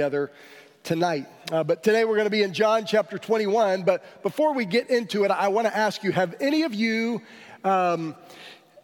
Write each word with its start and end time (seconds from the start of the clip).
together 0.00 0.30
tonight. 0.82 1.26
Uh, 1.52 1.62
but 1.62 1.82
today 1.82 2.06
we're 2.06 2.14
going 2.14 2.24
to 2.24 2.30
be 2.30 2.42
in 2.42 2.54
John 2.54 2.86
chapter 2.86 3.18
21. 3.18 3.82
But 3.82 4.22
before 4.22 4.54
we 4.54 4.64
get 4.64 4.88
into 4.88 5.24
it, 5.24 5.30
I 5.30 5.48
want 5.48 5.66
to 5.66 5.76
ask 5.76 6.02
you 6.02 6.10
have 6.10 6.36
any 6.40 6.62
of 6.62 6.72
you. 6.72 7.20
Um, 7.64 8.16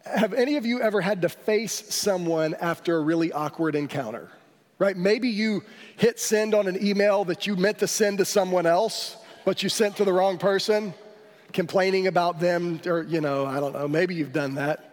have 0.05 0.35
any 0.35 0.57
of 0.57 0.65
you 0.67 0.79
ever 0.79 1.01
had 1.01 1.23
to 1.23 1.29
face 1.29 1.73
someone 1.91 2.53
after 2.53 2.97
a 2.97 2.99
really 2.99 3.31
awkward 3.31 3.73
encounter? 3.75 4.29
Right? 4.77 4.95
Maybe 4.95 5.29
you 5.29 5.63
hit 5.95 6.19
send 6.19 6.53
on 6.53 6.67
an 6.67 6.85
email 6.85 7.25
that 7.25 7.47
you 7.47 7.55
meant 7.55 7.79
to 7.79 7.87
send 7.87 8.19
to 8.19 8.25
someone 8.25 8.67
else, 8.67 9.17
but 9.43 9.63
you 9.63 9.69
sent 9.69 9.97
to 9.97 10.05
the 10.05 10.13
wrong 10.13 10.37
person, 10.37 10.93
complaining 11.51 12.05
about 12.05 12.39
them, 12.39 12.79
or, 12.85 13.01
you 13.01 13.21
know, 13.21 13.43
I 13.43 13.59
don't 13.59 13.73
know, 13.73 13.87
maybe 13.87 14.13
you've 14.13 14.33
done 14.33 14.53
that. 14.53 14.86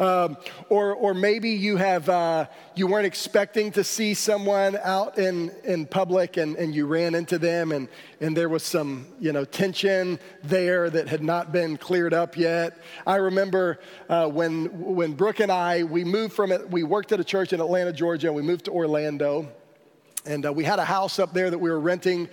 Um, 0.00 0.36
or, 0.68 0.94
or 0.94 1.12
maybe 1.12 1.50
you, 1.50 1.76
have, 1.76 2.08
uh, 2.08 2.46
you 2.76 2.86
weren't 2.86 3.06
expecting 3.06 3.72
to 3.72 3.82
see 3.82 4.14
someone 4.14 4.78
out 4.82 5.18
in, 5.18 5.50
in 5.64 5.86
public 5.86 6.36
and, 6.36 6.54
and 6.56 6.72
you 6.72 6.86
ran 6.86 7.16
into 7.16 7.36
them 7.36 7.72
and, 7.72 7.88
and 8.20 8.36
there 8.36 8.48
was 8.48 8.62
some 8.62 9.06
you 9.18 9.32
know, 9.32 9.44
tension 9.44 10.20
there 10.44 10.88
that 10.88 11.08
had 11.08 11.22
not 11.22 11.50
been 11.50 11.76
cleared 11.76 12.14
up 12.14 12.36
yet. 12.36 12.78
I 13.06 13.16
remember 13.16 13.80
uh, 14.08 14.28
when, 14.28 14.66
when 14.94 15.14
Brooke 15.14 15.40
and 15.40 15.50
I, 15.50 15.82
we 15.82 16.04
moved 16.04 16.32
from 16.32 16.52
it, 16.52 16.70
we 16.70 16.84
worked 16.84 17.10
at 17.10 17.18
a 17.18 17.24
church 17.24 17.52
in 17.52 17.60
Atlanta, 17.60 17.92
Georgia, 17.92 18.28
and 18.28 18.36
we 18.36 18.42
moved 18.42 18.66
to 18.66 18.70
Orlando. 18.70 19.48
And 20.24 20.46
uh, 20.46 20.52
we 20.52 20.62
had 20.62 20.78
a 20.78 20.84
house 20.84 21.18
up 21.18 21.32
there 21.32 21.50
that 21.50 21.58
we 21.58 21.70
were 21.70 21.80
renting 21.80 22.28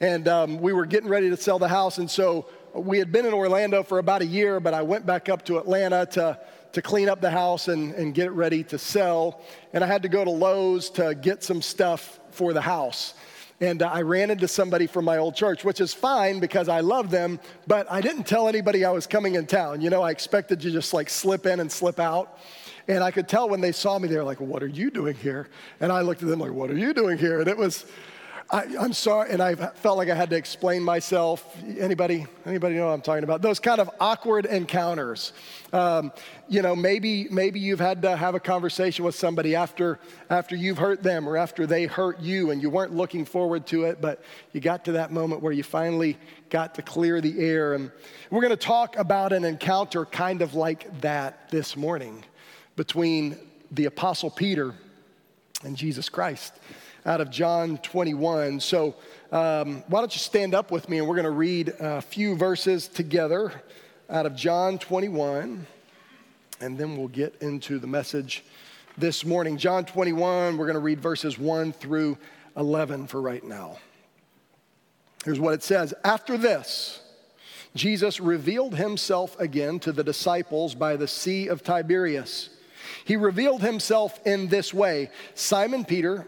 and 0.00 0.28
um, 0.28 0.58
we 0.60 0.72
were 0.72 0.86
getting 0.86 1.08
ready 1.08 1.30
to 1.30 1.36
sell 1.36 1.58
the 1.58 1.68
house. 1.68 1.98
And 1.98 2.10
so 2.10 2.46
we 2.74 2.98
had 2.98 3.12
been 3.12 3.26
in 3.26 3.32
Orlando 3.32 3.82
for 3.82 3.98
about 3.98 4.22
a 4.22 4.26
year, 4.26 4.60
but 4.60 4.74
I 4.74 4.82
went 4.82 5.06
back 5.06 5.28
up 5.28 5.44
to 5.46 5.58
Atlanta 5.58 6.06
to 6.12 6.38
to 6.76 6.82
clean 6.82 7.08
up 7.08 7.22
the 7.22 7.30
house 7.30 7.68
and, 7.68 7.94
and 7.94 8.12
get 8.12 8.26
it 8.26 8.32
ready 8.32 8.62
to 8.62 8.76
sell. 8.76 9.40
And 9.72 9.82
I 9.82 9.86
had 9.86 10.02
to 10.02 10.10
go 10.10 10.22
to 10.22 10.30
Lowe's 10.30 10.90
to 10.90 11.14
get 11.14 11.42
some 11.42 11.62
stuff 11.62 12.20
for 12.32 12.52
the 12.52 12.60
house. 12.60 13.14
And 13.62 13.80
uh, 13.80 13.88
I 13.90 14.02
ran 14.02 14.30
into 14.30 14.46
somebody 14.46 14.86
from 14.86 15.06
my 15.06 15.16
old 15.16 15.34
church, 15.34 15.64
which 15.64 15.80
is 15.80 15.94
fine 15.94 16.38
because 16.38 16.68
I 16.68 16.80
love 16.80 17.10
them, 17.10 17.40
but 17.66 17.90
I 17.90 18.02
didn't 18.02 18.24
tell 18.24 18.46
anybody 18.46 18.84
I 18.84 18.90
was 18.90 19.06
coming 19.06 19.36
in 19.36 19.46
town. 19.46 19.80
You 19.80 19.88
know, 19.88 20.02
I 20.02 20.10
expected 20.10 20.60
to 20.60 20.70
just 20.70 20.92
like 20.92 21.08
slip 21.08 21.46
in 21.46 21.60
and 21.60 21.72
slip 21.72 21.98
out. 21.98 22.38
And 22.88 23.02
I 23.02 23.10
could 23.10 23.26
tell 23.26 23.48
when 23.48 23.62
they 23.62 23.72
saw 23.72 23.98
me, 23.98 24.06
they 24.06 24.18
were 24.18 24.22
like, 24.22 24.40
What 24.40 24.62
are 24.62 24.68
you 24.68 24.90
doing 24.90 25.16
here? 25.16 25.48
And 25.80 25.90
I 25.90 26.02
looked 26.02 26.22
at 26.22 26.28
them 26.28 26.40
like, 26.40 26.52
What 26.52 26.70
are 26.70 26.76
you 26.76 26.92
doing 26.92 27.16
here? 27.16 27.40
And 27.40 27.48
it 27.48 27.56
was, 27.56 27.86
I, 28.48 28.62
am 28.78 28.92
sorry, 28.92 29.32
and 29.32 29.42
I 29.42 29.56
felt 29.56 29.96
like 29.98 30.08
I 30.08 30.14
had 30.14 30.30
to 30.30 30.36
explain 30.36 30.80
myself. 30.80 31.44
Anybody, 31.80 32.26
anybody 32.44 32.76
know 32.76 32.86
what 32.86 32.92
I'm 32.92 33.00
talking 33.00 33.24
about? 33.24 33.42
Those 33.42 33.58
kind 33.58 33.80
of 33.80 33.90
awkward 33.98 34.46
encounters. 34.46 35.32
Um, 35.72 36.12
you 36.48 36.62
know, 36.62 36.76
maybe 36.76 37.26
maybe 37.28 37.58
you've 37.58 37.80
had 37.80 38.02
to 38.02 38.16
have 38.16 38.36
a 38.36 38.40
conversation 38.40 39.04
with 39.04 39.16
somebody 39.16 39.56
after 39.56 39.98
after 40.30 40.54
you've 40.54 40.78
hurt 40.78 41.02
them 41.02 41.28
or 41.28 41.36
after 41.36 41.66
they 41.66 41.86
hurt 41.86 42.20
you, 42.20 42.52
and 42.52 42.62
you 42.62 42.70
weren't 42.70 42.94
looking 42.94 43.24
forward 43.24 43.66
to 43.68 43.84
it, 43.84 44.00
but 44.00 44.22
you 44.52 44.60
got 44.60 44.84
to 44.84 44.92
that 44.92 45.10
moment 45.10 45.42
where 45.42 45.52
you 45.52 45.64
finally 45.64 46.16
got 46.48 46.76
to 46.76 46.82
clear 46.82 47.20
the 47.20 47.40
air. 47.40 47.74
And 47.74 47.90
we're 48.30 48.42
going 48.42 48.50
to 48.50 48.56
talk 48.56 48.96
about 48.96 49.32
an 49.32 49.44
encounter 49.44 50.04
kind 50.04 50.40
of 50.40 50.54
like 50.54 51.00
that 51.00 51.50
this 51.50 51.76
morning 51.76 52.22
between 52.76 53.38
the 53.72 53.86
Apostle 53.86 54.30
Peter 54.30 54.72
and 55.64 55.76
Jesus 55.76 56.08
Christ 56.08 56.54
out 57.06 57.20
of 57.20 57.30
John 57.30 57.78
21. 57.78 58.58
So, 58.58 58.96
um, 59.30 59.84
why 59.86 60.00
don't 60.00 60.12
you 60.12 60.18
stand 60.18 60.54
up 60.54 60.72
with 60.72 60.88
me 60.88 60.98
and 60.98 61.06
we're 61.06 61.14
going 61.14 61.24
to 61.24 61.30
read 61.30 61.68
a 61.78 62.02
few 62.02 62.36
verses 62.36 62.88
together 62.88 63.52
out 64.10 64.26
of 64.26 64.34
John 64.34 64.78
21, 64.78 65.66
and 66.60 66.78
then 66.78 66.96
we'll 66.96 67.08
get 67.08 67.36
into 67.40 67.78
the 67.78 67.86
message 67.86 68.44
this 68.98 69.24
morning. 69.24 69.56
John 69.56 69.84
21, 69.84 70.56
we're 70.56 70.66
going 70.66 70.74
to 70.74 70.80
read 70.80 71.00
verses 71.00 71.38
1 71.38 71.72
through 71.72 72.18
11 72.56 73.06
for 73.06 73.20
right 73.20 73.44
now. 73.44 73.78
Here's 75.24 75.40
what 75.40 75.54
it 75.54 75.62
says 75.62 75.94
After 76.04 76.36
this, 76.36 77.02
Jesus 77.76 78.20
revealed 78.20 78.74
himself 78.74 79.38
again 79.38 79.78
to 79.80 79.92
the 79.92 80.04
disciples 80.04 80.74
by 80.74 80.96
the 80.96 81.08
Sea 81.08 81.48
of 81.48 81.62
Tiberias. 81.62 82.50
He 83.04 83.16
revealed 83.16 83.62
himself 83.62 84.20
in 84.26 84.48
this 84.48 84.72
way 84.72 85.10
Simon 85.34 85.84
Peter, 85.84 86.26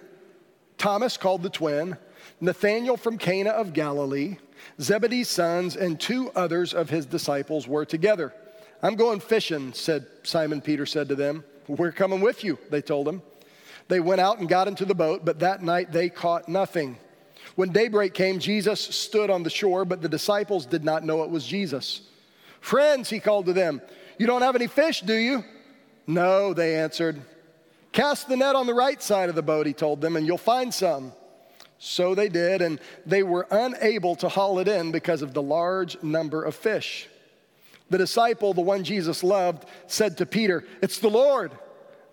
Thomas 0.78 1.16
called 1.16 1.42
the 1.42 1.50
twin, 1.50 1.96
Nathanael 2.40 2.96
from 2.96 3.18
Cana 3.18 3.50
of 3.50 3.72
Galilee, 3.72 4.38
Zebedee's 4.80 5.28
sons, 5.28 5.76
and 5.76 6.00
two 6.00 6.30
others 6.36 6.72
of 6.72 6.88
his 6.88 7.04
disciples 7.04 7.66
were 7.66 7.84
together. 7.84 8.32
I'm 8.82 8.94
going 8.94 9.18
fishing, 9.18 9.72
said 9.72 10.06
Simon 10.22 10.60
Peter 10.60 10.86
said 10.86 11.08
to 11.08 11.16
them. 11.16 11.44
We're 11.66 11.92
coming 11.92 12.20
with 12.20 12.44
you, 12.44 12.58
they 12.70 12.80
told 12.80 13.08
him. 13.08 13.22
They 13.88 14.00
went 14.00 14.20
out 14.20 14.38
and 14.38 14.48
got 14.48 14.68
into 14.68 14.84
the 14.84 14.94
boat, 14.94 15.24
but 15.24 15.40
that 15.40 15.62
night 15.62 15.92
they 15.92 16.08
caught 16.08 16.48
nothing. 16.48 16.96
When 17.56 17.70
daybreak 17.70 18.14
came, 18.14 18.38
Jesus 18.38 18.80
stood 18.80 19.30
on 19.30 19.42
the 19.42 19.50
shore, 19.50 19.84
but 19.84 20.00
the 20.00 20.08
disciples 20.08 20.64
did 20.64 20.84
not 20.84 21.04
know 21.04 21.24
it 21.24 21.30
was 21.30 21.44
Jesus. 21.44 22.02
Friends, 22.60 23.10
he 23.10 23.18
called 23.18 23.46
to 23.46 23.52
them, 23.52 23.80
you 24.18 24.26
don't 24.26 24.42
have 24.42 24.56
any 24.56 24.66
fish, 24.66 25.00
do 25.00 25.14
you? 25.14 25.44
No, 26.06 26.54
they 26.54 26.76
answered. 26.76 27.20
Cast 27.92 28.28
the 28.28 28.36
net 28.36 28.54
on 28.54 28.66
the 28.66 28.74
right 28.74 29.02
side 29.02 29.28
of 29.28 29.34
the 29.34 29.42
boat, 29.42 29.66
he 29.66 29.72
told 29.72 30.00
them, 30.00 30.16
and 30.16 30.26
you'll 30.26 30.38
find 30.38 30.72
some. 30.72 31.12
So 31.78 32.14
they 32.14 32.28
did, 32.28 32.60
and 32.60 32.80
they 33.06 33.22
were 33.22 33.46
unable 33.50 34.16
to 34.16 34.28
haul 34.28 34.58
it 34.58 34.68
in 34.68 34.90
because 34.90 35.22
of 35.22 35.32
the 35.32 35.42
large 35.42 36.00
number 36.02 36.44
of 36.44 36.54
fish. 36.54 37.08
The 37.90 37.98
disciple, 37.98 38.52
the 38.52 38.60
one 38.60 38.84
Jesus 38.84 39.22
loved, 39.22 39.64
said 39.86 40.18
to 40.18 40.26
Peter, 40.26 40.64
It's 40.82 40.98
the 40.98 41.08
Lord. 41.08 41.52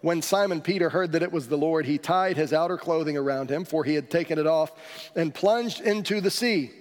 When 0.02 0.22
Simon 0.22 0.62
Peter 0.62 0.90
heard 0.90 1.14
that 1.14 1.24
it 1.24 1.32
was 1.32 1.48
the 1.48 1.58
Lord, 1.58 1.86
he 1.88 1.98
tied 1.98 2.38
his 2.38 2.54
outer 2.54 2.78
clothing 2.78 3.18
around 3.18 3.50
him, 3.50 3.66
for 3.66 3.84
he 3.84 3.96
had 3.96 4.12
taken 4.12 4.38
it 4.38 4.46
off, 4.46 4.72
and 5.16 5.34
plunged 5.34 5.82
into 5.82 6.22
the 6.22 6.30
sea. 6.30 6.72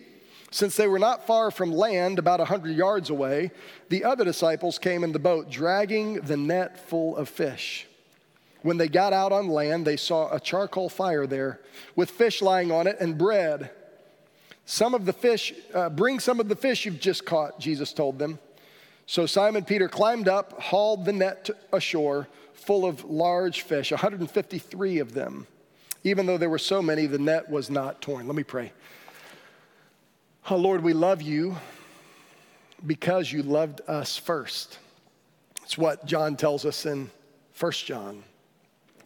Since 0.51 0.77
they 0.77 0.87
were 0.87 0.99
not 0.99 1.27
far 1.27 1.51
from 1.51 1.73
land, 1.73 2.19
about 2.19 2.41
a 2.41 2.45
hundred 2.45 2.77
yards 2.77 3.09
away, 3.09 3.51
the 3.89 4.05
other 4.05 4.25
disciples 4.25 4.79
came 4.79 5.03
in 5.03 5.13
the 5.13 5.19
boat, 5.19 5.51
dragging 5.51 6.21
the 6.21 6.37
net 6.37 6.79
full 6.89 7.17
of 7.17 7.29
fish. 7.29 7.87
When 8.65 8.79
they 8.79 8.89
got 8.89 9.13
out 9.13 9.31
on 9.31 9.49
land, 9.49 9.87
they 9.87 9.99
saw 9.99 10.33
a 10.33 10.41
charcoal 10.41 10.89
fire 10.89 11.27
there 11.27 11.61
with 11.97 12.11
fish 12.11 12.41
lying 12.41 12.73
on 12.73 12.87
it 12.87 12.97
and 12.99 13.19
bread. 13.19 13.71
Some 14.65 14.95
of 14.95 15.05
the 15.05 15.13
fish, 15.13 15.53
uh, 15.75 15.91
bring 15.91 16.19
some 16.19 16.41
of 16.41 16.49
the 16.49 16.57
fish 16.57 16.87
you've 16.87 16.99
just 16.99 17.27
caught, 17.27 17.61
Jesus 17.61 17.93
told 17.93 18.19
them. 18.19 18.39
So 19.05 19.27
Simon 19.27 19.67
Peter 19.67 19.87
climbed 19.87 20.29
up, 20.29 20.59
hauled 20.63 21.05
the 21.05 21.13
net 21.13 21.51
ashore 21.75 22.27
full 22.55 22.87
of 22.87 23.05
large 23.05 23.61
fish, 23.61 23.91
153 23.91 24.99
of 24.99 25.13
them. 25.13 25.47
Even 26.03 26.25
though 26.25 26.39
there 26.39 26.49
were 26.49 26.57
so 26.57 26.81
many, 26.81 27.05
the 27.05 27.19
net 27.19 27.51
was 27.51 27.69
not 27.69 28.01
torn. 28.01 28.27
Let 28.27 28.35
me 28.35 28.45
pray. 28.45 28.73
Oh, 30.49 30.57
Lord, 30.57 30.83
we 30.83 30.95
love 30.95 31.21
you 31.21 31.55
because 32.87 33.31
you 33.31 33.43
loved 33.43 33.83
us 33.87 34.17
first. 34.17 34.79
It's 35.65 35.77
what 35.77 36.07
John 36.07 36.35
tells 36.35 36.65
us 36.65 36.87
in 36.87 37.11
1 37.61 37.73
John 37.73 38.25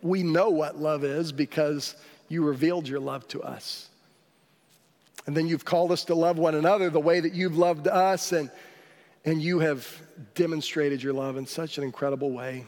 we 0.03 0.23
know 0.23 0.51
what 0.51 0.79
love 0.79 1.05
is 1.05 1.33
because 1.33 1.97
you 2.29 2.45
revealed 2.45 2.89
your 2.89 3.01
love 3.01 3.27
to 3.29 3.43
us. 3.43 3.89
And 5.27 5.37
then 5.37 5.47
you've 5.47 5.65
called 5.65 5.93
us 5.93 6.05
to 6.05 6.15
love 6.15 6.39
one 6.39 6.55
another 6.55 6.91
the 6.91 7.01
way 7.01 7.21
that 7.21 7.35
you've 7.35 7.59
loved 7.59 7.87
us, 7.87 8.33
and, 8.33 8.51
and 9.25 9.43
you 9.43 9.59
have 9.59 9.87
demonstrated 10.35 11.03
your 11.03 11.13
love 11.13 11.37
in 11.37 11.47
such 11.47 11.79
an 11.79 11.85
incredible 11.85 12.31
way. 12.31 12.65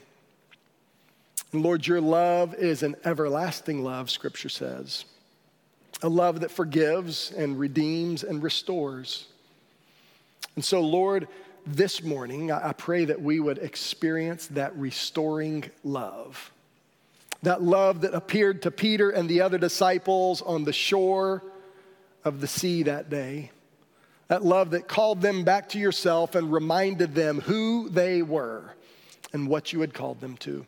And 1.53 1.63
Lord, 1.63 1.87
your 1.87 2.01
love 2.01 2.55
is 2.55 2.83
an 2.83 2.97
everlasting 3.05 3.83
love, 3.83 4.11
Scripture 4.11 4.49
says. 4.49 5.05
A 6.03 6.09
love 6.09 6.41
that 6.41 6.51
forgives 6.51 7.33
and 7.33 7.59
redeems 7.59 8.25
and 8.25 8.43
restores. 8.43 9.27
And 10.55 10.65
so, 10.65 10.81
Lord, 10.81 11.29
this 11.67 12.03
morning, 12.03 12.53
I 12.53 12.73
pray 12.73 13.05
that 13.07 13.21
we 13.21 13.41
would 13.41 13.59
experience 13.59 14.47
that 14.49 14.77
restoring 14.77 15.65
love 15.83 16.51
that 17.43 17.63
love 17.63 18.03
that 18.03 18.15
appeared 18.15 18.63
to 18.63 18.71
Peter 18.71 19.11
and 19.11 19.29
the 19.29 19.41
other 19.41 19.59
disciples 19.59 20.43
on 20.43 20.65
the 20.65 20.73
shore 20.73 21.43
of 22.25 22.41
the 22.41 22.47
sea 22.47 22.83
that 22.85 23.09
day. 23.09 23.51
That 24.29 24.45
love 24.45 24.71
that 24.71 24.87
called 24.87 25.23
them 25.23 25.43
back 25.43 25.71
to 25.71 25.79
yourself 25.79 26.35
and 26.35 26.53
reminded 26.53 27.15
them 27.15 27.41
who 27.41 27.89
they 27.89 28.23
were 28.23 28.75
and 29.33 29.49
what 29.49 29.73
you 29.73 29.81
had 29.81 29.95
called 29.95 30.21
them 30.21 30.37
to. 30.39 30.67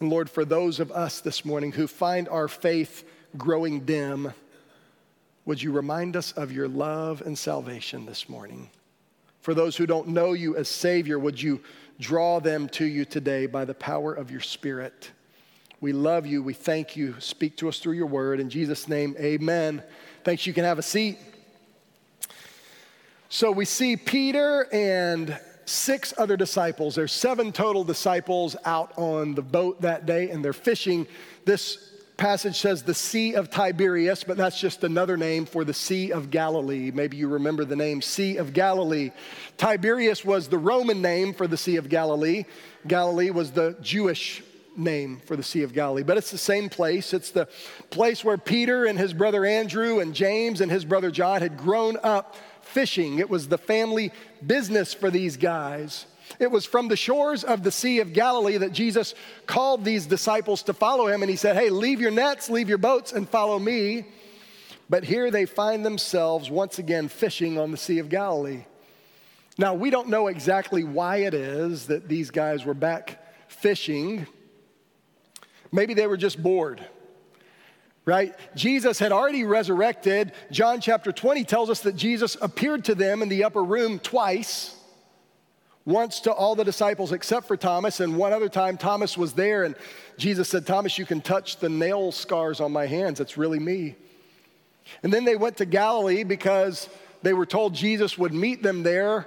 And 0.00 0.10
Lord, 0.10 0.28
for 0.28 0.44
those 0.44 0.80
of 0.80 0.90
us 0.90 1.20
this 1.20 1.44
morning 1.44 1.72
who 1.72 1.86
find 1.86 2.28
our 2.28 2.48
faith 2.48 3.04
growing 3.36 3.80
dim, 3.80 4.32
would 5.44 5.62
you 5.62 5.72
remind 5.72 6.16
us 6.16 6.32
of 6.32 6.52
your 6.52 6.68
love 6.68 7.22
and 7.22 7.38
salvation 7.38 8.06
this 8.06 8.28
morning? 8.28 8.70
For 9.40 9.54
those 9.54 9.76
who 9.76 9.86
don't 9.86 10.08
know 10.08 10.32
you 10.32 10.56
as 10.56 10.68
Savior, 10.68 11.18
would 11.18 11.40
you 11.40 11.60
draw 11.98 12.40
them 12.40 12.68
to 12.70 12.84
you 12.84 13.04
today 13.04 13.46
by 13.46 13.64
the 13.64 13.74
power 13.74 14.12
of 14.12 14.30
your 14.30 14.40
Spirit? 14.40 15.10
We 15.80 15.92
love 15.92 16.26
you. 16.26 16.42
We 16.42 16.52
thank 16.52 16.94
you. 16.94 17.14
Speak 17.20 17.56
to 17.58 17.68
us 17.68 17.78
through 17.78 17.94
your 17.94 18.06
word. 18.06 18.38
In 18.38 18.50
Jesus' 18.50 18.86
name, 18.86 19.16
amen. 19.18 19.82
Thanks. 20.24 20.46
You 20.46 20.52
can 20.52 20.64
have 20.64 20.78
a 20.78 20.82
seat. 20.82 21.18
So 23.30 23.50
we 23.50 23.64
see 23.64 23.96
Peter 23.96 24.66
and 24.72 25.38
six 25.64 26.12
other 26.18 26.36
disciples. 26.36 26.96
There's 26.96 27.12
seven 27.12 27.50
total 27.50 27.84
disciples 27.84 28.56
out 28.66 28.92
on 28.98 29.34
the 29.34 29.42
boat 29.42 29.80
that 29.80 30.04
day, 30.04 30.28
and 30.28 30.44
they're 30.44 30.52
fishing. 30.52 31.06
This 31.46 31.90
passage 32.18 32.58
says 32.58 32.82
the 32.82 32.92
Sea 32.92 33.34
of 33.34 33.48
Tiberias, 33.48 34.22
but 34.22 34.36
that's 34.36 34.60
just 34.60 34.84
another 34.84 35.16
name 35.16 35.46
for 35.46 35.64
the 35.64 35.72
Sea 35.72 36.12
of 36.12 36.30
Galilee. 36.30 36.90
Maybe 36.90 37.16
you 37.16 37.28
remember 37.28 37.64
the 37.64 37.76
name 37.76 38.02
Sea 38.02 38.36
of 38.36 38.52
Galilee. 38.52 39.12
Tiberias 39.56 40.26
was 40.26 40.48
the 40.48 40.58
Roman 40.58 41.00
name 41.00 41.32
for 41.32 41.46
the 41.46 41.56
Sea 41.56 41.76
of 41.76 41.88
Galilee. 41.88 42.44
Galilee 42.86 43.30
was 43.30 43.52
the 43.52 43.76
Jewish 43.80 44.42
name 44.76 45.20
for 45.24 45.36
the 45.36 45.42
Sea 45.42 45.62
of 45.62 45.72
Galilee, 45.72 46.02
but 46.02 46.16
it's 46.16 46.30
the 46.30 46.38
same 46.38 46.68
place. 46.68 47.12
It's 47.12 47.30
the 47.30 47.48
place 47.90 48.24
where 48.24 48.38
Peter 48.38 48.84
and 48.84 48.98
his 48.98 49.12
brother 49.12 49.44
Andrew 49.44 50.00
and 50.00 50.14
James 50.14 50.60
and 50.60 50.70
his 50.70 50.84
brother 50.84 51.10
John 51.10 51.42
had 51.42 51.56
grown 51.56 51.96
up 52.02 52.36
fishing. 52.62 53.18
It 53.18 53.28
was 53.28 53.48
the 53.48 53.58
family 53.58 54.12
business 54.46 54.94
for 54.94 55.10
these 55.10 55.36
guys. 55.36 56.06
It 56.38 56.50
was 56.50 56.64
from 56.64 56.88
the 56.88 56.96
shores 56.96 57.42
of 57.42 57.62
the 57.62 57.72
Sea 57.72 58.00
of 58.00 58.12
Galilee 58.12 58.58
that 58.58 58.72
Jesus 58.72 59.14
called 59.46 59.84
these 59.84 60.06
disciples 60.06 60.62
to 60.64 60.72
follow 60.72 61.08
him, 61.08 61.22
and 61.22 61.30
he 61.30 61.36
said, 61.36 61.56
Hey, 61.56 61.70
leave 61.70 62.00
your 62.00 62.12
nets, 62.12 62.48
leave 62.48 62.68
your 62.68 62.78
boats, 62.78 63.12
and 63.12 63.28
follow 63.28 63.58
me. 63.58 64.06
But 64.88 65.04
here 65.04 65.30
they 65.30 65.46
find 65.46 65.84
themselves 65.84 66.50
once 66.50 66.78
again 66.78 67.08
fishing 67.08 67.58
on 67.58 67.70
the 67.70 67.76
Sea 67.76 67.98
of 67.98 68.08
Galilee. 68.08 68.64
Now, 69.58 69.74
we 69.74 69.90
don't 69.90 70.08
know 70.08 70.28
exactly 70.28 70.84
why 70.84 71.18
it 71.18 71.34
is 71.34 71.86
that 71.86 72.08
these 72.08 72.30
guys 72.30 72.64
were 72.64 72.74
back 72.74 73.24
fishing. 73.48 74.26
Maybe 75.72 75.94
they 75.94 76.06
were 76.06 76.16
just 76.16 76.42
bored, 76.42 76.84
right? 78.04 78.34
Jesus 78.56 78.98
had 78.98 79.12
already 79.12 79.44
resurrected. 79.44 80.32
John 80.50 80.80
chapter 80.80 81.12
20 81.12 81.44
tells 81.44 81.70
us 81.70 81.80
that 81.80 81.96
Jesus 81.96 82.36
appeared 82.40 82.84
to 82.86 82.94
them 82.94 83.22
in 83.22 83.28
the 83.28 83.44
upper 83.44 83.62
room 83.62 83.98
twice. 83.98 84.76
Once 85.86 86.20
to 86.20 86.32
all 86.32 86.54
the 86.54 86.64
disciples 86.64 87.10
except 87.10 87.46
for 87.46 87.56
Thomas, 87.56 88.00
and 88.00 88.16
one 88.16 88.32
other 88.32 88.48
time 88.48 88.76
Thomas 88.76 89.16
was 89.16 89.32
there, 89.32 89.64
and 89.64 89.74
Jesus 90.18 90.48
said, 90.48 90.66
Thomas, 90.66 90.98
you 90.98 91.06
can 91.06 91.20
touch 91.20 91.56
the 91.56 91.68
nail 91.68 92.12
scars 92.12 92.60
on 92.60 92.70
my 92.70 92.86
hands. 92.86 93.18
It's 93.18 93.38
really 93.38 93.58
me. 93.58 93.96
And 95.02 95.12
then 95.12 95.24
they 95.24 95.36
went 95.36 95.56
to 95.58 95.64
Galilee 95.64 96.22
because 96.22 96.88
they 97.22 97.32
were 97.32 97.46
told 97.46 97.74
Jesus 97.74 98.18
would 98.18 98.34
meet 98.34 98.62
them 98.62 98.82
there. 98.82 99.26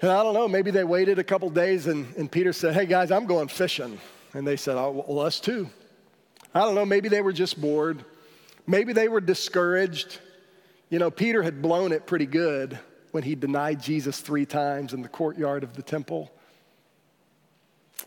And 0.00 0.10
I 0.10 0.22
don't 0.22 0.34
know, 0.34 0.48
maybe 0.48 0.70
they 0.70 0.84
waited 0.84 1.18
a 1.18 1.24
couple 1.24 1.48
days, 1.50 1.86
and, 1.86 2.12
and 2.16 2.30
Peter 2.30 2.52
said, 2.52 2.74
Hey 2.74 2.86
guys, 2.86 3.10
I'm 3.10 3.26
going 3.26 3.48
fishing. 3.48 3.98
And 4.34 4.46
they 4.46 4.56
said, 4.56 4.76
Oh, 4.76 5.04
well, 5.06 5.20
us 5.20 5.40
too. 5.40 5.68
I 6.54 6.60
don't 6.60 6.74
know, 6.74 6.84
maybe 6.84 7.08
they 7.08 7.22
were 7.22 7.32
just 7.32 7.60
bored. 7.60 8.04
Maybe 8.66 8.92
they 8.92 9.08
were 9.08 9.20
discouraged. 9.20 10.18
You 10.90 10.98
know, 10.98 11.10
Peter 11.10 11.42
had 11.42 11.62
blown 11.62 11.92
it 11.92 12.06
pretty 12.06 12.26
good 12.26 12.78
when 13.12 13.22
he 13.22 13.34
denied 13.34 13.82
Jesus 13.82 14.20
three 14.20 14.46
times 14.46 14.92
in 14.92 15.02
the 15.02 15.08
courtyard 15.08 15.64
of 15.64 15.74
the 15.74 15.82
temple. 15.82 16.30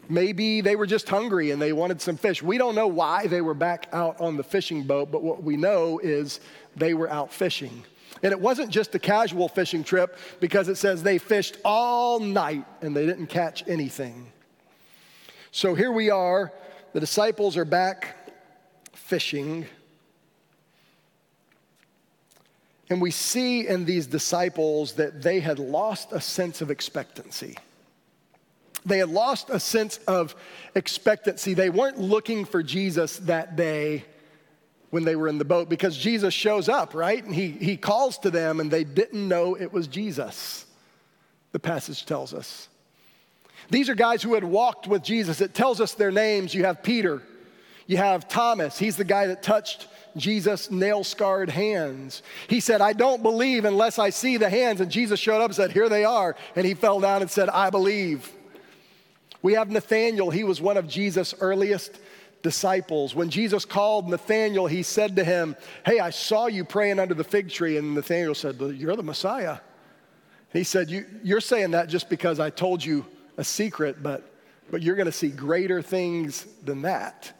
Maybe 0.07 0.61
they 0.61 0.75
were 0.75 0.85
just 0.85 1.09
hungry 1.09 1.51
and 1.51 1.61
they 1.61 1.73
wanted 1.73 2.01
some 2.01 2.17
fish. 2.17 2.43
We 2.43 2.57
don't 2.57 2.75
know 2.75 2.87
why 2.87 3.27
they 3.27 3.41
were 3.41 3.53
back 3.53 3.87
out 3.91 4.19
on 4.21 4.37
the 4.37 4.43
fishing 4.43 4.83
boat, 4.83 5.11
but 5.11 5.23
what 5.23 5.41
we 5.41 5.57
know 5.57 5.99
is 5.99 6.39
they 6.75 6.93
were 6.93 7.09
out 7.09 7.33
fishing. 7.33 7.83
And 8.21 8.31
it 8.31 8.39
wasn't 8.39 8.69
just 8.69 8.93
a 8.95 8.99
casual 8.99 9.47
fishing 9.47 9.83
trip 9.83 10.17
because 10.39 10.67
it 10.67 10.75
says 10.75 11.01
they 11.01 11.17
fished 11.17 11.57
all 11.65 12.19
night 12.19 12.65
and 12.81 12.95
they 12.95 13.05
didn't 13.05 13.27
catch 13.27 13.67
anything. 13.67 14.31
So 15.55 15.73
here 15.73 15.89
we 15.89 16.09
are, 16.09 16.51
the 16.91 16.99
disciples 16.99 17.55
are 17.55 17.63
back 17.63 18.17
fishing. 18.91 19.65
And 22.89 23.01
we 23.01 23.09
see 23.09 23.65
in 23.65 23.85
these 23.85 24.05
disciples 24.05 24.95
that 24.95 25.21
they 25.21 25.39
had 25.39 25.57
lost 25.57 26.11
a 26.11 26.19
sense 26.19 26.59
of 26.59 26.71
expectancy. 26.71 27.55
They 28.85 28.97
had 28.97 29.07
lost 29.07 29.49
a 29.49 29.61
sense 29.61 29.97
of 30.09 30.35
expectancy. 30.75 31.53
They 31.53 31.69
weren't 31.69 32.01
looking 32.01 32.43
for 32.43 32.61
Jesus 32.61 33.19
that 33.19 33.55
day 33.55 34.03
when 34.89 35.05
they 35.05 35.15
were 35.15 35.29
in 35.29 35.37
the 35.37 35.45
boat 35.45 35.69
because 35.69 35.95
Jesus 35.95 36.33
shows 36.33 36.67
up, 36.67 36.93
right? 36.93 37.23
And 37.23 37.33
he, 37.33 37.51
he 37.51 37.77
calls 37.77 38.17
to 38.19 38.29
them, 38.29 38.59
and 38.59 38.69
they 38.69 38.83
didn't 38.83 39.25
know 39.25 39.55
it 39.55 39.71
was 39.71 39.87
Jesus, 39.87 40.65
the 41.53 41.59
passage 41.59 42.05
tells 42.05 42.33
us. 42.33 42.67
These 43.69 43.89
are 43.89 43.95
guys 43.95 44.21
who 44.21 44.33
had 44.33 44.43
walked 44.43 44.87
with 44.87 45.03
Jesus. 45.03 45.41
It 45.41 45.53
tells 45.53 45.81
us 45.81 45.93
their 45.93 46.11
names. 46.11 46.53
You 46.53 46.65
have 46.65 46.83
Peter, 46.83 47.21
you 47.87 47.97
have 47.97 48.27
Thomas. 48.27 48.77
He's 48.77 48.97
the 48.97 49.03
guy 49.03 49.27
that 49.27 49.43
touched 49.43 49.87
Jesus' 50.17 50.71
nail 50.71 51.03
scarred 51.03 51.49
hands. 51.49 52.23
He 52.47 52.59
said, 52.59 52.81
I 52.81 52.93
don't 52.93 53.21
believe 53.21 53.65
unless 53.65 53.99
I 53.99 54.09
see 54.09 54.37
the 54.37 54.49
hands. 54.49 54.81
And 54.81 54.89
Jesus 54.89 55.19
showed 55.19 55.41
up 55.41 55.49
and 55.49 55.55
said, 55.55 55.71
Here 55.71 55.89
they 55.89 56.05
are. 56.05 56.35
And 56.55 56.65
he 56.65 56.73
fell 56.73 56.99
down 56.99 57.21
and 57.21 57.29
said, 57.29 57.49
I 57.49 57.69
believe. 57.69 58.31
We 59.41 59.53
have 59.53 59.69
Nathanael. 59.69 60.31
He 60.31 60.43
was 60.43 60.59
one 60.59 60.77
of 60.77 60.87
Jesus' 60.87 61.35
earliest 61.39 61.99
disciples. 62.41 63.13
When 63.13 63.29
Jesus 63.29 63.65
called 63.65 64.09
Nathanael, 64.09 64.67
he 64.67 64.81
said 64.83 65.17
to 65.17 65.23
him, 65.23 65.55
Hey, 65.85 65.99
I 65.99 66.09
saw 66.09 66.47
you 66.47 66.63
praying 66.63 66.99
under 66.99 67.13
the 67.13 67.23
fig 67.23 67.49
tree. 67.49 67.77
And 67.77 67.93
Nathanael 67.93 68.35
said, 68.35 68.59
You're 68.59 68.95
the 68.95 69.03
Messiah. 69.03 69.57
He 70.55 70.63
said, 70.63 70.89
you, 70.89 71.35
are 71.35 71.41
saying 71.41 71.71
that 71.71 71.89
just 71.89 72.09
because 72.09 72.39
I 72.39 72.49
told 72.49 72.83
you 72.83 73.05
a 73.37 73.43
secret, 73.43 74.01
but, 74.01 74.23
but 74.71 74.81
you're 74.81 74.95
going 74.95 75.05
to 75.05 75.11
see 75.11 75.29
greater 75.29 75.81
things 75.81 76.45
than 76.63 76.83
that. 76.83 77.31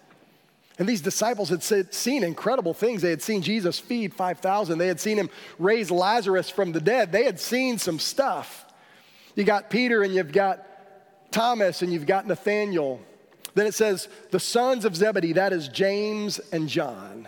And 0.78 0.90
these 0.90 1.02
disciples 1.02 1.50
had 1.50 1.64
seen 1.94 2.24
incredible 2.24 2.74
things. 2.74 3.02
They 3.02 3.10
had 3.10 3.22
seen 3.22 3.42
Jesus 3.42 3.80
feed 3.80 4.14
5,000, 4.14 4.78
they 4.78 4.88
had 4.88 5.00
seen 5.00 5.18
him 5.18 5.30
raise 5.58 5.90
Lazarus 5.90 6.50
from 6.50 6.72
the 6.74 6.82
dead. 6.82 7.12
They 7.12 7.24
had 7.24 7.40
seen 7.40 7.78
some 7.78 8.00
stuff. 8.00 8.66
You 9.36 9.44
got 9.44 9.70
Peter 9.70 10.04
and 10.04 10.14
you've 10.14 10.32
got 10.32 10.66
Thomas 11.32 11.82
and 11.82 11.92
you've 11.92 12.06
got 12.06 12.28
Nathanael. 12.28 13.00
Then 13.54 13.68
it 13.68 13.74
says, 13.74 14.10
the 14.32 14.40
sons 14.40 14.84
of 14.84 14.96
Zebedee, 14.96 15.34
that 15.34 15.54
is 15.54 15.70
James 15.70 16.40
and 16.52 16.68
John. 16.68 17.28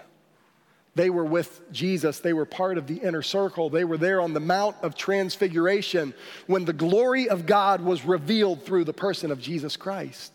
They 0.98 1.12
were 1.12 1.24
with 1.24 1.62
Jesus. 1.72 2.22
They 2.22 2.34
were 2.34 2.46
part 2.46 2.80
of 2.80 2.88
the 2.88 2.96
inner 2.96 3.22
circle. 3.22 3.70
They 3.70 3.86
were 3.86 4.00
there 4.00 4.20
on 4.20 4.34
the 4.34 4.40
Mount 4.40 4.78
of 4.82 4.96
Transfiguration 4.96 6.12
when 6.48 6.66
the 6.66 6.74
glory 6.74 7.30
of 7.30 7.46
God 7.46 7.82
was 7.82 8.04
revealed 8.04 8.64
through 8.64 8.86
the 8.86 8.94
person 8.94 9.30
of 9.30 9.40
Jesus 9.40 9.78
Christ. 9.78 10.34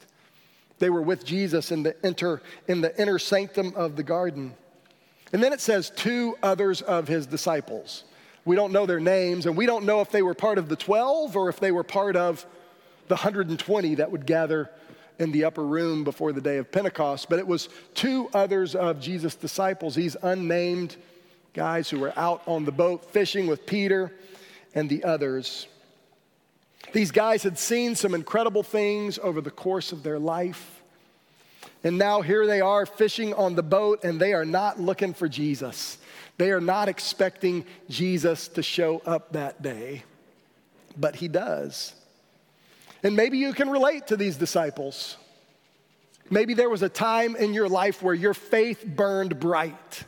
They 0.79 0.89
were 0.89 1.03
with 1.03 1.25
Jesus 1.25 1.73
in 1.73 1.83
the, 1.83 1.97
inter, 2.07 2.41
in 2.69 2.81
the 2.81 2.97
inner 3.01 3.19
sanctum 3.19 3.73
of 3.75 3.97
the 3.97 4.05
garden. 4.05 4.55
And 5.33 5.43
then 5.43 5.53
it 5.53 5.61
says, 5.61 5.91
two 5.91 6.39
others 6.45 6.81
of 6.81 7.09
his 7.09 7.27
disciples. 7.27 8.05
We 8.45 8.55
don't 8.55 8.73
know 8.73 8.87
their 8.87 9.01
names, 9.01 9.47
and 9.47 9.57
we 9.57 9.67
don't 9.67 9.85
know 9.85 10.01
if 10.01 10.13
they 10.13 10.23
were 10.23 10.33
part 10.33 10.59
of 10.59 10.69
the 10.69 10.77
12 10.77 11.37
or 11.37 11.49
if 11.49 11.59
they 11.59 11.73
were 11.73 11.83
part 11.83 12.15
of 12.15 12.47
the 13.09 13.17
120 13.17 13.97
that 13.97 14.13
would 14.13 14.27
gather 14.27 14.71
in 15.23 15.33
the 15.33 15.45
upper 15.45 15.65
room 15.65 16.05
before 16.05 16.33
the 16.33 16.41
day 16.41 16.59
of 16.59 16.71
Pentecost, 16.71 17.29
but 17.31 17.39
it 17.39 17.47
was 17.47 17.69
two 17.95 18.29
others 18.35 18.75
of 18.75 19.01
Jesus' 19.01 19.35
disciples, 19.35 19.95
these 19.95 20.17
unnamed 20.23 20.97
guys 21.55 21.89
who 21.89 22.01
were 22.01 22.13
out 22.17 22.43
on 22.47 22.65
the 22.65 22.73
boat 22.73 23.05
fishing 23.13 23.47
with 23.47 23.67
Peter 23.67 24.13
and 24.75 24.89
the 24.89 25.05
others. 25.05 25.67
These 26.93 27.11
guys 27.11 27.43
had 27.43 27.59
seen 27.59 27.95
some 27.95 28.15
incredible 28.15 28.63
things 28.63 29.19
over 29.19 29.41
the 29.41 29.51
course 29.51 29.93
of 29.93 30.03
their 30.03 30.19
life. 30.19 30.83
And 31.85 31.99
now 31.99 32.23
here 32.23 32.47
they 32.47 32.61
are 32.61 32.87
fishing 32.87 33.35
on 33.35 33.55
the 33.55 33.63
boat, 33.63 34.05
and 34.05 34.21
they 34.21 34.33
are 34.35 34.45
not 34.45 34.81
looking 34.81 35.15
for 35.15 35.29
Jesus. 35.29 35.99
They 36.39 36.51
are 36.51 36.61
not 36.61 36.89
expecting 36.89 37.65
Jesus 37.89 38.49
to 38.49 38.63
show 38.63 39.03
up 39.07 39.33
that 39.33 39.63
day, 39.63 40.05
but 40.97 41.17
he 41.17 41.29
does. 41.29 41.95
And 43.03 43.17
maybe 43.17 43.39
you 43.39 43.53
can 43.53 43.69
relate 43.69 44.09
to 44.09 44.17
these 44.17 44.37
disciples. 44.37 45.17
Maybe 46.31 46.55
there 46.55 46.71
was 46.71 46.83
a 46.83 46.89
time 46.89 47.37
in 47.37 47.53
your 47.53 47.69
life 47.69 48.03
where 48.03 48.15
your 48.15 48.35
faith 48.35 48.85
burned 48.87 49.41
bright, 49.41 50.05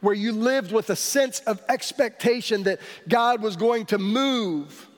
where 0.00 0.14
you 0.14 0.32
lived 0.32 0.72
with 0.72 0.90
a 0.90 0.96
sense 0.96 1.40
of 1.40 1.62
expectation 1.68 2.64
that 2.64 2.80
God 3.08 3.42
was 3.42 3.56
going 3.56 3.86
to 3.86 3.98
move. 3.98 4.88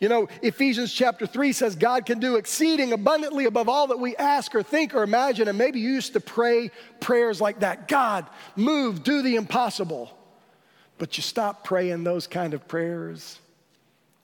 You 0.00 0.08
know, 0.08 0.28
Ephesians 0.42 0.92
chapter 0.92 1.26
3 1.26 1.52
says 1.52 1.74
God 1.74 2.06
can 2.06 2.20
do 2.20 2.36
exceeding 2.36 2.92
abundantly 2.92 3.46
above 3.46 3.68
all 3.68 3.88
that 3.88 3.98
we 3.98 4.14
ask 4.16 4.54
or 4.54 4.62
think 4.62 4.94
or 4.94 5.02
imagine. 5.02 5.48
And 5.48 5.58
maybe 5.58 5.80
you 5.80 5.90
used 5.90 6.12
to 6.12 6.20
pray 6.20 6.70
prayers 7.00 7.40
like 7.40 7.60
that 7.60 7.88
God, 7.88 8.26
move, 8.54 9.02
do 9.02 9.22
the 9.22 9.34
impossible. 9.34 10.16
But 10.98 11.16
you 11.16 11.22
stopped 11.22 11.64
praying 11.64 12.04
those 12.04 12.28
kind 12.28 12.54
of 12.54 12.68
prayers 12.68 13.40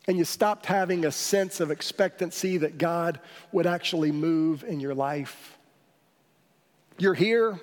and 0.07 0.19
you 0.19 0.25
stopped 0.25 0.67
having 0.67 1.05
a 1.05 1.11
sense 1.11 1.61
of 1.61 1.71
expectancy 1.71 2.59
that 2.59 2.79
God 2.79 3.21
would 3.53 3.67
actually 3.67 4.13
move 4.13 4.65
in 4.65 4.81
your 4.81 4.95
life. 4.95 5.57
You're 6.99 7.15
here, 7.15 7.59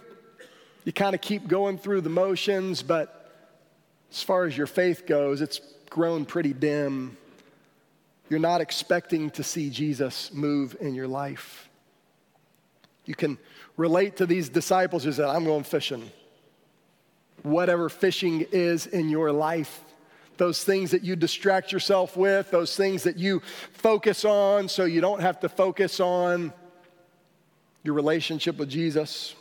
you 0.84 0.92
kind 0.92 1.14
of 1.14 1.22
keep 1.22 1.48
going 1.48 1.78
through 1.78 2.02
the 2.02 2.10
motions, 2.10 2.82
but 2.82 3.32
as 4.12 4.24
far 4.24 4.46
as 4.46 4.58
your 4.58 4.68
faith 4.68 5.06
goes, 5.06 5.42
it's 5.42 5.62
grown 5.90 6.26
pretty 6.26 6.54
dim. 6.54 7.18
You're 8.30 8.40
not 8.40 8.62
expecting 8.62 9.30
to 9.32 9.44
see 9.44 9.70
Jesus 9.70 10.34
move 10.34 10.76
in 10.80 10.96
your 10.96 11.08
life. 11.08 11.70
You 13.06 13.16
can 13.16 13.38
relate 13.78 14.18
to 14.18 14.26
these 14.26 14.50
disciples 14.50 15.04
who 15.04 15.12
said, 15.12 15.26
I'm 15.26 15.46
going 15.46 15.64
fishing. 15.64 16.12
Whatever 17.44 17.90
fishing 17.90 18.46
is 18.52 18.88
in 18.88 19.10
your 19.10 19.32
life, 19.32 19.84
those 20.38 20.64
things 20.64 20.92
that 20.92 21.04
you 21.04 21.16
distract 21.16 21.72
yourself 21.72 22.18
with, 22.18 22.52
those 22.52 22.76
things 22.76 23.04
that 23.04 23.18
you 23.18 23.42
focus 23.74 24.26
on 24.26 24.68
so 24.68 24.86
you 24.86 25.02
don't 25.02 25.22
have 25.22 25.40
to 25.42 25.50
focus 25.50 26.00
on 26.00 26.54
your 27.84 27.94
relationship 27.94 28.58
with 28.58 28.70
Jesus. 28.70 29.36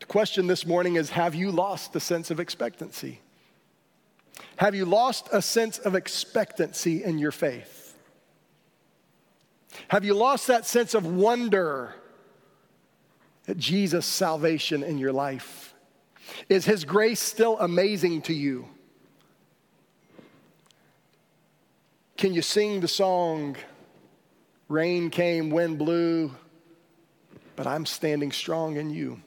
The 0.00 0.06
question 0.06 0.46
this 0.46 0.66
morning 0.66 0.96
is 0.96 1.10
Have 1.10 1.34
you 1.34 1.50
lost 1.50 1.96
a 1.96 2.00
sense 2.00 2.30
of 2.30 2.40
expectancy? 2.40 3.20
Have 4.56 4.74
you 4.74 4.84
lost 4.84 5.28
a 5.32 5.42
sense 5.42 5.78
of 5.78 5.94
expectancy 5.94 7.02
in 7.02 7.18
your 7.18 7.32
faith? 7.32 7.96
Have 9.88 10.04
you 10.04 10.14
lost 10.14 10.46
that 10.46 10.66
sense 10.66 10.94
of 10.94 11.06
wonder 11.06 11.94
at 13.48 13.56
Jesus' 13.56 14.06
salvation 14.06 14.82
in 14.82 14.98
your 14.98 15.12
life? 15.12 15.74
Is 16.48 16.64
His 16.64 16.84
grace 16.84 17.20
still 17.20 17.58
amazing 17.58 18.22
to 18.22 18.34
you? 18.34 18.68
Can 22.24 22.32
you 22.32 22.40
sing 22.40 22.80
the 22.80 22.88
song, 22.88 23.54
Rain 24.70 25.10
came, 25.10 25.50
wind 25.50 25.76
blew, 25.76 26.34
but 27.54 27.66
I'm 27.66 27.84
standing 27.84 28.32
strong 28.32 28.76
in 28.76 28.88
you? 28.88 29.20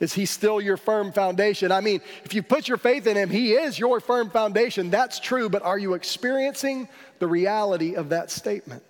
Is 0.00 0.12
he 0.12 0.26
still 0.26 0.60
your 0.60 0.76
firm 0.76 1.12
foundation? 1.12 1.72
I 1.72 1.80
mean, 1.80 2.02
if 2.22 2.34
you 2.34 2.42
put 2.42 2.68
your 2.68 2.76
faith 2.76 3.06
in 3.06 3.16
him, 3.16 3.30
he 3.30 3.52
is 3.52 3.78
your 3.78 4.00
firm 4.00 4.28
foundation. 4.28 4.90
That's 4.90 5.18
true, 5.18 5.48
but 5.48 5.62
are 5.62 5.78
you 5.78 5.94
experiencing 5.94 6.90
the 7.20 7.26
reality 7.26 7.94
of 7.94 8.10
that 8.10 8.30
statement? 8.30 8.82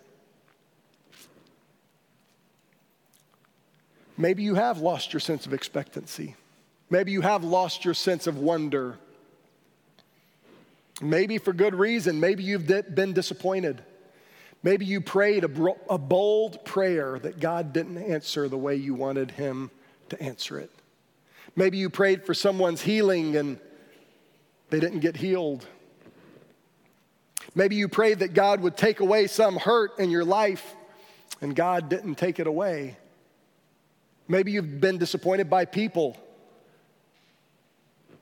Maybe 4.19 4.43
you 4.43 4.57
have 4.57 4.81
lost 4.81 5.13
your 5.13 5.21
sense 5.21 5.47
of 5.47 5.53
expectancy. 5.53 6.35
Maybe 6.91 7.13
you 7.13 7.21
have 7.21 7.45
lost 7.45 7.85
your 7.85 7.95
sense 7.95 8.27
of 8.27 8.39
wonder. 8.39 8.99
Maybe 11.01 11.39
for 11.39 11.53
good 11.53 11.75
reason. 11.75 12.21
Maybe 12.21 12.45
you've 12.45 12.67
been 12.67 13.13
disappointed. 13.13 13.83
Maybe 14.63 14.87
you 14.87 15.01
prayed 15.01 15.45
a, 15.45 15.99
bold 15.99 16.65
prayer 16.65 17.19
that 17.19 17.39
God 17.39 17.73
didn't 17.73 17.99
answer 17.99 18.49
the 18.49 18.57
way 18.57 18.77
you 18.77 18.95
wanted 18.95 19.33
Him 19.33 19.71
to 20.09 20.23
answer 20.23 20.59
it. 20.59 20.71
Maybe 21.55 21.77
you 21.77 21.91
prayed 21.91 22.25
for 22.25 22.33
someone's 22.33 22.81
healing 22.81 23.37
and 23.37 23.59
they 24.71 24.81
didn't 24.81 25.01
get 25.01 25.17
healed. 25.17 25.67
Maybe 27.55 27.77
you 27.77 27.89
prayed 27.89 28.21
that 28.21 28.33
God 28.33 28.61
would 28.63 28.77
take 28.77 29.01
away 29.01 29.27
some 29.27 29.57
hurt 29.57 29.99
in 29.99 30.11
your 30.11 30.25
life 30.25 30.75
and 31.41 31.55
God 31.55 31.89
didn't 31.89 32.15
take 32.15 32.41
it 32.41 32.47
away. 32.47 32.97
Maybe 34.27 34.53
you've 34.53 34.81
been 34.81 34.97
disappointed 34.97 35.51
by 35.51 35.67
people. 35.67 36.17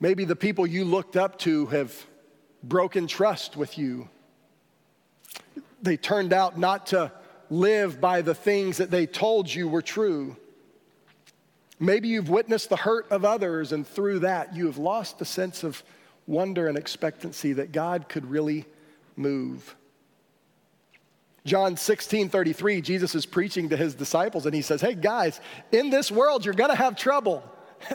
Maybe 0.00 0.24
the 0.24 0.34
people 0.34 0.66
you 0.66 0.84
looked 0.84 1.16
up 1.16 1.38
to 1.40 1.66
have 1.66 1.94
broken 2.62 3.06
trust 3.06 3.56
with 3.56 3.78
you. 3.78 4.08
They 5.82 5.96
turned 5.96 6.32
out 6.32 6.58
not 6.58 6.88
to 6.88 7.12
live 7.50 8.00
by 8.00 8.22
the 8.22 8.34
things 8.34 8.78
that 8.78 8.90
they 8.90 9.06
told 9.06 9.52
you 9.52 9.68
were 9.68 9.82
true. 9.82 10.36
Maybe 11.78 12.08
you've 12.08 12.30
witnessed 12.30 12.68
the 12.68 12.76
hurt 12.76 13.10
of 13.10 13.24
others, 13.24 13.72
and 13.72 13.86
through 13.86 14.20
that, 14.20 14.54
you 14.54 14.66
have 14.66 14.78
lost 14.78 15.18
the 15.18 15.24
sense 15.24 15.64
of 15.64 15.82
wonder 16.26 16.68
and 16.68 16.78
expectancy 16.78 17.54
that 17.54 17.72
God 17.72 18.08
could 18.08 18.30
really 18.30 18.64
move. 19.16 19.74
John 21.44 21.76
16 21.76 22.28
33, 22.28 22.80
Jesus 22.80 23.14
is 23.16 23.26
preaching 23.26 23.70
to 23.70 23.76
his 23.76 23.94
disciples, 23.94 24.46
and 24.46 24.54
he 24.54 24.62
says, 24.62 24.80
Hey, 24.80 24.94
guys, 24.94 25.40
in 25.72 25.90
this 25.90 26.10
world, 26.10 26.44
you're 26.44 26.54
gonna 26.54 26.74
have 26.74 26.96
trouble. 26.96 27.42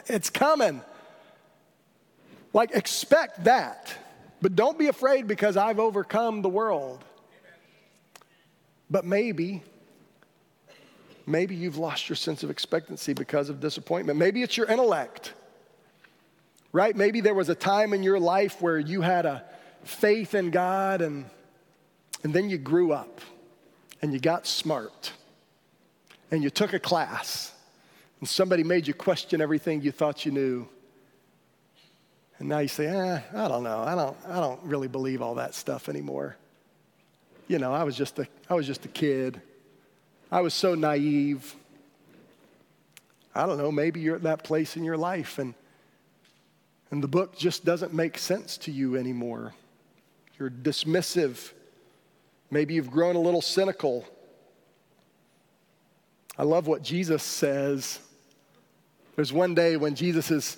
It's 0.08 0.30
coming. 0.30 0.82
Like, 2.52 2.72
expect 2.72 3.46
that. 3.46 3.96
But 4.42 4.56
don't 4.56 4.78
be 4.78 4.88
afraid 4.88 5.28
because 5.28 5.58
I've 5.58 5.80
overcome 5.80 6.42
the 6.42 6.50
world. 6.50 7.04
But 8.90 9.06
maybe 9.06 9.64
Maybe 11.30 11.56
you've 11.56 11.78
lost 11.78 12.08
your 12.08 12.16
sense 12.16 12.42
of 12.44 12.50
expectancy 12.50 13.12
because 13.12 13.50
of 13.50 13.60
disappointment. 13.60 14.18
Maybe 14.18 14.42
it's 14.42 14.56
your 14.56 14.66
intellect, 14.66 15.34
right? 16.72 16.96
Maybe 16.96 17.20
there 17.20 17.34
was 17.34 17.50
a 17.50 17.56
time 17.56 17.94
in 17.94 18.02
your 18.02 18.18
life 18.18 18.62
where 18.62 18.80
you 18.80 19.02
had 19.02 19.26
a 19.26 19.44
faith 19.84 20.34
in 20.34 20.52
God 20.52 21.02
and, 21.02 21.26
and 22.24 22.34
then 22.34 22.50
you 22.50 22.58
grew 22.58 22.94
up 22.94 23.20
and 24.02 24.14
you 24.14 24.20
got 24.20 24.48
smart 24.48 25.12
and 26.32 26.42
you 26.42 26.50
took 26.50 26.72
a 26.72 26.80
class 26.80 27.52
and 28.22 28.30
somebody 28.30 28.64
made 28.64 28.88
you 28.88 28.94
question 28.94 29.42
everything 29.42 29.82
you 29.82 29.92
thought 29.92 30.26
you 30.26 30.32
knew. 30.32 30.66
And 32.40 32.50
now 32.50 32.60
you 32.60 32.68
say, 32.68 32.88
eh, 32.88 33.20
I 33.34 33.48
don't 33.48 33.64
know. 33.64 33.80
I 33.80 33.96
don't, 33.96 34.18
I 34.28 34.40
don't 34.40 34.62
really 34.64 34.88
believe 34.88 35.22
all 35.22 35.36
that 35.36 35.56
stuff 35.56 35.90
anymore. 35.90 36.36
You 37.48 37.60
know, 37.60 37.74
I 37.74 37.84
was 37.84 37.96
just 37.96 38.20
a, 38.20 38.28
I 38.50 38.54
was 38.54 38.68
just 38.68 38.86
a 38.86 38.90
kid. 38.90 39.42
I 40.32 40.42
was 40.42 40.54
so 40.54 40.76
naive. 40.76 41.56
I 43.34 43.46
don't 43.46 43.58
know, 43.58 43.72
maybe 43.72 44.00
you're 44.00 44.16
at 44.16 44.24
that 44.24 44.44
place 44.44 44.78
in 44.78 44.84
your 44.84 44.98
life 44.98 45.38
and, 45.38 45.54
and 46.90 47.04
the 47.04 47.08
book 47.08 47.38
just 47.38 47.64
doesn't 47.64 47.94
make 47.94 48.18
sense 48.18 48.58
to 48.60 48.72
you 48.72 48.98
anymore. 48.98 49.54
You're 50.40 50.50
dismissive. 50.50 51.52
Maybe 52.50 52.74
you've 52.74 52.90
grown 52.90 53.16
a 53.16 53.20
little 53.20 53.42
cynical. 53.42 54.06
I 56.36 56.44
love 56.44 56.66
what 56.66 56.82
Jesus 56.82 57.22
says. 57.22 58.00
There's 59.16 59.32
one 59.32 59.54
day 59.54 59.78
when 59.78 59.94
Jesus 59.94 60.32
is 60.32 60.58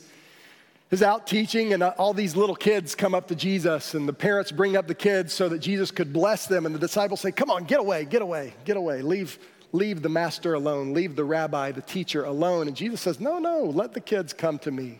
is 0.91 1.03
out 1.03 1.27
teaching, 1.27 1.73
and 1.73 1.83
all 1.83 2.13
these 2.13 2.35
little 2.35 2.55
kids 2.55 2.95
come 2.95 3.13
up 3.13 3.27
to 3.27 3.35
Jesus, 3.35 3.93
and 3.93 4.07
the 4.07 4.13
parents 4.13 4.51
bring 4.51 4.75
up 4.75 4.87
the 4.87 4.95
kids 4.95 5.33
so 5.33 5.47
that 5.49 5.59
Jesus 5.59 5.91
could 5.91 6.11
bless 6.11 6.47
them. 6.47 6.65
And 6.65 6.73
the 6.73 6.79
disciples 6.79 7.21
say, 7.21 7.31
Come 7.31 7.51
on, 7.51 7.65
get 7.65 7.79
away, 7.79 8.05
get 8.05 8.21
away, 8.21 8.53
get 8.65 8.75
away, 8.75 9.01
leave, 9.01 9.37
leave 9.71 10.01
the 10.01 10.09
master 10.09 10.55
alone, 10.55 10.93
leave 10.93 11.15
the 11.15 11.23
rabbi, 11.23 11.71
the 11.71 11.81
teacher 11.81 12.23
alone. 12.23 12.67
And 12.67 12.75
Jesus 12.75 13.01
says, 13.01 13.19
No, 13.19 13.37
no, 13.37 13.65
let 13.65 13.93
the 13.93 14.01
kids 14.01 14.33
come 14.33 14.57
to 14.59 14.71
me 14.71 14.99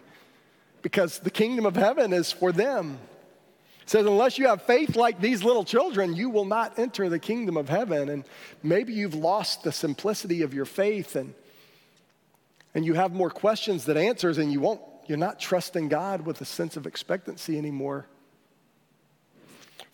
because 0.81 1.19
the 1.19 1.31
kingdom 1.31 1.65
of 1.65 1.75
heaven 1.75 2.13
is 2.13 2.31
for 2.31 2.51
them. 2.51 3.00
He 3.81 3.89
says, 3.89 4.05
Unless 4.05 4.38
you 4.38 4.48
have 4.48 4.62
faith 4.62 4.96
like 4.96 5.19
these 5.19 5.43
little 5.43 5.63
children, 5.63 6.15
you 6.15 6.29
will 6.29 6.46
not 6.46 6.77
enter 6.77 7.10
the 7.10 7.19
kingdom 7.19 7.58
of 7.58 7.67
heaven. 7.67 8.10
And 8.10 8.25
maybe 8.62 8.93
you've 8.93 9.15
lost 9.15 9.63
the 9.63 9.72
simplicity 9.72 10.43
of 10.43 10.53
your 10.53 10.65
faith 10.65 11.15
and, 11.15 11.34
and 12.75 12.86
you 12.86 12.93
have 12.93 13.12
more 13.12 13.31
questions 13.31 13.86
than 13.86 13.98
answers, 13.98 14.38
and 14.38 14.51
you 14.53 14.60
won't, 14.60 14.81
you're 15.10 15.18
not 15.18 15.39
trusting 15.39 15.89
God 15.89 16.22
with 16.22 16.39
a 16.39 16.46
sense 16.46 16.78
of 16.78 16.86
expectancy 16.86 17.58
anymore. 17.58 18.06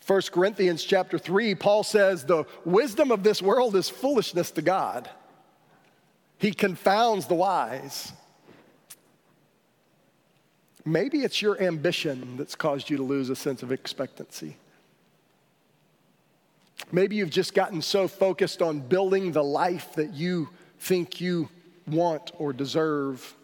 1 0.06 0.22
Corinthians 0.30 0.84
chapter 0.84 1.18
3, 1.18 1.54
Paul 1.54 1.82
says, 1.82 2.24
The 2.24 2.44
wisdom 2.64 3.10
of 3.10 3.22
this 3.22 3.40
world 3.40 3.74
is 3.74 3.88
foolishness 3.88 4.50
to 4.52 4.62
God. 4.62 5.08
He 6.38 6.52
confounds 6.52 7.26
the 7.26 7.34
wise. 7.34 8.12
Maybe 10.84 11.22
it's 11.22 11.40
your 11.40 11.60
ambition 11.60 12.36
that's 12.36 12.54
caused 12.54 12.90
you 12.90 12.98
to 12.98 13.02
lose 13.02 13.30
a 13.30 13.36
sense 13.36 13.62
of 13.62 13.72
expectancy. 13.72 14.56
Maybe 16.92 17.16
you've 17.16 17.30
just 17.30 17.54
gotten 17.54 17.80
so 17.80 18.06
focused 18.06 18.60
on 18.60 18.80
building 18.80 19.32
the 19.32 19.42
life 19.42 19.94
that 19.94 20.12
you 20.12 20.50
think 20.78 21.20
you 21.20 21.48
want 21.86 22.32
or 22.38 22.52
deserve 22.52 23.35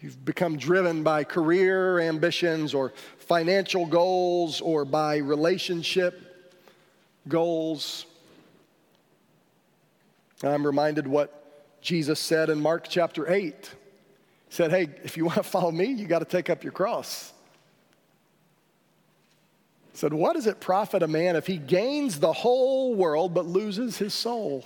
You've 0.00 0.24
become 0.24 0.56
driven 0.56 1.02
by 1.02 1.24
career 1.24 1.98
ambitions 1.98 2.72
or 2.72 2.92
financial 3.18 3.84
goals 3.84 4.60
or 4.60 4.84
by 4.84 5.16
relationship 5.16 6.54
goals. 7.26 8.06
I'm 10.44 10.64
reminded 10.64 11.08
what 11.08 11.80
Jesus 11.80 12.20
said 12.20 12.48
in 12.48 12.60
Mark 12.60 12.86
chapter 12.88 13.28
8. 13.32 13.54
He 13.54 13.74
said, 14.50 14.70
Hey, 14.70 14.88
if 15.02 15.16
you 15.16 15.24
want 15.24 15.38
to 15.38 15.42
follow 15.42 15.72
me, 15.72 15.86
you 15.86 16.06
got 16.06 16.20
to 16.20 16.24
take 16.24 16.48
up 16.48 16.62
your 16.62 16.72
cross. 16.72 17.32
He 19.90 19.98
said, 19.98 20.12
What 20.12 20.34
does 20.34 20.46
it 20.46 20.60
profit 20.60 21.02
a 21.02 21.08
man 21.08 21.34
if 21.34 21.48
he 21.48 21.56
gains 21.56 22.20
the 22.20 22.32
whole 22.32 22.94
world 22.94 23.34
but 23.34 23.46
loses 23.46 23.98
his 23.98 24.14
soul? 24.14 24.64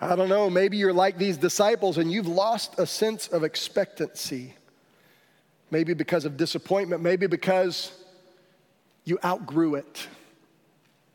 I 0.00 0.14
don't 0.14 0.28
know, 0.28 0.50
maybe 0.50 0.76
you're 0.76 0.92
like 0.92 1.16
these 1.16 1.38
disciples 1.38 1.96
and 1.96 2.12
you've 2.12 2.28
lost 2.28 2.78
a 2.78 2.86
sense 2.86 3.28
of 3.28 3.44
expectancy. 3.44 4.54
Maybe 5.70 5.94
because 5.94 6.24
of 6.24 6.36
disappointment, 6.36 7.02
maybe 7.02 7.26
because 7.26 7.92
you 9.04 9.18
outgrew 9.24 9.76
it. 9.76 10.06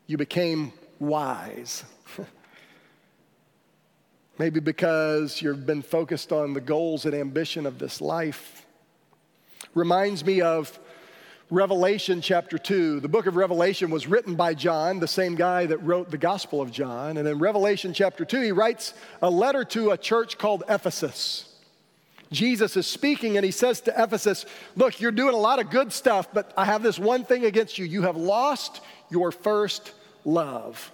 You 0.06 0.16
became 0.16 0.72
wise. 0.98 1.84
maybe 4.38 4.58
because 4.58 5.40
you've 5.40 5.64
been 5.64 5.82
focused 5.82 6.32
on 6.32 6.52
the 6.52 6.60
goals 6.60 7.04
and 7.06 7.14
ambition 7.14 7.66
of 7.66 7.78
this 7.78 8.00
life. 8.00 8.66
Reminds 9.74 10.24
me 10.24 10.40
of 10.40 10.78
Revelation 11.52 12.22
chapter 12.22 12.56
2. 12.56 13.00
The 13.00 13.08
book 13.10 13.26
of 13.26 13.36
Revelation 13.36 13.90
was 13.90 14.06
written 14.06 14.36
by 14.36 14.54
John, 14.54 15.00
the 15.00 15.06
same 15.06 15.34
guy 15.34 15.66
that 15.66 15.76
wrote 15.82 16.10
the 16.10 16.16
Gospel 16.16 16.62
of 16.62 16.72
John. 16.72 17.18
And 17.18 17.28
in 17.28 17.38
Revelation 17.38 17.92
chapter 17.92 18.24
2, 18.24 18.40
he 18.40 18.52
writes 18.52 18.94
a 19.20 19.28
letter 19.28 19.62
to 19.66 19.90
a 19.90 19.98
church 19.98 20.38
called 20.38 20.64
Ephesus. 20.66 21.54
Jesus 22.30 22.74
is 22.78 22.86
speaking 22.86 23.36
and 23.36 23.44
he 23.44 23.50
says 23.50 23.82
to 23.82 24.02
Ephesus, 24.02 24.46
Look, 24.76 24.98
you're 24.98 25.12
doing 25.12 25.34
a 25.34 25.38
lot 25.38 25.60
of 25.60 25.68
good 25.68 25.92
stuff, 25.92 26.26
but 26.32 26.54
I 26.56 26.64
have 26.64 26.82
this 26.82 26.98
one 26.98 27.22
thing 27.22 27.44
against 27.44 27.76
you. 27.76 27.84
You 27.84 28.00
have 28.00 28.16
lost 28.16 28.80
your 29.10 29.30
first 29.30 29.92
love. 30.24 30.90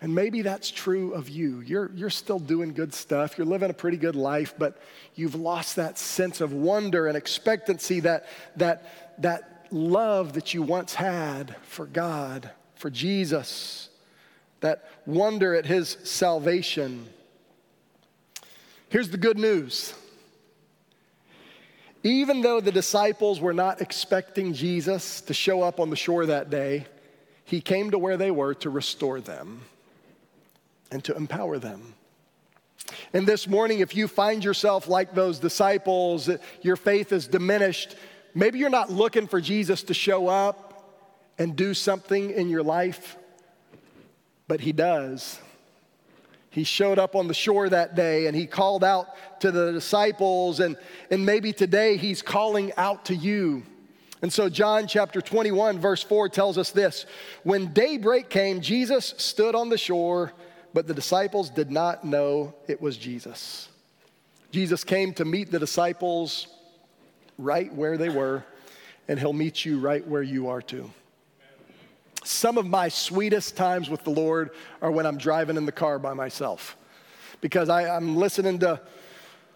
And 0.00 0.14
maybe 0.14 0.42
that's 0.42 0.70
true 0.70 1.14
of 1.14 1.28
you. 1.28 1.60
You're, 1.60 1.90
you're 1.94 2.10
still 2.10 2.38
doing 2.38 2.74
good 2.74 2.92
stuff. 2.92 3.38
You're 3.38 3.46
living 3.46 3.70
a 3.70 3.74
pretty 3.74 3.96
good 3.96 4.16
life, 4.16 4.54
but 4.58 4.76
you've 5.14 5.34
lost 5.34 5.76
that 5.76 5.98
sense 5.98 6.40
of 6.40 6.52
wonder 6.52 7.06
and 7.06 7.16
expectancy, 7.16 8.00
that, 8.00 8.26
that, 8.56 9.22
that 9.22 9.66
love 9.70 10.34
that 10.34 10.52
you 10.52 10.62
once 10.62 10.94
had 10.94 11.56
for 11.62 11.86
God, 11.86 12.50
for 12.74 12.90
Jesus, 12.90 13.88
that 14.60 14.84
wonder 15.06 15.54
at 15.54 15.64
His 15.64 15.96
salvation. 16.04 17.06
Here's 18.90 19.10
the 19.10 19.16
good 19.16 19.38
news. 19.38 19.94
Even 22.02 22.42
though 22.42 22.60
the 22.60 22.72
disciples 22.72 23.40
were 23.40 23.54
not 23.54 23.80
expecting 23.80 24.52
Jesus 24.52 25.22
to 25.22 25.32
show 25.32 25.62
up 25.62 25.80
on 25.80 25.88
the 25.88 25.96
shore 25.96 26.26
that 26.26 26.50
day, 26.50 26.86
he 27.46 27.62
came 27.62 27.90
to 27.92 27.98
where 27.98 28.18
they 28.18 28.30
were 28.30 28.54
to 28.56 28.68
restore 28.68 29.22
them 29.22 29.62
and 30.94 31.02
to 31.02 31.14
empower 31.16 31.58
them. 31.58 31.92
And 33.12 33.26
this 33.26 33.48
morning, 33.48 33.80
if 33.80 33.96
you 33.96 34.06
find 34.06 34.44
yourself 34.44 34.86
like 34.86 35.12
those 35.12 35.40
disciples, 35.40 36.30
your 36.62 36.76
faith 36.76 37.12
is 37.12 37.26
diminished, 37.26 37.96
maybe 38.32 38.60
you're 38.60 38.70
not 38.70 38.92
looking 38.92 39.26
for 39.26 39.40
Jesus 39.40 39.82
to 39.84 39.94
show 39.94 40.28
up 40.28 40.70
and 41.36 41.56
do 41.56 41.74
something 41.74 42.30
in 42.30 42.48
your 42.48 42.62
life, 42.62 43.16
but 44.46 44.60
he 44.60 44.70
does. 44.72 45.40
He 46.50 46.62
showed 46.62 47.00
up 47.00 47.16
on 47.16 47.26
the 47.26 47.34
shore 47.34 47.68
that 47.68 47.96
day 47.96 48.26
and 48.28 48.36
he 48.36 48.46
called 48.46 48.84
out 48.84 49.40
to 49.40 49.50
the 49.50 49.72
disciples, 49.72 50.60
and, 50.60 50.76
and 51.10 51.26
maybe 51.26 51.52
today 51.52 51.96
he's 51.96 52.22
calling 52.22 52.72
out 52.76 53.06
to 53.06 53.16
you. 53.16 53.64
And 54.22 54.32
so, 54.32 54.48
John 54.48 54.86
chapter 54.86 55.20
21, 55.20 55.80
verse 55.80 56.02
4 56.02 56.28
tells 56.28 56.56
us 56.56 56.70
this 56.70 57.04
When 57.42 57.72
daybreak 57.72 58.30
came, 58.30 58.60
Jesus 58.60 59.12
stood 59.16 59.56
on 59.56 59.70
the 59.70 59.76
shore, 59.76 60.32
but 60.74 60.88
the 60.88 60.92
disciples 60.92 61.48
did 61.48 61.70
not 61.70 62.04
know 62.04 62.52
it 62.66 62.82
was 62.82 62.98
Jesus. 62.98 63.68
Jesus 64.50 64.82
came 64.84 65.14
to 65.14 65.24
meet 65.24 65.50
the 65.50 65.58
disciples 65.58 66.48
right 67.38 67.72
where 67.72 67.96
they 67.96 68.08
were, 68.08 68.44
and 69.08 69.18
he'll 69.18 69.32
meet 69.32 69.64
you 69.64 69.78
right 69.78 70.06
where 70.06 70.22
you 70.22 70.48
are 70.48 70.60
too. 70.60 70.90
Some 72.24 72.58
of 72.58 72.66
my 72.66 72.88
sweetest 72.88 73.56
times 73.56 73.88
with 73.88 74.02
the 74.02 74.10
Lord 74.10 74.50
are 74.82 74.90
when 74.90 75.06
I'm 75.06 75.18
driving 75.18 75.56
in 75.56 75.64
the 75.64 75.72
car 75.72 75.98
by 75.98 76.12
myself 76.12 76.76
because 77.40 77.68
I, 77.68 77.96
am 77.96 78.16
listening 78.16 78.58
to 78.60 78.80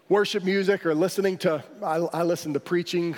worship 0.07 0.43
music 0.43 0.85
or 0.85 0.95
listening 0.95 1.37
to, 1.39 1.63
I, 1.83 1.95
I 1.95 2.23
listen 2.23 2.53
to 2.53 2.59
preaching. 2.59 3.15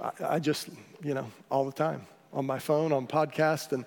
I, 0.00 0.10
I, 0.20 0.38
just, 0.38 0.68
you 1.02 1.14
know, 1.14 1.30
all 1.50 1.64
the 1.64 1.72
time 1.72 2.06
on 2.32 2.46
my 2.46 2.58
phone, 2.58 2.92
on 2.92 3.06
podcast. 3.06 3.72
And, 3.72 3.84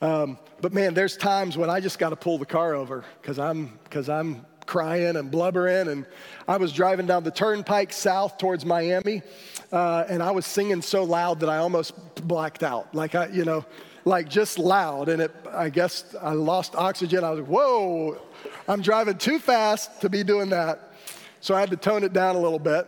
um, 0.00 0.38
but 0.60 0.72
man, 0.72 0.94
there's 0.94 1.16
times 1.16 1.56
when 1.56 1.70
I 1.70 1.80
just 1.80 1.98
got 1.98 2.10
to 2.10 2.16
pull 2.16 2.38
the 2.38 2.46
car 2.46 2.74
over 2.74 3.04
because 3.20 3.38
I'm, 3.38 3.78
because 3.84 4.08
I'm 4.08 4.46
crying 4.66 5.16
and 5.16 5.30
blubbering. 5.30 5.88
And 5.88 6.06
I 6.48 6.56
was 6.56 6.72
driving 6.72 7.06
down 7.06 7.24
the 7.24 7.30
turnpike 7.30 7.92
south 7.92 8.38
towards 8.38 8.64
Miami, 8.64 9.22
uh, 9.70 10.04
and 10.08 10.22
I 10.22 10.30
was 10.30 10.46
singing 10.46 10.82
so 10.82 11.04
loud 11.04 11.40
that 11.40 11.48
I 11.48 11.58
almost 11.58 11.94
blacked 12.26 12.62
out. 12.62 12.94
Like 12.94 13.14
I, 13.14 13.26
you 13.26 13.44
know, 13.44 13.64
like 14.04 14.28
just 14.28 14.58
loud. 14.58 15.08
And 15.08 15.22
it, 15.22 15.34
I 15.52 15.68
guess 15.68 16.14
I 16.20 16.32
lost 16.32 16.74
oxygen. 16.74 17.24
I 17.24 17.30
was 17.30 17.40
like, 17.40 17.48
whoa, 17.48 18.20
I'm 18.68 18.82
driving 18.82 19.18
too 19.18 19.38
fast 19.38 20.00
to 20.00 20.08
be 20.08 20.22
doing 20.22 20.50
that. 20.50 20.92
So 21.40 21.54
I 21.54 21.60
had 21.60 21.70
to 21.70 21.76
tone 21.76 22.04
it 22.04 22.12
down 22.12 22.36
a 22.36 22.40
little 22.40 22.58
bit. 22.58 22.86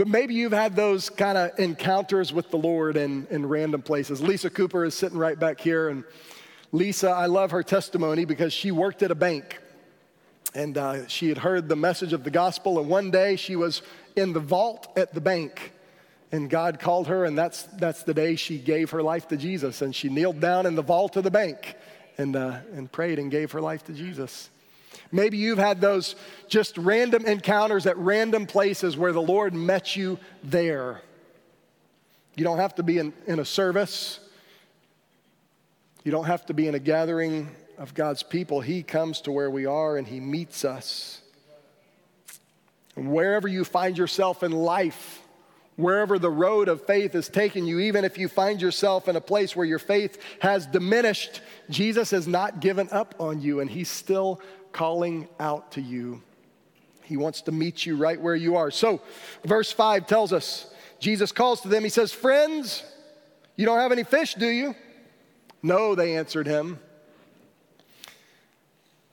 But 0.00 0.08
maybe 0.08 0.32
you've 0.32 0.52
had 0.52 0.76
those 0.76 1.10
kind 1.10 1.36
of 1.36 1.58
encounters 1.58 2.32
with 2.32 2.50
the 2.50 2.56
Lord 2.56 2.96
in, 2.96 3.26
in 3.28 3.44
random 3.44 3.82
places. 3.82 4.22
Lisa 4.22 4.48
Cooper 4.48 4.86
is 4.86 4.94
sitting 4.94 5.18
right 5.18 5.38
back 5.38 5.60
here. 5.60 5.90
And 5.90 6.04
Lisa, 6.72 7.10
I 7.10 7.26
love 7.26 7.50
her 7.50 7.62
testimony 7.62 8.24
because 8.24 8.54
she 8.54 8.70
worked 8.70 9.02
at 9.02 9.10
a 9.10 9.14
bank. 9.14 9.58
And 10.54 10.78
uh, 10.78 11.06
she 11.06 11.28
had 11.28 11.36
heard 11.36 11.68
the 11.68 11.76
message 11.76 12.14
of 12.14 12.24
the 12.24 12.30
gospel. 12.30 12.80
And 12.80 12.88
one 12.88 13.10
day 13.10 13.36
she 13.36 13.56
was 13.56 13.82
in 14.16 14.32
the 14.32 14.40
vault 14.40 14.88
at 14.96 15.12
the 15.12 15.20
bank 15.20 15.74
and 16.32 16.48
God 16.48 16.80
called 16.80 17.08
her, 17.08 17.26
and 17.26 17.36
that's, 17.36 17.64
that's 17.64 18.02
the 18.02 18.14
day 18.14 18.36
she 18.36 18.56
gave 18.56 18.92
her 18.92 19.02
life 19.02 19.28
to 19.28 19.36
Jesus. 19.36 19.82
And 19.82 19.94
she 19.94 20.08
kneeled 20.08 20.40
down 20.40 20.64
in 20.64 20.76
the 20.76 20.82
vault 20.82 21.16
of 21.16 21.24
the 21.24 21.30
bank 21.30 21.76
and, 22.16 22.36
uh, 22.36 22.60
and 22.74 22.90
prayed 22.90 23.18
and 23.18 23.30
gave 23.30 23.52
her 23.52 23.60
life 23.60 23.84
to 23.84 23.92
Jesus. 23.92 24.48
Maybe 25.12 25.38
you've 25.38 25.58
had 25.58 25.80
those 25.80 26.14
just 26.48 26.78
random 26.78 27.26
encounters 27.26 27.86
at 27.86 27.96
random 27.96 28.46
places 28.46 28.96
where 28.96 29.12
the 29.12 29.22
Lord 29.22 29.54
met 29.54 29.96
you 29.96 30.18
there. 30.44 31.02
You 32.36 32.44
don't 32.44 32.58
have 32.58 32.76
to 32.76 32.82
be 32.82 32.98
in, 32.98 33.12
in 33.26 33.40
a 33.40 33.44
service, 33.44 34.20
you 36.04 36.12
don't 36.12 36.24
have 36.24 36.46
to 36.46 36.54
be 36.54 36.66
in 36.68 36.74
a 36.74 36.78
gathering 36.78 37.50
of 37.76 37.94
God's 37.94 38.22
people. 38.22 38.60
He 38.60 38.82
comes 38.82 39.20
to 39.22 39.32
where 39.32 39.50
we 39.50 39.66
are 39.66 39.96
and 39.96 40.06
He 40.06 40.20
meets 40.20 40.64
us. 40.64 41.20
And 42.96 43.12
wherever 43.12 43.48
you 43.48 43.64
find 43.64 43.98
yourself 43.98 44.42
in 44.42 44.52
life, 44.52 45.22
wherever 45.76 46.18
the 46.18 46.30
road 46.30 46.68
of 46.68 46.86
faith 46.86 47.14
is 47.14 47.28
taking 47.28 47.66
you, 47.66 47.80
even 47.80 48.04
if 48.04 48.18
you 48.18 48.28
find 48.28 48.60
yourself 48.60 49.08
in 49.08 49.16
a 49.16 49.20
place 49.20 49.56
where 49.56 49.66
your 49.66 49.78
faith 49.78 50.20
has 50.40 50.66
diminished, 50.66 51.40
Jesus 51.68 52.10
has 52.10 52.28
not 52.28 52.60
given 52.60 52.88
up 52.90 53.14
on 53.18 53.40
you 53.40 53.60
and 53.60 53.70
he's 53.70 53.88
still 53.88 54.40
calling 54.72 55.28
out 55.38 55.72
to 55.72 55.80
you. 55.80 56.22
He 57.02 57.16
wants 57.16 57.42
to 57.42 57.52
meet 57.52 57.84
you 57.84 57.96
right 57.96 58.20
where 58.20 58.36
you 58.36 58.56
are. 58.56 58.70
So, 58.70 59.00
verse 59.44 59.72
5 59.72 60.06
tells 60.06 60.32
us 60.32 60.72
Jesus 61.00 61.32
calls 61.32 61.62
to 61.62 61.68
them. 61.68 61.82
He 61.82 61.88
says, 61.88 62.12
Friends, 62.12 62.84
you 63.56 63.66
don't 63.66 63.78
have 63.78 63.92
any 63.92 64.04
fish, 64.04 64.34
do 64.34 64.46
you? 64.46 64.74
No, 65.62 65.94
they 65.94 66.16
answered 66.16 66.46
him. 66.46 66.78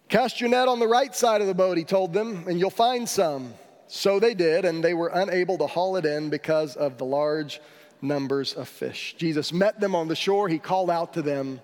Cast 0.09 0.39
your 0.39 0.49
net 0.49 0.67
on 0.67 0.79
the 0.79 0.87
right 0.87 1.13
side 1.13 1.41
of 1.41 1.47
the 1.47 1.53
boat, 1.53 1.77
he 1.77 1.83
told 1.83 2.13
them, 2.13 2.45
and 2.47 2.59
you'll 2.59 2.69
find 2.69 3.09
some. 3.09 3.53
So 3.87 4.19
they 4.19 4.33
did, 4.33 4.63
and 4.63 4.83
they 4.83 4.93
were 4.93 5.09
unable 5.13 5.57
to 5.57 5.67
haul 5.67 5.97
it 5.97 6.05
in 6.05 6.29
because 6.29 6.75
of 6.75 6.97
the 6.97 7.05
large 7.05 7.59
numbers 8.01 8.53
of 8.53 8.69
fish. 8.69 9.15
Jesus 9.17 9.51
met 9.51 9.79
them 9.79 9.95
on 9.95 10.07
the 10.07 10.15
shore, 10.15 10.47
he 10.47 10.59
called 10.59 10.89
out 10.89 11.13
to 11.13 11.21
them. 11.21 11.59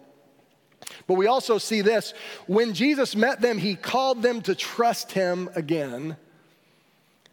But 1.08 1.16
we 1.16 1.28
also 1.28 1.58
see 1.58 1.82
this 1.82 2.14
when 2.48 2.74
Jesus 2.74 3.16
met 3.16 3.42
them, 3.42 3.58
he 3.58 3.76
called 3.76 4.22
them 4.22 4.42
to 4.44 4.56
trust 4.56 5.12
him 5.12 5.50
again, 5.56 6.18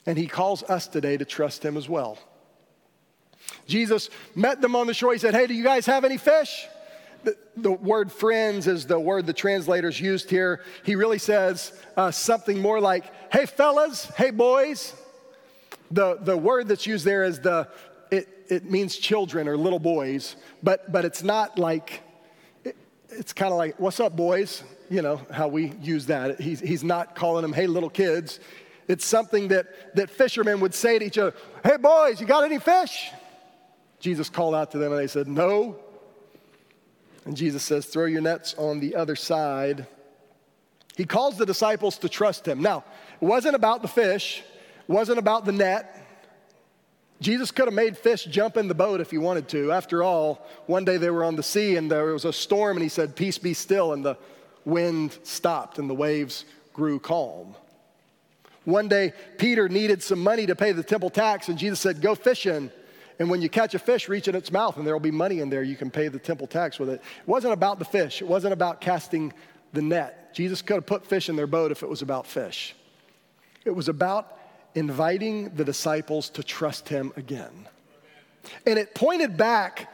and 0.07 0.19
he 0.19 0.27
calls 0.27 0.63
us 0.65 0.89
today 0.89 1.17
to 1.17 1.25
trust 1.25 1.65
him 1.65 1.77
as 1.77 1.89
well. 1.89 2.19
Jesus 3.67 4.11
met 4.35 4.61
them 4.61 4.77
on 4.77 4.87
the 4.87 4.95
shore. 4.95 5.13
He 5.13 5.19
said, 5.19 5.35
Hey, 5.35 5.47
do 5.47 5.55
you 5.55 5.65
guys 5.65 5.87
have 5.87 6.05
any 6.05 6.17
fish? 6.17 6.67
The, 7.23 7.37
the, 7.57 7.73
word 7.73 8.11
friends 8.11 8.67
is 8.67 8.87
the 8.87 8.99
word 8.99 9.27
the 9.27 9.35
translators 9.35 10.01
used 10.01 10.31
here. 10.31 10.65
He 10.85 10.95
really 10.95 11.19
says 11.19 11.73
uh, 11.97 12.11
something 12.11 12.59
more 12.59 12.81
like, 12.81 13.05
hey, 13.31 13.45
fellas, 13.45 14.07
hey, 14.17 14.31
boys. 14.31 14.95
The, 15.91 16.17
the 16.17 16.37
word 16.37 16.69
that's 16.69 16.87
used 16.87 17.05
there 17.05 17.25
is 17.25 17.41
the, 17.41 17.69
it, 18.11 18.29
it 18.49 18.71
means 18.71 18.97
children 18.97 19.49
or 19.49 19.57
little 19.59 19.79
boys, 19.79 20.37
but, 20.63 20.91
but 20.91 21.05
it's 21.05 21.23
not 21.23 21.59
like, 21.59 22.03
it's 23.13 23.33
kind 23.33 23.53
of 23.53 23.59
like, 23.59 23.79
what's 23.79 24.01
up, 24.01 24.17
boys? 24.17 24.63
You 24.89 25.03
know, 25.03 25.21
how 25.31 25.49
we 25.49 25.73
use 25.81 26.07
that. 26.07 26.41
He's, 26.41 26.61
he's 26.61 26.85
not 26.85 27.15
calling 27.15 27.43
them, 27.43 27.53
hey, 27.53 27.67
little 27.67 27.91
kids. 27.91 28.41
It's 28.89 29.05
something 29.05 29.49
that, 29.49 29.95
that 29.95 30.11
fishermen 30.11 30.61
would 30.61 30.75
say 30.75 30.99
to 30.99 31.05
each 31.05 31.19
other, 31.19 31.35
hey, 31.65 31.77
boys, 31.77 32.21
you 32.21 32.27
got 32.27 32.45
any 32.45 32.59
fish? 32.59 33.11
Jesus 34.01 34.29
called 34.29 34.55
out 34.55 34.71
to 34.73 34.79
them 34.79 34.93
and 34.93 35.01
they 35.01 35.07
said, 35.07 35.29
no, 35.29 35.77
and 37.25 37.37
Jesus 37.37 37.63
says, 37.63 37.87
Throw 37.87 38.07
your 38.07 38.23
nets 38.23 38.55
on 38.59 38.81
the 38.81 38.97
other 38.97 39.17
side. 39.17 39.87
He 40.97 41.05
calls 41.05 41.37
the 41.37 41.47
disciples 41.47 41.99
to 41.99 42.09
trust 42.09 42.47
him. 42.47 42.61
Now, 42.61 42.85
it 43.21 43.25
wasn't 43.25 43.55
about 43.55 43.83
the 43.83 43.89
fish, 43.89 44.43
it 44.89 44.93
wasn't 44.93 45.19
about 45.19 45.45
the 45.45 45.53
net. 45.53 45.97
Jesus 47.21 47.51
could 47.51 47.67
have 47.67 47.75
made 47.75 47.99
fish 47.99 48.25
jump 48.25 48.57
in 48.57 48.67
the 48.67 48.75
boat 48.75 49.01
if 49.01 49.11
he 49.11 49.19
wanted 49.19 49.49
to. 49.49 49.73
After 49.73 50.03
all, 50.03 50.47
one 50.67 50.85
day 50.85 50.97
they 50.97 51.11
were 51.11 51.25
on 51.25 51.37
the 51.37 51.43
sea 51.43 51.77
and 51.77 51.91
there 51.91 52.13
was 52.13 52.25
a 52.25 52.33
storm, 52.33 52.77
and 52.77 52.83
he 52.83 52.89
said, 52.89 53.15
Peace 53.15 53.37
be 53.37 53.53
still. 53.53 53.93
And 53.93 54.05
the 54.05 54.17
wind 54.65 55.19
stopped 55.23 55.79
and 55.79 55.89
the 55.89 55.95
waves 55.95 56.45
grew 56.73 56.99
calm. 56.99 57.55
One 58.65 58.89
day, 58.89 59.13
Peter 59.39 59.69
needed 59.69 60.03
some 60.03 60.21
money 60.21 60.47
to 60.47 60.55
pay 60.55 60.73
the 60.73 60.83
temple 60.83 61.11
tax, 61.11 61.49
and 61.49 61.59
Jesus 61.59 61.81
said, 61.81 62.01
Go 62.01 62.15
fishing. 62.15 62.71
And 63.19 63.29
when 63.29 63.43
you 63.43 63.51
catch 63.51 63.75
a 63.75 63.79
fish, 63.79 64.09
reach 64.09 64.29
in 64.29 64.35
its 64.35 64.51
mouth, 64.51 64.79
and 64.79 64.87
there 64.87 64.95
will 64.95 65.01
be 65.01 65.11
money 65.11 65.41
in 65.41 65.51
there. 65.51 65.63
You 65.63 65.77
can 65.77 65.91
pay 65.91 66.09
the 66.09 66.19
temple 66.19 66.47
tax 66.47 66.79
with 66.79 66.89
it. 66.89 66.95
It 66.95 67.29
wasn't 67.29 67.53
about 67.53 67.79
the 67.79 67.85
fish, 67.85 68.23
it 68.23 68.29
wasn't 68.29 68.55
about 68.55 68.81
casting 68.81 69.33
the 69.73 69.83
net. 69.83 70.35
Jesus 70.35 70.63
could 70.63 70.77
have 70.77 70.87
put 70.87 71.05
fish 71.05 71.29
in 71.29 71.37
their 71.37 71.47
boat 71.47 71.71
if 71.71 71.83
it 71.83 71.89
was 71.89 72.03
about 72.03 72.27
fish. 72.27 72.75
It 73.65 73.75
was 73.75 73.89
about 73.89 74.39
inviting 74.75 75.51
the 75.55 75.65
disciples 75.65 76.31
to 76.31 76.43
trust 76.43 76.89
him 76.89 77.13
again. 77.17 77.69
And 78.67 78.79
it 78.79 78.95
pointed 78.95 79.37
back 79.37 79.89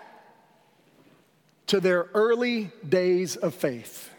to 1.69 1.81
their 1.81 2.09
early 2.15 2.71
days 2.89 3.37
of 3.37 3.55
faith. 3.55 4.11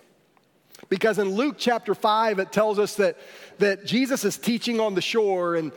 Because 0.89 1.19
in 1.19 1.31
Luke 1.31 1.55
chapter 1.57 1.95
5, 1.95 2.39
it 2.39 2.51
tells 2.51 2.79
us 2.79 2.95
that, 2.95 3.17
that 3.59 3.85
Jesus 3.85 4.23
is 4.23 4.37
teaching 4.37 4.79
on 4.79 4.95
the 4.95 5.01
shore, 5.01 5.55
and 5.55 5.71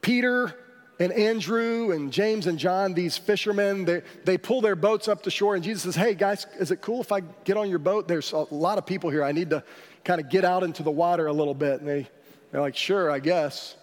Peter 0.00 0.54
and 0.98 1.12
Andrew 1.12 1.92
and 1.92 2.12
James 2.12 2.46
and 2.46 2.58
John, 2.58 2.94
these 2.94 3.16
fishermen, 3.16 3.84
they, 3.84 4.02
they 4.24 4.38
pull 4.38 4.60
their 4.60 4.76
boats 4.76 5.08
up 5.08 5.22
to 5.22 5.30
shore, 5.30 5.54
and 5.54 5.64
Jesus 5.64 5.82
says, 5.82 5.96
Hey, 5.96 6.14
guys, 6.14 6.46
is 6.58 6.70
it 6.70 6.80
cool 6.80 7.00
if 7.00 7.12
I 7.12 7.20
get 7.44 7.56
on 7.56 7.68
your 7.68 7.78
boat? 7.78 8.08
There's 8.08 8.32
a 8.32 8.46
lot 8.50 8.78
of 8.78 8.86
people 8.86 9.10
here. 9.10 9.24
I 9.24 9.32
need 9.32 9.50
to 9.50 9.62
kind 10.04 10.20
of 10.20 10.28
get 10.28 10.44
out 10.44 10.62
into 10.62 10.82
the 10.82 10.90
water 10.90 11.26
a 11.26 11.32
little 11.32 11.54
bit. 11.54 11.80
And 11.80 11.88
they, 11.88 12.08
they're 12.50 12.60
like, 12.60 12.76
Sure, 12.76 13.10
I 13.10 13.18
guess. 13.18 13.76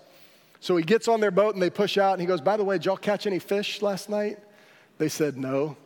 So 0.60 0.76
he 0.76 0.84
gets 0.84 1.08
on 1.08 1.20
their 1.20 1.32
boat 1.32 1.54
and 1.54 1.62
they 1.62 1.70
push 1.70 1.98
out, 1.98 2.14
and 2.14 2.22
he 2.22 2.28
goes, 2.28 2.42
By 2.42 2.58
the 2.58 2.64
way, 2.64 2.76
did 2.78 2.86
y'all 2.86 2.98
catch 2.98 3.28
any 3.28 3.40
fish 3.40 3.82
last 3.82 4.10
night? 4.10 4.40
They 4.98 5.10
said, 5.10 5.38
No. 5.38 5.78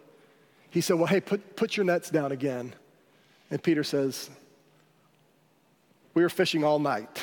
He 0.70 0.82
said, 0.82 0.98
Well, 0.98 1.08
hey, 1.08 1.22
put, 1.22 1.56
put 1.56 1.76
your 1.76 1.86
nets 1.86 2.10
down 2.10 2.32
again. 2.32 2.74
And 3.50 3.62
Peter 3.62 3.84
says, 3.84 4.30
We 6.14 6.24
were 6.24 6.30
fishing 6.30 6.64
all 6.64 6.80
night. 6.80 7.22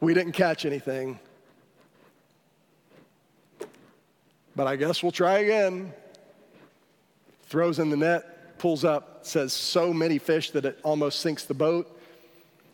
We 0.00 0.14
didn't 0.14 0.32
catch 0.32 0.64
anything. 0.64 1.18
but 4.58 4.66
I 4.66 4.74
guess 4.74 5.04
we'll 5.04 5.12
try 5.12 5.38
again. 5.38 5.92
Throws 7.44 7.78
in 7.78 7.90
the 7.90 7.96
net, 7.96 8.58
pulls 8.58 8.84
up, 8.84 9.20
says 9.24 9.52
so 9.52 9.92
many 9.94 10.18
fish 10.18 10.50
that 10.50 10.64
it 10.64 10.80
almost 10.82 11.20
sinks 11.20 11.44
the 11.44 11.54
boat. 11.54 11.96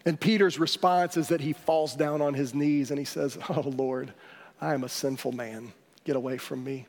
And 0.07 0.21
Peter's 0.21 0.59
response 0.59 1.17
is 1.17 1.29
that 1.29 1.41
he 1.41 1.53
falls 1.53 1.95
down 1.95 2.21
on 2.21 2.35
his 2.35 2.55
knees 2.55 2.91
and 2.91 2.99
he 2.99 3.05
says, 3.05 3.39
Oh 3.49 3.63
Lord, 3.63 4.13
I 4.61 4.75
am 4.75 4.85
a 4.85 4.89
sinful 4.89 5.33
man. 5.33 5.73
Get 6.05 6.17
away 6.17 6.37
from 6.37 6.63
me. 6.63 6.87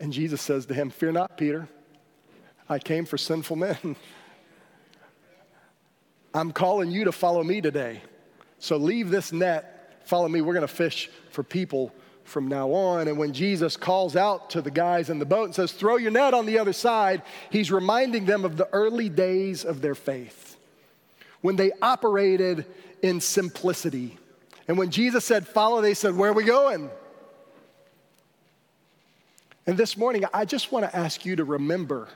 And 0.00 0.12
Jesus 0.12 0.40
says 0.40 0.66
to 0.66 0.74
him, 0.74 0.90
Fear 0.90 1.12
not, 1.12 1.36
Peter. 1.36 1.68
I 2.68 2.78
came 2.78 3.04
for 3.04 3.18
sinful 3.18 3.56
men. 3.56 3.96
I'm 6.34 6.52
calling 6.52 6.90
you 6.90 7.04
to 7.04 7.12
follow 7.12 7.44
me 7.44 7.60
today. 7.60 8.00
So 8.58 8.78
leave 8.78 9.10
this 9.10 9.32
net, 9.32 10.00
follow 10.06 10.28
me. 10.28 10.40
We're 10.40 10.54
going 10.54 10.62
to 10.62 10.68
fish 10.68 11.10
for 11.30 11.42
people 11.42 11.92
from 12.24 12.48
now 12.48 12.72
on. 12.72 13.08
And 13.08 13.18
when 13.18 13.34
Jesus 13.34 13.76
calls 13.76 14.16
out 14.16 14.48
to 14.50 14.62
the 14.62 14.70
guys 14.70 15.10
in 15.10 15.18
the 15.18 15.26
boat 15.26 15.44
and 15.44 15.54
says, 15.54 15.72
Throw 15.72 15.98
your 15.98 16.12
net 16.12 16.32
on 16.32 16.46
the 16.46 16.58
other 16.58 16.72
side, 16.72 17.20
he's 17.50 17.70
reminding 17.70 18.24
them 18.24 18.46
of 18.46 18.56
the 18.56 18.68
early 18.72 19.10
days 19.10 19.66
of 19.66 19.82
their 19.82 19.94
faith 19.94 20.51
when 21.42 21.56
they 21.56 21.72
operated 21.82 22.64
in 23.02 23.20
simplicity. 23.20 24.18
And 24.66 24.78
when 24.78 24.90
Jesus 24.90 25.24
said, 25.24 25.46
Follow, 25.46 25.80
they 25.80 25.94
said, 25.94 26.16
Where 26.16 26.30
are 26.30 26.34
we 26.34 26.44
going? 26.44 26.90
And 29.66 29.76
this 29.76 29.96
morning, 29.96 30.24
I 30.32 30.44
just 30.44 30.72
want 30.72 30.90
to 30.90 30.96
ask 30.96 31.24
you 31.24 31.36
to 31.36 31.44
remember, 31.44 32.08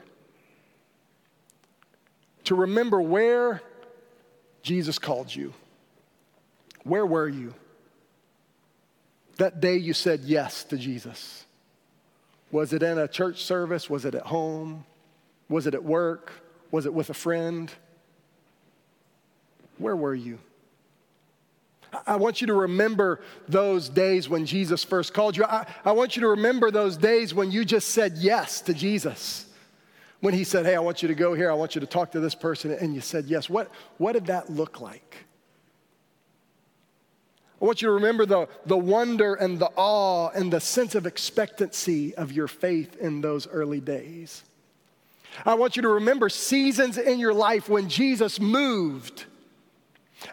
to 2.45 2.55
remember 2.55 3.01
where 3.01 3.61
Jesus 4.63 4.99
called 4.99 5.33
you. 5.33 5.53
Where 6.83 7.05
were 7.05 7.29
you? 7.29 7.53
that 9.37 9.61
day 9.61 9.77
you 9.77 9.93
said 9.93 10.21
yes 10.21 10.63
to 10.65 10.77
Jesus? 10.77 11.45
Was 12.51 12.73
it 12.73 12.83
in 12.83 12.97
a 12.97 13.07
church 13.07 13.43
service? 13.43 13.89
Was 13.89 14.05
it 14.05 14.15
at 14.15 14.23
home? 14.23 14.85
Was 15.49 15.67
it 15.67 15.73
at 15.73 15.83
work? 15.83 16.31
Was 16.71 16.85
it 16.85 16.93
with 16.93 17.09
a 17.09 17.13
friend? 17.13 17.71
Where 19.77 19.95
were 19.95 20.15
you? 20.15 20.39
I 22.05 22.17
want 22.17 22.41
you 22.41 22.47
to 22.47 22.53
remember 22.53 23.21
those 23.47 23.89
days 23.89 24.27
when 24.27 24.45
Jesus 24.45 24.83
first 24.83 25.13
called 25.13 25.37
you. 25.37 25.45
I, 25.45 25.65
I, 25.85 25.93
want 25.93 26.15
you 26.15 26.21
to 26.21 26.29
remember 26.29 26.69
those 26.69 26.97
days 26.97 27.33
when 27.33 27.51
you 27.51 27.63
just 27.63 27.89
said 27.89 28.17
yes 28.17 28.61
to 28.61 28.73
Jesus. 28.73 29.45
When 30.19 30.33
he 30.33 30.43
said, 30.43 30.65
Hey, 30.65 30.75
I 30.75 30.79
want 30.79 31.01
you 31.01 31.07
to 31.07 31.15
go 31.15 31.33
here, 31.33 31.49
I 31.49 31.53
want 31.53 31.75
you 31.75 31.81
to 31.81 31.87
talk 31.87 32.11
to 32.11 32.19
this 32.19 32.35
person, 32.35 32.71
and 32.71 32.93
you 32.93 33.01
said 33.01 33.25
yes. 33.25 33.49
What, 33.49 33.71
what 33.97 34.13
did 34.13 34.25
that 34.27 34.49
look 34.49 34.81
like? 34.81 35.25
I 37.61 37.65
want 37.65 37.81
you 37.81 37.87
to 37.87 37.93
remember 37.93 38.25
the, 38.25 38.47
the 38.65 38.77
wonder 38.77 39.33
and 39.33 39.57
the 39.57 39.71
awe 39.75 40.29
and 40.29 40.53
the 40.53 40.59
sense 40.59 40.93
of 40.93 41.07
expectancy 41.07 42.13
of 42.15 42.31
your 42.31 42.47
faith 42.47 42.97
in 42.97 43.21
those 43.21 43.47
early 43.47 43.79
days. 43.79 44.43
I 45.45 45.55
want 45.55 45.75
you 45.75 45.81
to 45.83 45.89
remember 45.89 46.29
seasons 46.29 46.97
in 46.97 47.19
your 47.19 47.33
life 47.33 47.67
when 47.69 47.89
Jesus 47.89 48.39
moved. 48.39 49.25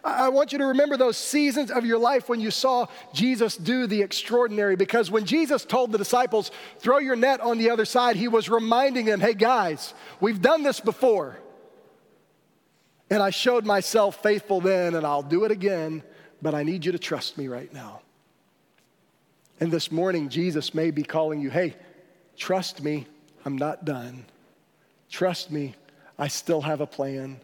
I 0.03 0.29
want 0.29 0.51
you 0.51 0.57
to 0.59 0.65
remember 0.67 0.97
those 0.97 1.17
seasons 1.17 1.71
of 1.71 1.85
your 1.85 1.97
life 1.97 2.29
when 2.29 2.39
you 2.39 2.51
saw 2.51 2.87
Jesus 3.13 3.57
do 3.57 3.87
the 3.87 4.01
extraordinary 4.01 4.75
because 4.75 5.09
when 5.09 5.25
Jesus 5.25 5.65
told 5.65 5.91
the 5.91 5.97
disciples, 5.97 6.51
throw 6.79 6.99
your 6.99 7.15
net 7.15 7.41
on 7.41 7.57
the 7.57 7.69
other 7.69 7.85
side, 7.85 8.15
he 8.15 8.27
was 8.27 8.49
reminding 8.49 9.05
them, 9.05 9.19
hey 9.19 9.33
guys, 9.33 9.93
we've 10.19 10.41
done 10.41 10.63
this 10.63 10.79
before. 10.79 11.37
And 13.09 13.21
I 13.21 13.29
showed 13.29 13.65
myself 13.65 14.21
faithful 14.23 14.61
then, 14.61 14.95
and 14.95 15.05
I'll 15.05 15.21
do 15.21 15.45
it 15.45 15.51
again 15.51 16.03
but 16.45 16.53
I 16.53 16.61
need 16.61 16.85
you 16.85 16.91
to 16.91 16.99
trust 16.99 17.39
me 17.39 17.47
right 17.47 17.73
now. 17.73 18.01
And 19.59 19.71
this 19.71 19.91
morning, 19.91 20.29
Jesus 20.29 20.75
may 20.75 20.91
be 20.91 21.01
calling 21.01 21.41
you, 21.41 21.49
hey, 21.49 21.75
trust 22.37 22.83
me, 22.83 23.07
I'm 23.45 23.57
not 23.57 23.83
done. 23.83 24.25
Trust 25.09 25.49
me, 25.49 25.73
I 26.19 26.27
still 26.27 26.61
have 26.61 26.81
a 26.81 26.85
plan. 26.85 27.39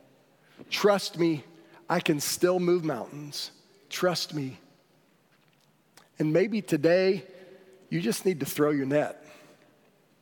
Trust 0.69 1.17
me, 1.17 1.43
I 1.91 1.99
can 1.99 2.21
still 2.21 2.57
move 2.57 2.85
mountains. 2.85 3.51
Trust 3.89 4.33
me. 4.33 4.57
And 6.19 6.31
maybe 6.31 6.61
today, 6.61 7.25
you 7.89 7.99
just 7.99 8.25
need 8.25 8.39
to 8.39 8.45
throw 8.45 8.71
your 8.71 8.85
net. 8.85 9.25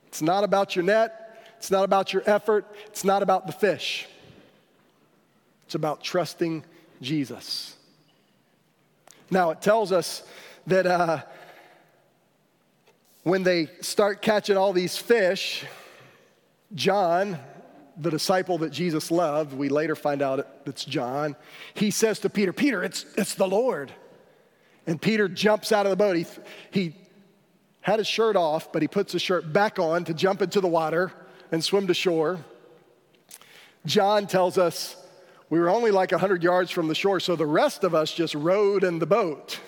It's 0.08 0.24
not 0.24 0.44
about 0.44 0.76
your 0.76 0.84
net, 0.84 1.46
it's 1.58 1.70
not 1.70 1.84
about 1.84 2.12
your 2.12 2.24
effort, 2.26 2.66
it's 2.88 3.04
not 3.04 3.22
about 3.22 3.46
the 3.46 3.54
fish. 3.54 4.08
It's 5.68 5.76
about 5.76 6.02
trusting 6.04 6.64
Jesus. 7.04 7.76
Now, 9.30 9.52
it 9.52 9.62
tells 9.62 9.92
us 9.92 10.24
that 10.66 10.88
uh, 10.88 11.22
when 13.22 13.44
they 13.44 13.68
start 13.82 14.24
catching 14.24 14.58
all 14.58 14.74
these 14.74 14.98
fish, 14.98 15.66
John, 16.74 17.38
the 18.00 18.10
disciple 18.10 18.58
that 18.60 18.72
Jesus 18.72 19.12
loved, 19.12 19.54
we 19.54 19.70
later 19.70 19.96
find 19.96 20.22
out 20.22 20.48
it's 20.66 20.86
John, 20.86 21.36
he 21.74 21.92
says 21.92 22.20
to 22.20 22.30
Peter, 22.30 22.54
Peter, 22.54 22.84
it's, 22.84 23.06
it's 23.18 23.36
the 23.36 23.48
Lord. 23.48 23.92
And 24.88 25.02
Peter 25.02 25.28
jumps 25.28 25.72
out 25.72 25.86
of 25.86 25.90
the 25.92 25.96
boat. 25.96 26.16
He, 26.16 26.26
he 26.72 26.96
had 27.82 28.00
his 28.00 28.08
shirt 28.08 28.36
off, 28.36 28.72
but 28.72 28.82
he 28.82 28.88
puts 28.88 29.14
his 29.14 29.22
shirt 29.22 29.52
back 29.52 29.80
on 29.80 30.06
to 30.06 30.14
jump 30.14 30.42
into 30.42 30.62
the 30.62 30.68
water 30.68 31.12
and 31.52 31.64
swim 31.64 31.88
to 31.88 31.94
shore. 31.94 32.40
John 33.86 34.28
tells 34.28 34.58
us 34.58 34.96
we 35.50 35.60
were 35.60 35.70
only 35.70 35.92
like 35.92 36.12
100 36.12 36.44
yards 36.44 36.72
from 36.72 36.88
the 36.88 36.96
shore, 36.96 37.20
so 37.20 37.36
the 37.36 37.46
rest 37.46 37.84
of 37.84 37.94
us 37.94 38.14
just 38.14 38.36
rowed 38.36 38.84
in 38.84 39.00
the 39.00 39.06
boat 39.06 39.60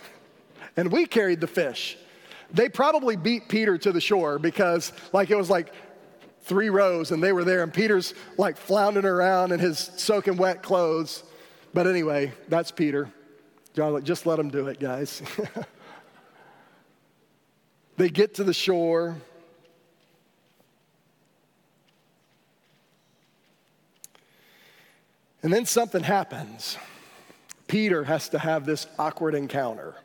and 0.78 0.92
we 0.92 1.06
carried 1.06 1.42
the 1.42 1.48
fish. 1.48 1.98
They 2.54 2.70
probably 2.70 3.16
beat 3.16 3.48
Peter 3.48 3.78
to 3.78 3.92
the 3.92 4.02
shore 4.02 4.38
because, 4.38 4.92
like, 5.14 5.30
it 5.30 5.38
was 5.38 5.50
like 5.50 5.74
three 6.44 6.70
rows 6.70 7.12
and 7.12 7.22
they 7.22 7.32
were 7.32 7.44
there, 7.44 7.64
and 7.64 7.74
Peter's 7.74 8.14
like 8.38 8.58
floundering 8.58 9.06
around 9.06 9.52
in 9.52 9.60
his 9.60 9.92
soaking 9.96 10.38
wet 10.38 10.64
clothes. 10.64 11.24
But 11.74 11.88
anyway, 11.88 12.34
that's 12.50 12.72
Peter. 12.72 13.10
John, 13.74 13.94
like, 13.94 14.04
just 14.04 14.26
let 14.26 14.38
him 14.38 14.50
do 14.50 14.68
it, 14.68 14.80
guys. 14.80 15.22
they 17.98 18.10
get 18.10 18.36
to 18.36 18.44
the 18.44 18.54
shore. 18.54 19.16
And 25.44 25.52
then 25.52 25.66
something 25.66 26.04
happens. 26.04 26.78
Peter 27.68 28.04
has 28.04 28.30
to 28.30 28.40
have 28.40 28.66
this 28.66 28.86
awkward 29.00 29.34
encounter 29.34 29.96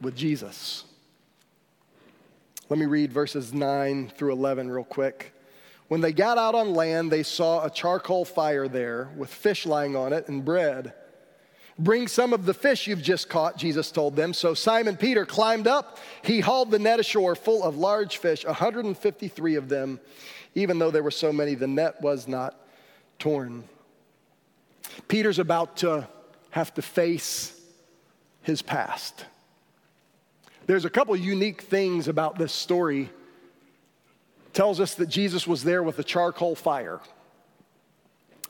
with 0.00 0.14
Jesus. 0.14 0.85
Let 2.68 2.80
me 2.80 2.86
read 2.86 3.12
verses 3.12 3.54
9 3.54 4.12
through 4.16 4.32
11 4.32 4.68
real 4.68 4.82
quick. 4.82 5.32
When 5.86 6.00
they 6.00 6.12
got 6.12 6.36
out 6.36 6.56
on 6.56 6.74
land, 6.74 7.12
they 7.12 7.22
saw 7.22 7.64
a 7.64 7.70
charcoal 7.70 8.24
fire 8.24 8.66
there 8.66 9.08
with 9.16 9.32
fish 9.32 9.66
lying 9.66 9.94
on 9.94 10.12
it 10.12 10.26
and 10.26 10.44
bread. 10.44 10.92
Bring 11.78 12.08
some 12.08 12.32
of 12.32 12.44
the 12.44 12.54
fish 12.54 12.88
you've 12.88 13.02
just 13.02 13.28
caught, 13.28 13.56
Jesus 13.56 13.92
told 13.92 14.16
them. 14.16 14.34
So 14.34 14.52
Simon 14.52 14.96
Peter 14.96 15.24
climbed 15.24 15.68
up. 15.68 15.98
He 16.24 16.40
hauled 16.40 16.72
the 16.72 16.78
net 16.80 16.98
ashore 16.98 17.36
full 17.36 17.62
of 17.62 17.76
large 17.76 18.16
fish, 18.16 18.44
153 18.44 19.54
of 19.54 19.68
them. 19.68 20.00
Even 20.56 20.80
though 20.80 20.90
there 20.90 21.04
were 21.04 21.12
so 21.12 21.32
many, 21.32 21.54
the 21.54 21.68
net 21.68 22.00
was 22.02 22.26
not 22.26 22.58
torn. 23.20 23.62
Peter's 25.06 25.38
about 25.38 25.76
to 25.78 26.08
have 26.50 26.74
to 26.74 26.82
face 26.82 27.60
his 28.42 28.60
past. 28.60 29.26
There's 30.66 30.84
a 30.84 30.90
couple 30.90 31.16
unique 31.16 31.62
things 31.62 32.08
about 32.08 32.38
this 32.38 32.52
story. 32.52 33.02
It 33.02 34.54
tells 34.54 34.80
us 34.80 34.94
that 34.96 35.06
Jesus 35.06 35.46
was 35.46 35.64
there 35.64 35.82
with 35.82 35.98
a 35.98 36.04
charcoal 36.04 36.54
fire. 36.54 37.00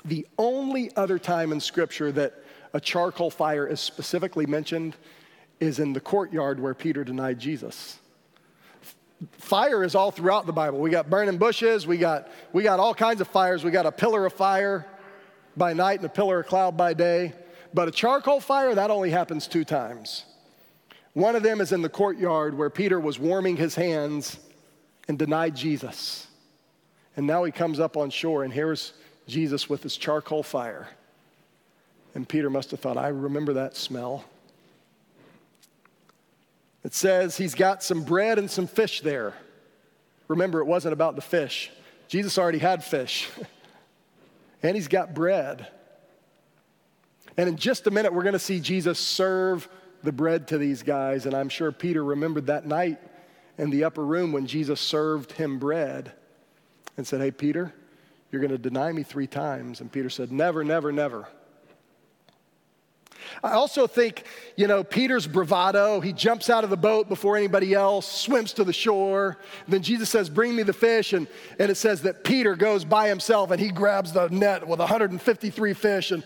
The 0.05 0.27
only 0.39 0.95
other 0.97 1.19
time 1.19 1.53
in 1.53 1.61
scripture 1.61 2.13
that 2.13 2.35
a 2.73 2.81
charcoal 2.81 3.31
fire 3.31 3.67
is 3.67 3.81
specifically 3.81 4.47
mentioned 4.47 4.97
is 5.61 5.79
in 5.79 5.93
the 5.93 6.01
courtyard 6.01 6.61
where 6.61 6.75
Peter 6.75 7.05
denied 7.05 7.39
Jesus 7.39 7.99
fire 9.39 9.83
is 9.85 9.95
all 9.95 10.11
throughout 10.11 10.47
the 10.47 10.53
Bible. 10.53 10.79
We 10.79 10.91
got 10.91 11.09
burning 11.09 11.39
bushes, 11.39 11.87
we 11.87 11.97
got, 11.97 12.29
we 12.53 12.63
got 12.63 12.81
all 12.81 12.95
kinds 12.95 13.21
of 13.21 13.29
fires. 13.29 13.65
We 13.65 13.71
got 13.71 13.87
a 13.87 13.93
pillar 13.93 14.27
of 14.27 14.33
fire 14.33 14.87
by 15.57 15.73
night 15.73 16.01
and 16.01 16.07
a 16.07 16.11
pillar 16.11 16.41
of 16.41 16.47
cloud 16.47 16.77
by 16.77 16.95
day. 16.95 17.33
But 17.73 17.89
a 17.89 17.91
charcoal 17.91 18.41
fire, 18.41 18.75
that 18.75 18.91
only 18.91 19.11
happens 19.11 19.47
two 19.47 19.65
times. 19.65 20.25
One 21.17 21.35
of 21.35 21.43
them 21.43 21.63
is 21.63 21.73
in 21.73 21.81
the 21.81 21.89
courtyard 21.89 22.59
where 22.59 22.69
Peter 22.69 23.01
was 23.01 23.19
warming 23.19 23.57
his 23.57 23.75
hands 23.75 24.39
and 25.09 25.19
denied 25.19 25.57
Jesus. 25.57 26.27
And 27.17 27.27
now 27.27 27.45
he 27.45 27.53
comes 27.53 27.81
up 27.81 27.97
on 27.97 28.11
shore, 28.11 28.45
and 28.45 28.53
here's 28.53 28.93
Jesus 29.27 29.67
with 29.67 29.83
his 29.83 29.97
charcoal 29.97 30.43
fire. 30.43 30.89
And 32.15 32.29
Peter 32.29 32.51
must 32.51 32.71
have 32.71 32.81
thought, 32.81 32.99
I 32.99 33.09
remember 33.09 33.55
that 33.55 33.79
smell. 33.79 34.27
It 36.85 36.93
says 36.93 37.35
he's 37.35 37.55
got 37.55 37.83
some 37.83 38.03
bread 38.03 38.39
and 38.39 38.51
some 38.51 38.67
fish 38.67 39.01
there. 39.01 39.33
Remember, 40.29 40.61
it 40.61 40.67
wasn't 40.67 40.93
about 40.93 41.17
the 41.17 41.23
fish. 41.23 41.71
Jesus 42.09 42.37
already 42.37 42.59
had 42.59 42.85
fish, 42.85 43.31
and 44.63 44.77
he's 44.77 44.89
got 44.89 45.15
bread. 45.15 45.67
And 47.39 47.49
in 47.49 47.57
just 47.57 47.87
a 47.87 47.91
minute, 47.91 48.13
we're 48.13 48.23
going 48.23 48.35
to 48.35 48.39
see 48.39 48.61
Jesus 48.61 48.99
serve 48.99 49.67
the 50.07 50.13
bread 50.13 50.49
to 50.49 50.57
these 50.59 50.83
guys. 50.83 51.27
And 51.27 51.35
I'm 51.35 51.51
sure 51.51 51.71
Peter 51.71 52.03
remembered 52.03 52.47
that 52.47 52.65
night 52.65 52.99
in 53.59 53.71
the 53.71 53.85
upper 53.85 54.05
room 54.05 54.33
when 54.33 54.47
Jesus 54.47 54.81
served 54.81 55.33
him 55.33 55.59
bread 55.59 56.13
and 56.97 57.07
said, 57.07 57.21
Hey, 57.21 57.31
Peter, 57.31 57.75
you're 58.31 58.41
going 58.41 58.53
to 58.53 58.59
deny 58.59 58.93
me 58.93 59.03
three 59.03 59.27
times. 59.27 59.81
And 59.81 59.93
Peter 59.93 60.09
said, 60.09 60.33
Never, 60.33 60.65
never, 60.65 60.93
never. 60.93 61.29
I 63.43 63.53
also 63.53 63.89
think, 63.89 64.25
you 64.57 64.69
know, 64.69 64.85
Peter's 64.85 65.27
bravado, 65.27 66.01
he 66.01 66.13
jumps 66.13 66.49
out 66.49 66.63
of 66.63 66.71
the 66.71 66.77
boat 66.77 67.09
before 67.09 67.37
anybody 67.37 67.75
else, 67.75 68.07
swims 68.07 68.53
to 68.55 68.65
the 68.65 68.73
shore. 68.73 69.39
Then 69.67 69.83
Jesus 69.83 70.09
says, 70.09 70.31
Bring 70.31 70.55
me 70.55 70.63
the 70.63 70.73
fish. 70.73 71.13
And, 71.13 71.27
and 71.59 71.71
it 71.71 71.75
says 71.77 72.03
that 72.03 72.25
Peter 72.25 72.55
goes 72.55 72.85
by 72.85 73.09
himself 73.09 73.51
and 73.51 73.61
he 73.61 73.71
grabs 73.71 74.13
the 74.13 74.29
net 74.29 74.67
with 74.67 74.79
153 74.79 75.73
fish. 75.75 76.13
And 76.13 76.23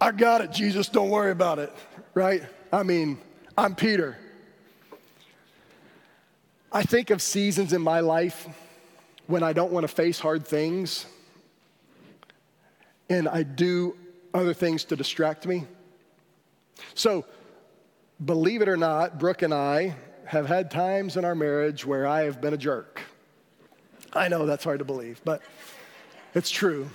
I 0.00 0.12
got 0.12 0.40
it, 0.40 0.52
Jesus, 0.52 0.88
don't 0.88 1.10
worry 1.10 1.32
about 1.32 1.58
it, 1.58 1.72
right? 2.14 2.44
I 2.72 2.84
mean, 2.84 3.18
I'm 3.58 3.74
Peter. 3.74 4.16
I 6.70 6.84
think 6.84 7.10
of 7.10 7.20
seasons 7.20 7.72
in 7.72 7.82
my 7.82 7.98
life 7.98 8.46
when 9.26 9.42
I 9.42 9.52
don't 9.52 9.72
want 9.72 9.82
to 9.82 9.88
face 9.88 10.20
hard 10.20 10.46
things 10.46 11.06
and 13.08 13.28
I 13.28 13.42
do 13.42 13.96
other 14.32 14.54
things 14.54 14.84
to 14.84 14.96
distract 14.96 15.48
me. 15.48 15.64
So, 16.94 17.24
believe 18.24 18.62
it 18.62 18.68
or 18.68 18.76
not, 18.76 19.18
Brooke 19.18 19.42
and 19.42 19.52
I 19.52 19.96
have 20.26 20.46
had 20.46 20.70
times 20.70 21.16
in 21.16 21.24
our 21.24 21.34
marriage 21.34 21.84
where 21.84 22.06
I 22.06 22.22
have 22.22 22.40
been 22.40 22.54
a 22.54 22.56
jerk. 22.56 23.00
I 24.12 24.28
know 24.28 24.46
that's 24.46 24.62
hard 24.62 24.78
to 24.78 24.84
believe, 24.84 25.20
but 25.24 25.42
it's 26.34 26.50
true. 26.50 26.88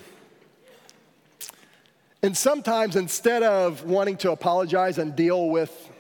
And 2.26 2.36
sometimes 2.36 2.96
instead 2.96 3.44
of 3.44 3.84
wanting 3.84 4.18
to 4.18 4.32
apologize 4.32 4.98
and 4.98 5.16
deal 5.16 5.48
with 5.48 5.92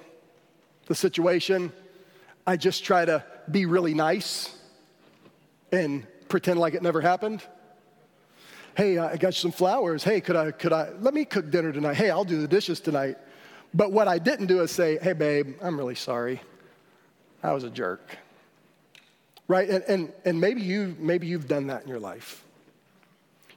the 0.87 0.95
situation, 0.95 1.71
I 2.47 2.57
just 2.57 2.83
try 2.83 3.05
to 3.05 3.23
be 3.51 3.67
really 3.67 3.93
nice 3.93 4.57
and 5.71 6.07
pretend 6.27 6.59
like 6.59 6.73
it 6.73 6.81
never 6.81 6.99
happened. 6.99 7.43
Hey, 8.75 8.97
I 8.97 9.17
got 9.17 9.35
you 9.35 9.39
some 9.39 9.51
flowers. 9.51 10.03
Hey, 10.03 10.19
could 10.19 10.35
I, 10.35 10.49
could 10.49 10.73
I, 10.73 10.93
let 10.99 11.13
me 11.13 11.25
cook 11.25 11.51
dinner 11.51 11.71
tonight. 11.71 11.93
Hey, 11.93 12.09
I'll 12.09 12.25
do 12.25 12.41
the 12.41 12.47
dishes 12.47 12.79
tonight. 12.79 13.19
But 13.75 13.91
what 13.91 14.07
I 14.07 14.17
didn't 14.17 14.47
do 14.47 14.61
is 14.61 14.71
say, 14.71 14.97
hey, 14.99 15.13
babe, 15.13 15.57
I'm 15.61 15.77
really 15.77 15.93
sorry. 15.93 16.41
I 17.43 17.53
was 17.53 17.65
a 17.65 17.69
jerk. 17.69 18.17
Right? 19.47 19.69
And, 19.69 19.83
and, 19.83 20.13
and 20.25 20.41
maybe, 20.41 20.63
you, 20.63 20.95
maybe 20.97 21.27
you've 21.27 21.47
done 21.47 21.67
that 21.67 21.83
in 21.83 21.87
your 21.87 21.99
life. 21.99 22.44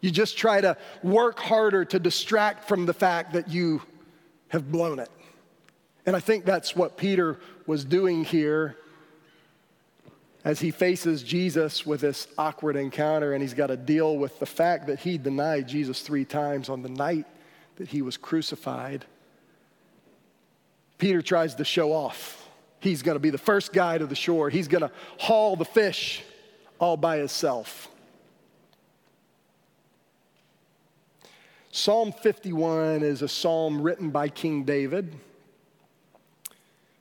You 0.01 0.11
just 0.11 0.39
try 0.39 0.61
to 0.61 0.77
work 1.03 1.39
harder 1.39 1.85
to 1.87 1.99
distract 1.99 2.69
from 2.69 2.87
the 2.87 2.95
fact 2.95 3.33
that 3.33 3.49
you 3.49 3.83
have 4.49 4.71
blown 4.71 4.99
it. 4.99 5.11
And 6.07 6.17
I 6.17 6.21
think 6.21 6.45
that's 6.45 6.75
what 6.75 6.97
Peter 6.97 7.39
was 7.67 7.85
doing 7.85 8.25
here 8.25 8.77
as 10.45 10.61
he 10.61 10.71
faces 10.71 11.23
Jesus 11.23 11.85
with 11.85 12.01
this 12.01 12.29
awkward 12.39 12.77
encounter 12.77 13.33
and 13.33 13.43
he's 13.43 13.55
got 13.55 13.67
to 13.67 13.77
deal 13.77 14.17
with 14.17 14.39
the 14.39 14.47
fact 14.47 14.87
that 14.87 15.01
he 15.01 15.19
denied 15.19 15.69
Jesus 15.69 16.01
three 16.01 16.25
times 16.25 16.69
on 16.69 16.83
the 16.83 16.89
night 16.89 17.27
that 17.77 17.89
he 17.89 18.01
was 18.01 18.17
crucified. 18.17 19.05
Peter 20.97 21.21
tries 21.23 21.55
to 21.57 21.65
show 21.65 21.93
off. 21.93 22.49
He's 22.81 23.03
going 23.03 23.17
to 23.17 23.21
be 23.21 23.31
the 23.31 23.39
first 23.39 23.73
guy 23.73 23.99
to 23.99 24.07
the 24.07 24.15
shore. 24.15 24.49
He's 24.51 24.69
going 24.69 24.83
to 24.83 24.91
haul 25.19 25.57
the 25.57 25.65
fish 25.65 26.23
all 26.79 26.97
by 26.97 27.19
himself. 27.19 27.89
Psalm 31.79 32.11
51 32.11 33.05
is 33.05 33.23
a 33.23 33.29
psalm 33.29 33.81
written 33.81 34.11
by 34.11 34.29
King 34.29 34.65
David. 34.65 35.15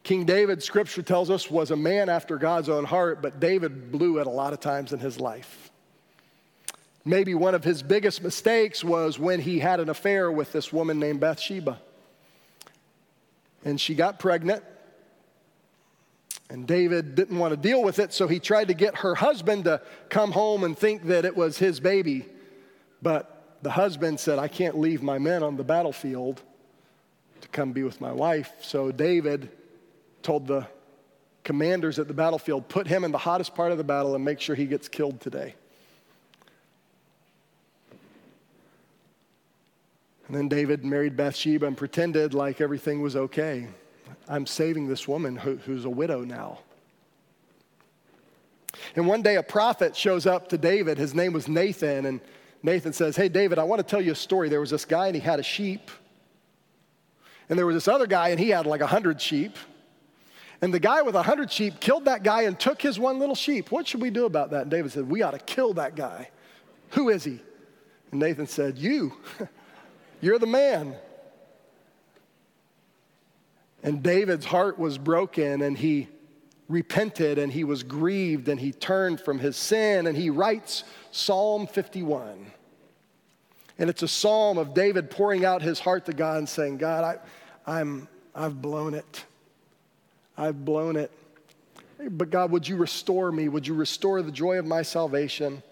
King 0.03 0.23
David, 0.23 0.61
scripture 0.61 1.01
tells 1.01 1.31
us, 1.31 1.49
was 1.49 1.71
a 1.71 1.75
man 1.75 2.09
after 2.09 2.37
God's 2.37 2.69
own 2.69 2.85
heart, 2.85 3.19
but 3.19 3.39
David 3.39 3.91
blew 3.91 4.19
it 4.19 4.27
a 4.27 4.29
lot 4.29 4.53
of 4.53 4.59
times 4.59 4.93
in 4.93 4.99
his 4.99 5.19
life. 5.19 5.71
Maybe 7.03 7.33
one 7.33 7.55
of 7.55 7.63
his 7.63 7.81
biggest 7.81 8.21
mistakes 8.21 8.83
was 8.83 9.17
when 9.17 9.39
he 9.39 9.57
had 9.57 9.79
an 9.79 9.89
affair 9.89 10.31
with 10.31 10.51
this 10.51 10.71
woman 10.71 10.99
named 10.99 11.21
Bathsheba. 11.21 11.81
And 13.65 13.81
she 13.81 13.95
got 13.95 14.19
pregnant, 14.19 14.63
and 16.51 16.67
David 16.67 17.15
didn't 17.15 17.39
want 17.39 17.51
to 17.51 17.57
deal 17.57 17.81
with 17.81 17.97
it, 17.97 18.13
so 18.13 18.27
he 18.27 18.39
tried 18.39 18.67
to 18.67 18.75
get 18.75 18.97
her 18.97 19.15
husband 19.15 19.63
to 19.63 19.81
come 20.09 20.31
home 20.31 20.63
and 20.63 20.77
think 20.77 21.05
that 21.05 21.25
it 21.25 21.35
was 21.35 21.57
his 21.57 21.79
baby. 21.79 22.27
But 23.01 23.36
the 23.61 23.71
husband 23.71 24.19
said, 24.19 24.39
I 24.39 24.47
can't 24.47 24.77
leave 24.77 25.01
my 25.01 25.17
men 25.17 25.43
on 25.43 25.57
the 25.57 25.63
battlefield 25.63 26.41
to 27.41 27.47
come 27.49 27.71
be 27.71 27.83
with 27.83 28.01
my 28.01 28.11
wife. 28.11 28.51
So 28.61 28.91
David 28.91 29.49
told 30.21 30.47
the 30.47 30.67
commanders 31.43 31.97
at 31.99 32.07
the 32.07 32.13
battlefield, 32.13 32.67
put 32.67 32.87
him 32.87 33.03
in 33.03 33.11
the 33.11 33.17
hottest 33.17 33.55
part 33.55 33.71
of 33.71 33.77
the 33.77 33.83
battle 33.83 34.15
and 34.15 34.25
make 34.25 34.39
sure 34.39 34.55
he 34.55 34.65
gets 34.65 34.87
killed 34.87 35.21
today. 35.21 35.55
And 40.27 40.35
then 40.35 40.49
David 40.49 40.83
married 40.83 41.15
Bathsheba 41.15 41.65
and 41.65 41.77
pretended 41.77 42.33
like 42.33 42.59
everything 42.59 43.01
was 43.01 43.15
okay. 43.15 43.67
I'm 44.27 44.45
saving 44.45 44.87
this 44.87 45.07
woman 45.07 45.37
who, 45.37 45.55
who's 45.55 45.85
a 45.85 45.89
widow 45.89 46.23
now. 46.23 46.59
And 48.95 49.07
one 49.07 49.21
day 49.21 49.35
a 49.35 49.43
prophet 49.43 49.95
shows 49.95 50.25
up 50.25 50.49
to 50.49 50.57
David. 50.57 50.97
His 50.97 51.15
name 51.15 51.31
was 51.31 51.47
Nathan. 51.47 52.05
And 52.05 52.19
Nathan 52.67 52.91
says, 52.91 53.15
Hey, 53.15 53.29
David, 53.29 53.59
I 53.59 53.63
want 53.63 53.79
to 53.79 53.83
tell 53.87 54.01
you 54.01 54.11
a 54.11 54.15
story. 54.15 54.49
There 54.49 54.59
was 54.59 54.71
this 54.71 54.83
guy 54.83 55.07
and 55.07 55.15
he 55.15 55.21
had 55.21 55.39
a 55.39 55.43
sheep. 55.43 55.89
And 57.47 57.57
there 57.57 57.65
was 57.65 57.77
this 57.77 57.87
other 57.87 58.05
guy 58.05 58.27
and 58.29 58.39
he 58.39 58.49
had 58.49 58.65
like 58.65 58.81
a 58.81 58.87
hundred 58.87 59.21
sheep. 59.21 59.55
And 60.61 60.73
the 60.73 60.79
guy 60.79 61.01
with 61.01 61.15
a 61.15 61.23
hundred 61.23 61.49
sheep 61.49 61.79
killed 61.79 62.03
that 62.05 62.23
guy 62.23 62.41
and 62.41 62.59
took 62.59 62.81
his 62.81 62.99
one 62.99 63.19
little 63.19 63.35
sheep. 63.35 63.71
What 63.71 63.87
should 63.87 64.01
we 64.01 64.09
do 64.09 64.25
about 64.25 64.51
that? 64.51 64.63
And 64.63 64.71
David 64.71 64.91
said, 64.91 65.09
We 65.09 65.21
ought 65.21 65.31
to 65.31 65.39
kill 65.39 65.75
that 65.75 65.95
guy. 65.95 66.29
Who 66.89 67.07
is 67.07 67.23
he? 67.23 67.39
And 68.11 68.19
Nathan 68.19 68.47
said, 68.47 68.77
You. 68.77 69.13
You're 70.19 70.37
the 70.37 70.45
man. 70.45 70.93
And 73.81 74.03
David's 74.03 74.45
heart 74.45 74.77
was 74.77 74.97
broken 74.97 75.61
and 75.61 75.77
he 75.77 76.09
repented 76.67 77.37
and 77.37 77.49
he 77.49 77.63
was 77.63 77.83
grieved 77.83 78.49
and 78.49 78.59
he 78.59 78.73
turned 78.73 79.21
from 79.21 79.39
his 79.39 79.55
sin 79.55 80.05
and 80.05 80.17
he 80.17 80.29
writes 80.29 80.83
Psalm 81.11 81.65
51. 81.65 82.56
And 83.79 83.89
it's 83.89 84.03
a 84.03 84.07
psalm 84.07 84.57
of 84.57 84.73
David 84.73 85.11
pouring 85.11 85.45
out 85.45 85.61
his 85.61 85.79
heart 85.79 86.05
to 86.05 86.13
God 86.13 86.37
and 86.37 86.49
saying, 86.49 86.77
God, 86.77 87.03
I, 87.03 87.79
I'm, 87.79 88.07
I've 88.33 88.61
blown 88.61 88.93
it. 88.93 89.25
I've 90.37 90.63
blown 90.65 90.95
it. 90.95 91.11
But 92.09 92.29
God, 92.29 92.51
would 92.51 92.67
you 92.67 92.75
restore 92.75 93.31
me? 93.31 93.49
Would 93.49 93.67
you 93.67 93.73
restore 93.73 94.21
the 94.21 94.31
joy 94.31 94.59
of 94.59 94.65
my 94.65 94.81
salvation? 94.81 95.63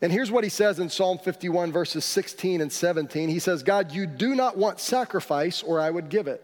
And 0.00 0.12
here's 0.12 0.30
what 0.30 0.44
he 0.44 0.50
says 0.50 0.80
in 0.80 0.88
Psalm 0.88 1.18
51, 1.18 1.72
verses 1.72 2.04
16 2.04 2.60
and 2.60 2.70
17. 2.70 3.28
He 3.28 3.38
says, 3.38 3.62
God, 3.62 3.92
you 3.92 4.06
do 4.06 4.34
not 4.34 4.56
want 4.56 4.80
sacrifice, 4.80 5.62
or 5.62 5.80
I 5.80 5.90
would 5.90 6.08
give 6.08 6.26
it. 6.26 6.42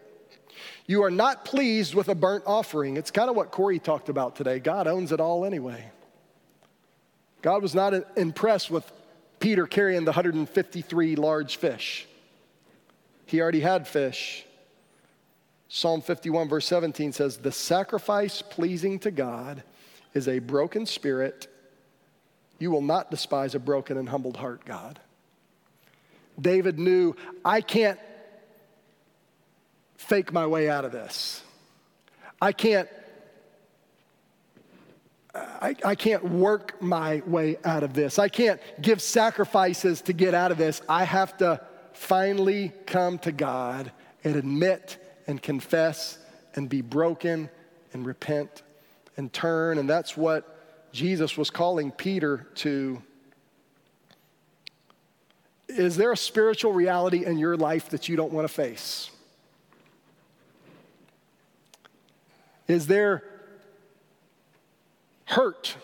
You 0.87 1.03
are 1.03 1.11
not 1.11 1.45
pleased 1.45 1.93
with 1.93 2.09
a 2.09 2.15
burnt 2.15 2.43
offering. 2.47 2.97
It's 2.97 3.11
kind 3.11 3.29
of 3.29 3.35
what 3.35 3.51
Corey 3.51 3.79
talked 3.79 4.09
about 4.09 4.35
today. 4.35 4.59
God 4.59 4.87
owns 4.87 5.11
it 5.11 5.19
all 5.19 5.45
anyway. 5.45 5.85
God 7.41 7.61
was 7.61 7.73
not 7.73 7.93
impressed 8.17 8.69
with 8.69 8.91
Peter 9.41 9.65
carrying 9.65 10.05
the 10.05 10.11
153 10.11 11.15
large 11.17 11.57
fish, 11.57 12.07
he 13.25 13.41
already 13.41 13.59
had 13.59 13.87
fish. 13.87 14.45
Psalm 15.67 16.01
51, 16.01 16.47
verse 16.47 16.65
17 16.67 17.11
says, 17.13 17.37
The 17.37 17.51
sacrifice 17.51 18.41
pleasing 18.41 18.99
to 18.99 19.11
God 19.11 19.63
is 20.13 20.27
a 20.27 20.39
broken 20.39 20.85
spirit. 20.85 21.47
You 22.59 22.71
will 22.71 22.81
not 22.81 23.09
despise 23.09 23.55
a 23.55 23.59
broken 23.59 23.97
and 23.97 24.07
humbled 24.07 24.37
heart, 24.37 24.63
God. 24.65 24.99
David 26.39 26.77
knew, 26.77 27.15
I 27.43 27.61
can't 27.61 27.99
fake 29.95 30.33
my 30.33 30.45
way 30.45 30.69
out 30.69 30.85
of 30.85 30.91
this. 30.91 31.41
I 32.41 32.51
can't 32.51 32.89
I, 35.33 35.75
I, 35.85 35.95
can't 35.95 36.23
work 36.25 36.81
my 36.81 37.21
way 37.25 37.57
out 37.63 37.83
of 37.83 37.93
this. 37.93 38.19
I 38.19 38.27
can't 38.27 38.59
give 38.81 39.01
sacrifices 39.01 40.01
to 40.03 40.13
get 40.13 40.33
out 40.33 40.51
of 40.51 40.57
this. 40.57 40.81
I 40.89 41.05
have 41.05 41.37
to 41.37 41.61
finally 41.93 42.73
come 42.85 43.17
to 43.19 43.31
God 43.31 43.91
and 44.25 44.35
admit 44.35 44.97
and 45.27 45.41
confess 45.41 46.17
and 46.55 46.67
be 46.67 46.81
broken 46.81 47.49
and 47.93 48.05
repent 48.05 48.63
and 49.15 49.31
turn. 49.31 49.77
And 49.77 49.89
that's 49.89 50.17
what 50.17 50.91
Jesus 50.91 51.37
was 51.37 51.49
calling 51.49 51.91
Peter 51.91 52.47
to. 52.55 53.01
Is 55.69 55.95
there 55.95 56.11
a 56.11 56.17
spiritual 56.17 56.73
reality 56.73 57.25
in 57.25 57.37
your 57.37 57.55
life 57.55 57.89
that 57.89 58.09
you 58.09 58.17
don't 58.17 58.33
want 58.33 58.45
to 58.45 58.53
face? 58.53 59.09
Is 62.67 62.87
there 62.87 63.23
hurt 65.31 65.75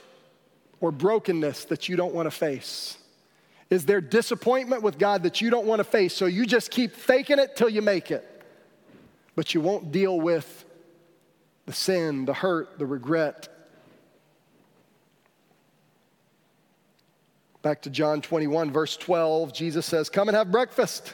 or 0.81 0.91
brokenness 0.91 1.65
that 1.65 1.89
you 1.89 1.95
don't 1.95 2.13
want 2.13 2.27
to 2.27 2.31
face? 2.31 2.97
Is 3.69 3.85
there 3.85 4.01
disappointment 4.01 4.81
with 4.81 4.97
God 4.97 5.23
that 5.23 5.41
you 5.41 5.49
don't 5.49 5.65
want 5.65 5.79
to 5.79 5.83
face? 5.83 6.13
So 6.13 6.25
you 6.25 6.45
just 6.45 6.71
keep 6.71 6.93
faking 6.93 7.39
it 7.39 7.55
till 7.55 7.69
you 7.69 7.81
make 7.81 8.11
it, 8.11 8.25
but 9.35 9.53
you 9.53 9.61
won't 9.61 9.91
deal 9.91 10.19
with 10.19 10.65
the 11.65 11.73
sin, 11.73 12.25
the 12.25 12.33
hurt, 12.33 12.77
the 12.79 12.85
regret. 12.85 13.49
Back 17.61 17.81
to 17.81 17.89
John 17.89 18.21
21, 18.21 18.71
verse 18.71 18.95
12, 18.95 19.53
Jesus 19.53 19.85
says, 19.85 20.09
Come 20.09 20.29
and 20.29 20.37
have 20.37 20.51
breakfast. 20.51 21.13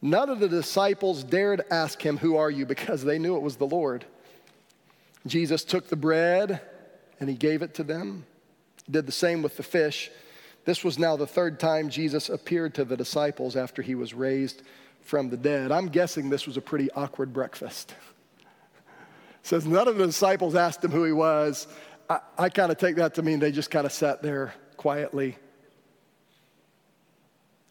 None 0.00 0.30
of 0.30 0.40
the 0.40 0.48
disciples 0.48 1.24
dared 1.24 1.62
ask 1.70 2.00
him, 2.00 2.16
Who 2.16 2.36
are 2.36 2.50
you? 2.50 2.64
because 2.64 3.04
they 3.04 3.18
knew 3.18 3.36
it 3.36 3.42
was 3.42 3.56
the 3.56 3.66
Lord. 3.66 4.06
Jesus 5.26 5.64
took 5.64 5.88
the 5.88 5.96
bread 5.96 6.62
and 7.20 7.28
he 7.28 7.34
gave 7.34 7.62
it 7.62 7.74
to 7.74 7.84
them. 7.84 8.24
He 8.86 8.92
did 8.92 9.06
the 9.06 9.12
same 9.12 9.42
with 9.42 9.56
the 9.56 9.62
fish. 9.62 10.10
This 10.64 10.84
was 10.84 10.98
now 10.98 11.16
the 11.16 11.26
third 11.26 11.58
time 11.58 11.88
Jesus 11.88 12.28
appeared 12.28 12.74
to 12.74 12.84
the 12.84 12.96
disciples 12.96 13.56
after 13.56 13.82
he 13.82 13.94
was 13.94 14.14
raised 14.14 14.62
from 15.00 15.30
the 15.30 15.36
dead. 15.36 15.72
I'm 15.72 15.88
guessing 15.88 16.28
this 16.28 16.46
was 16.46 16.56
a 16.56 16.60
pretty 16.60 16.90
awkward 16.92 17.32
breakfast. 17.32 17.94
says 19.42 19.66
none 19.66 19.88
of 19.88 19.96
the 19.96 20.06
disciples 20.06 20.54
asked 20.54 20.84
him 20.84 20.90
who 20.90 21.04
he 21.04 21.12
was. 21.12 21.66
I, 22.10 22.20
I 22.36 22.48
kind 22.48 22.70
of 22.70 22.78
take 22.78 22.96
that 22.96 23.14
to 23.14 23.22
mean 23.22 23.38
they 23.38 23.52
just 23.52 23.70
kind 23.70 23.86
of 23.86 23.92
sat 23.92 24.22
there 24.22 24.54
quietly 24.76 25.36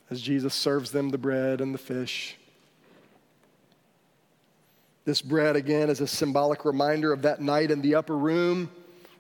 as 0.09 0.21
Jesus 0.21 0.53
serves 0.53 0.91
them 0.91 1.09
the 1.09 1.17
bread 1.17 1.61
and 1.61 1.73
the 1.73 1.79
fish. 1.79 2.37
This 5.05 5.21
bread, 5.21 5.55
again, 5.55 5.89
is 5.89 6.01
a 6.01 6.07
symbolic 6.07 6.65
reminder 6.65 7.13
of 7.13 7.21
that 7.21 7.41
night 7.41 7.71
in 7.71 7.81
the 7.81 7.95
upper 7.95 8.17
room 8.17 8.69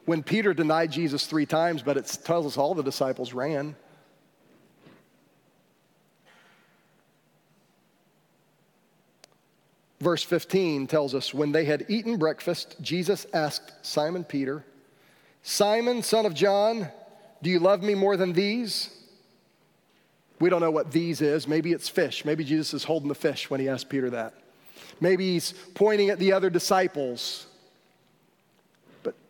when 0.07 0.23
Peter 0.23 0.53
denied 0.53 0.89
Jesus 0.89 1.25
three 1.25 1.45
times, 1.45 1.83
but 1.83 1.97
it 1.97 2.19
tells 2.23 2.45
us 2.45 2.57
all 2.57 2.73
the 2.73 2.81
disciples 2.81 3.33
ran. 3.33 3.75
Verse 9.99 10.23
15 10.23 10.87
tells 10.87 11.13
us 11.13 11.33
when 11.33 11.51
they 11.51 11.65
had 11.65 11.85
eaten 11.89 12.15
breakfast, 12.15 12.77
Jesus 12.81 13.27
asked 13.33 13.73
Simon 13.85 14.23
Peter, 14.23 14.63
Simon, 15.43 16.01
son 16.01 16.25
of 16.25 16.33
John, 16.33 16.87
do 17.41 17.49
you 17.49 17.59
love 17.59 17.83
me 17.83 17.93
more 17.93 18.15
than 18.15 18.31
these? 18.31 18.89
We 20.39 20.49
don't 20.49 20.61
know 20.61 20.71
what 20.71 20.89
these 20.89 21.19
is. 21.19 21.49
Maybe 21.49 21.73
it's 21.73 21.89
fish. 21.89 22.23
Maybe 22.23 22.45
Jesus 22.45 22.73
is 22.73 22.85
holding 22.85 23.09
the 23.09 23.15
fish 23.15 23.49
when 23.49 23.59
he 23.59 23.67
asked 23.67 23.89
Peter 23.89 24.09
that. 24.11 24.35
Maybe 25.01 25.33
he's 25.33 25.53
pointing 25.75 26.11
at 26.11 26.17
the 26.17 26.31
other 26.31 26.49
disciples. 26.49 27.47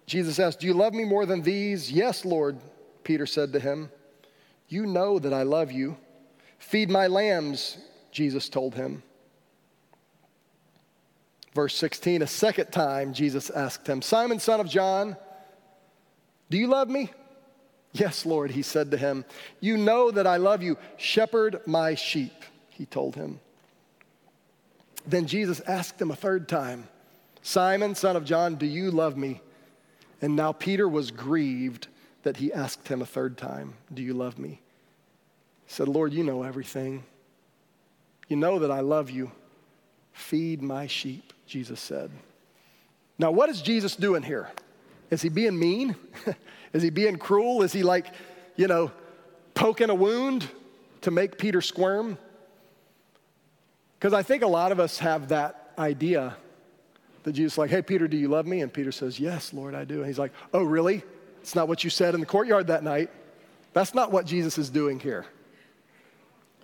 Jesus 0.08 0.40
asked, 0.40 0.62
Do 0.62 0.68
you 0.68 0.74
love 0.74 0.94
me 0.94 1.04
more 1.04 1.26
than 1.26 1.42
these? 1.42 1.92
Yes, 1.92 2.26
Lord, 2.26 2.58
Peter 3.04 3.26
said 3.26 3.54
to 3.54 3.60
him. 3.60 3.92
You 4.70 4.86
know 4.86 5.20
that 5.20 5.34
I 5.34 5.44
love 5.44 5.72
you. 5.72 5.98
Feed 6.58 6.90
my 6.90 7.08
lambs, 7.08 7.78
Jesus 8.12 8.50
told 8.50 8.74
him. 8.74 9.04
Verse 11.54 11.76
16, 11.76 12.22
a 12.22 12.28
second 12.28 12.72
time, 12.72 13.14
Jesus 13.14 13.50
asked 13.50 13.88
him, 13.88 14.02
Simon, 14.02 14.40
son 14.40 14.60
of 14.60 14.70
John, 14.70 15.18
do 16.50 16.58
you 16.58 16.68
love 16.68 16.90
me? 16.90 17.12
Yes, 17.94 18.26
Lord, 18.26 18.52
he 18.52 18.62
said 18.62 18.92
to 18.92 18.98
him. 18.98 19.26
You 19.60 19.78
know 19.78 20.12
that 20.12 20.28
I 20.28 20.38
love 20.38 20.62
you. 20.62 20.78
Shepherd 20.98 21.62
my 21.66 21.96
sheep, 21.96 22.44
he 22.70 22.86
told 22.86 23.16
him. 23.16 23.40
Then 25.06 25.26
Jesus 25.26 25.62
asked 25.62 26.02
him 26.02 26.12
a 26.12 26.16
third 26.16 26.48
time, 26.48 26.88
Simon, 27.42 27.96
son 27.96 28.16
of 28.16 28.24
John, 28.24 28.56
do 28.56 28.66
you 28.66 28.92
love 28.92 29.18
me? 29.18 29.42
And 30.22 30.36
now 30.36 30.52
Peter 30.52 30.88
was 30.88 31.12
grieved 31.12 31.88
that 32.24 32.38
he 32.38 32.52
asked 32.52 32.88
him 32.88 33.02
a 33.02 33.06
third 33.06 33.38
time, 33.38 33.76
Do 33.94 34.02
you 34.02 34.14
love 34.14 34.38
me? 34.38 34.62
He 35.66 35.74
said, 35.74 35.88
Lord, 35.88 36.14
you 36.14 36.24
know 36.24 36.44
everything. 36.44 37.04
You 38.28 38.38
know 38.38 38.60
that 38.60 38.72
I 38.72 38.82
love 38.82 39.10
you. 39.10 39.32
Feed 40.14 40.62
my 40.62 40.88
sheep, 40.88 41.34
Jesus 41.46 41.80
said. 41.80 42.12
Now, 43.20 43.32
what 43.32 43.50
is 43.50 43.62
Jesus 43.62 43.96
doing 43.96 44.24
here? 44.24 44.50
Is 45.10 45.22
he 45.22 45.30
being 45.30 45.58
mean? 45.58 45.96
is 46.74 46.84
he 46.84 46.90
being 46.90 47.18
cruel? 47.18 47.62
Is 47.62 47.72
he 47.72 47.84
like, 47.84 48.08
you 48.56 48.68
know, 48.68 48.92
poking 49.54 49.90
a 49.90 49.96
wound 49.96 50.48
to 51.02 51.12
make 51.12 51.38
Peter 51.38 51.62
squirm? 51.62 52.18
Because 54.00 54.14
I 54.14 54.24
think 54.24 54.44
a 54.44 54.48
lot 54.48 54.72
of 54.72 54.80
us 54.80 55.00
have 55.00 55.30
that 55.30 55.72
idea 55.78 56.36
that 57.28 57.34
Jesus 57.34 57.58
like, 57.58 57.70
hey, 57.70 57.82
Peter, 57.82 58.08
do 58.08 58.16
you 58.16 58.30
love 58.30 58.48
me? 58.48 58.62
And 58.62 58.72
Peter 58.72 58.94
says, 58.94 59.20
yes, 59.20 59.52
Lord, 59.54 59.76
I 59.76 59.84
do. 59.84 59.98
And 59.98 60.06
he's 60.06 60.18
like, 60.18 60.32
oh, 60.54 60.64
really? 60.64 61.04
It's 61.42 61.56
not 61.56 61.68
what 61.68 61.84
you 61.84 61.90
said 61.90 62.14
in 62.14 62.22
the 62.22 62.26
courtyard 62.26 62.68
that 62.68 62.84
night. 62.84 63.10
That's 63.74 63.94
not 63.94 64.14
what 64.14 64.26
Jesus 64.26 64.58
is 64.58 64.70
doing 64.70 64.98
here. 64.98 65.26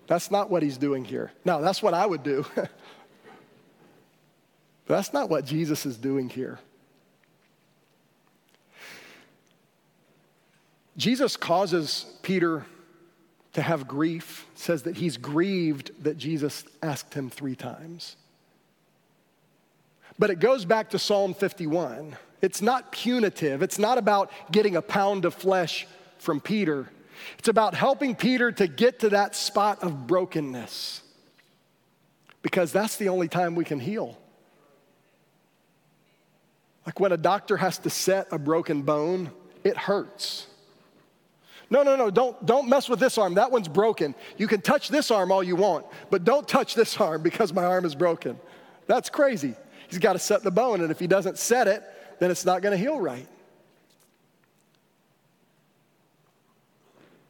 That's 0.07 0.31
not 0.31 0.49
what 0.49 0.63
he's 0.63 0.77
doing 0.77 1.03
here. 1.03 1.33
Now, 1.43 1.59
that's 1.59 1.83
what 1.83 1.93
I 1.93 2.05
would 2.05 2.23
do. 2.23 2.45
but 2.55 2.69
that's 4.87 5.11
not 5.11 5.29
what 5.29 5.43
Jesus 5.43 5.85
is 5.85 5.97
doing 5.97 6.29
here. 6.29 6.59
Jesus 10.95 11.35
causes 11.35 12.05
Peter 12.21 12.65
to 13.51 13.61
have 13.61 13.85
grief 13.85 14.47
says 14.55 14.83
that 14.83 14.95
he's 14.95 15.17
grieved 15.17 15.91
that 16.05 16.17
Jesus 16.17 16.63
asked 16.81 17.13
him 17.13 17.29
three 17.29 17.55
times. 17.57 18.15
But 20.19 20.29
it 20.29 20.39
goes 20.39 20.65
back 20.65 20.91
to 20.91 20.99
Psalm 20.99 21.33
51. 21.33 22.15
It's 22.41 22.61
not 22.61 22.91
punitive, 22.91 23.61
it's 23.61 23.79
not 23.79 23.97
about 23.97 24.31
getting 24.51 24.75
a 24.75 24.81
pound 24.81 25.25
of 25.25 25.33
flesh 25.33 25.87
from 26.17 26.39
Peter. 26.39 26.89
It's 27.39 27.47
about 27.47 27.73
helping 27.73 28.15
Peter 28.15 28.51
to 28.51 28.67
get 28.67 28.99
to 28.99 29.09
that 29.09 29.35
spot 29.35 29.81
of 29.81 30.07
brokenness 30.07 31.01
because 32.41 32.71
that's 32.71 32.97
the 32.97 33.09
only 33.09 33.27
time 33.27 33.55
we 33.55 33.63
can 33.63 33.79
heal. 33.79 34.17
Like 36.85 36.99
when 36.99 37.13
a 37.13 37.17
doctor 37.17 37.57
has 37.57 37.77
to 37.79 37.89
set 37.89 38.27
a 38.31 38.37
broken 38.37 38.81
bone, 38.81 39.31
it 39.63 39.77
hurts. 39.77 40.47
No, 41.69 41.81
no, 41.81 41.95
no, 41.95 42.11
don't, 42.11 42.45
don't 42.45 42.67
mess 42.67 42.89
with 42.89 42.99
this 42.99 43.17
arm. 43.17 43.35
That 43.35 43.51
one's 43.51 43.69
broken. 43.69 44.13
You 44.37 44.47
can 44.47 44.61
touch 44.61 44.89
this 44.89 45.09
arm 45.09 45.31
all 45.31 45.41
you 45.41 45.55
want, 45.55 45.85
but 46.11 46.23
don't 46.23 46.47
touch 46.47 46.75
this 46.75 46.99
arm 46.99 47.23
because 47.23 47.53
my 47.53 47.63
arm 47.63 47.85
is 47.85 47.95
broken. 47.95 48.37
That's 48.85 49.09
crazy. 49.09 49.55
He's 49.93 49.99
got 49.99 50.13
to 50.13 50.19
set 50.19 50.41
the 50.41 50.49
bone, 50.49 50.81
and 50.81 50.89
if 50.89 50.97
he 50.97 51.05
doesn't 51.05 51.37
set 51.37 51.67
it, 51.67 51.83
then 52.17 52.31
it's 52.31 52.45
not 52.45 52.63
going 52.63 52.71
to 52.71 52.83
heal 52.83 52.99
right. 52.99 53.27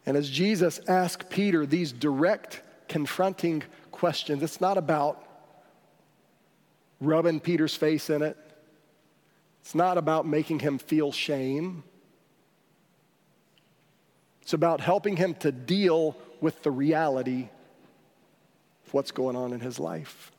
And 0.05 0.15
as 0.15 0.29
Jesus 0.29 0.79
asked 0.87 1.29
Peter 1.29 1.65
these 1.65 1.91
direct, 1.91 2.61
confronting 2.87 3.63
questions, 3.91 4.41
it's 4.41 4.61
not 4.61 4.77
about 4.77 5.27
rubbing 7.01 7.41
Peter's 7.41 7.75
face 7.75 8.09
in 8.09 8.21
it, 8.21 8.37
it's 9.61 9.75
not 9.75 9.97
about 9.97 10.25
making 10.25 10.59
him 10.59 10.77
feel 10.77 11.11
shame. 11.11 11.83
It's 14.41 14.53
about 14.53 14.79
helping 14.79 15.17
him 15.17 15.33
to 15.35 15.51
deal 15.51 16.15
with 16.39 16.63
the 16.63 16.71
reality 16.71 17.49
of 18.87 18.93
what's 18.93 19.11
going 19.11 19.35
on 19.35 19.51
in 19.51 19.59
his 19.59 19.81
life. 19.81 20.32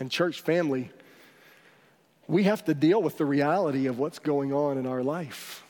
And, 0.00 0.10
church 0.10 0.40
family, 0.40 0.90
we 2.26 2.44
have 2.44 2.64
to 2.64 2.74
deal 2.74 3.02
with 3.02 3.18
the 3.18 3.26
reality 3.26 3.86
of 3.86 3.98
what's 3.98 4.18
going 4.18 4.52
on 4.52 4.78
in 4.78 4.86
our 4.86 5.02
life. 5.02 5.62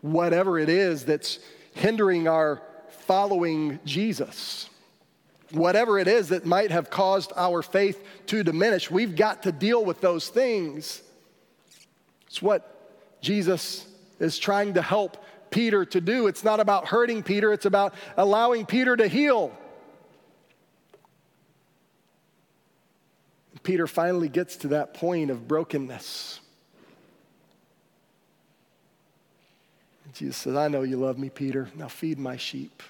Whatever 0.00 0.58
it 0.58 0.70
is 0.70 1.04
that's 1.04 1.38
hindering 1.74 2.26
our 2.26 2.62
following 3.06 3.78
Jesus, 3.84 4.70
whatever 5.50 5.98
it 5.98 6.08
is 6.08 6.28
that 6.30 6.46
might 6.46 6.70
have 6.70 6.88
caused 6.88 7.32
our 7.36 7.62
faith 7.62 8.02
to 8.26 8.42
diminish, 8.42 8.90
we've 8.90 9.14
got 9.14 9.42
to 9.42 9.52
deal 9.52 9.84
with 9.84 10.00
those 10.00 10.28
things. 10.28 11.02
It's 12.28 12.40
what 12.40 13.20
Jesus 13.20 13.86
is 14.20 14.38
trying 14.38 14.74
to 14.74 14.82
help 14.82 15.22
Peter 15.50 15.84
to 15.84 16.00
do. 16.00 16.28
It's 16.28 16.44
not 16.44 16.60
about 16.60 16.88
hurting 16.88 17.22
Peter, 17.22 17.52
it's 17.52 17.66
about 17.66 17.94
allowing 18.16 18.64
Peter 18.64 18.96
to 18.96 19.06
heal. 19.06 19.52
Peter 23.68 23.86
finally 23.86 24.30
gets 24.30 24.56
to 24.56 24.68
that 24.68 24.94
point 24.94 25.30
of 25.30 25.46
brokenness. 25.46 26.40
Jesus 30.14 30.38
says, 30.38 30.56
I 30.56 30.68
know 30.68 30.80
you 30.80 30.96
love 30.96 31.18
me, 31.18 31.28
Peter. 31.28 31.68
Now 31.76 31.88
feed 31.88 32.18
my 32.18 32.38
sheep. 32.38 32.82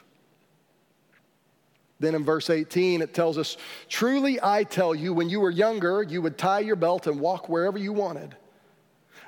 Then 1.99 2.15
in 2.15 2.25
verse 2.25 2.49
18, 2.49 3.03
it 3.03 3.13
tells 3.13 3.39
us, 3.39 3.57
Truly 3.89 4.39
I 4.41 4.63
tell 4.63 4.95
you, 4.95 5.13
when 5.13 5.29
you 5.29 5.41
were 5.41 5.51
younger, 5.51 6.05
you 6.05 6.23
would 6.23 6.39
tie 6.39 6.61
your 6.61 6.77
belt 6.77 7.09
and 7.09 7.19
walk 7.19 7.49
wherever 7.49 7.77
you 7.77 7.93
wanted. 7.93 8.37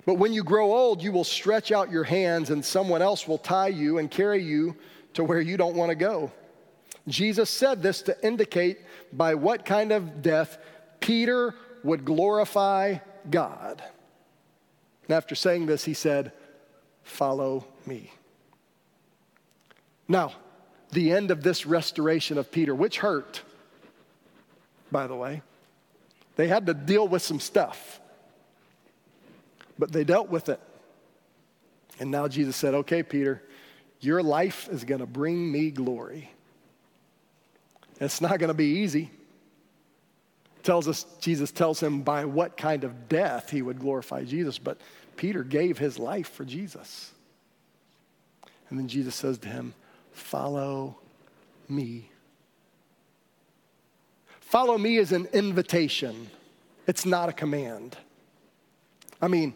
But 0.06 0.18
when 0.18 0.32
you 0.32 0.44
grow 0.44 0.72
old, 0.72 1.02
you 1.02 1.10
will 1.10 1.24
stretch 1.24 1.72
out 1.72 1.90
your 1.90 2.04
hands, 2.04 2.50
and 2.50 2.64
someone 2.64 3.02
else 3.02 3.26
will 3.26 3.38
tie 3.38 3.66
you 3.66 3.98
and 3.98 4.08
carry 4.08 4.40
you 4.40 4.76
to 5.14 5.24
where 5.24 5.40
you 5.40 5.56
don't 5.56 5.74
want 5.74 5.88
to 5.88 5.96
go. 5.96 6.30
Jesus 7.08 7.50
said 7.50 7.82
this 7.82 8.02
to 8.02 8.16
indicate 8.24 8.78
by 9.12 9.34
what 9.34 9.64
kind 9.64 9.90
of 9.90 10.22
death 10.22 10.56
Peter 11.00 11.54
would 11.82 12.04
glorify 12.04 12.98
God. 13.28 13.82
And 15.08 15.16
after 15.16 15.34
saying 15.34 15.66
this, 15.66 15.84
he 15.84 15.94
said, 15.94 16.32
Follow 17.02 17.66
me. 17.86 18.12
Now, 20.06 20.32
the 20.92 21.12
end 21.12 21.30
of 21.30 21.42
this 21.42 21.66
restoration 21.66 22.38
of 22.38 22.50
Peter, 22.50 22.74
which 22.74 22.98
hurt, 22.98 23.42
by 24.92 25.06
the 25.06 25.14
way. 25.14 25.42
They 26.36 26.48
had 26.48 26.66
to 26.66 26.74
deal 26.74 27.06
with 27.06 27.22
some 27.22 27.40
stuff, 27.40 28.00
but 29.78 29.92
they 29.92 30.04
dealt 30.04 30.28
with 30.28 30.48
it. 30.48 30.60
And 31.98 32.10
now 32.10 32.28
Jesus 32.28 32.56
said, 32.56 32.74
Okay, 32.74 33.02
Peter, 33.02 33.42
your 34.00 34.22
life 34.22 34.68
is 34.70 34.84
going 34.84 35.00
to 35.00 35.06
bring 35.06 35.50
me 35.50 35.70
glory. 35.70 36.30
It's 38.00 38.20
not 38.20 38.38
going 38.38 38.48
to 38.48 38.54
be 38.54 38.78
easy. 38.80 39.10
Tells 40.62 40.88
us, 40.88 41.06
Jesus 41.20 41.50
tells 41.50 41.80
him 41.80 42.02
by 42.02 42.24
what 42.24 42.56
kind 42.56 42.84
of 42.84 43.08
death 43.08 43.50
he 43.50 43.62
would 43.62 43.78
glorify 43.78 44.24
Jesus, 44.24 44.58
but 44.58 44.78
Peter 45.16 45.42
gave 45.42 45.78
his 45.78 45.98
life 45.98 46.30
for 46.30 46.44
Jesus. 46.44 47.12
And 48.68 48.78
then 48.78 48.88
Jesus 48.88 49.14
says 49.14 49.38
to 49.38 49.48
him, 49.48 49.74
Follow 50.12 50.96
me. 51.68 52.10
Follow 54.40 54.76
me 54.76 54.96
is 54.96 55.12
an 55.12 55.26
invitation, 55.32 56.28
it's 56.86 57.06
not 57.06 57.28
a 57.28 57.32
command. 57.32 57.96
I 59.22 59.28
mean, 59.28 59.54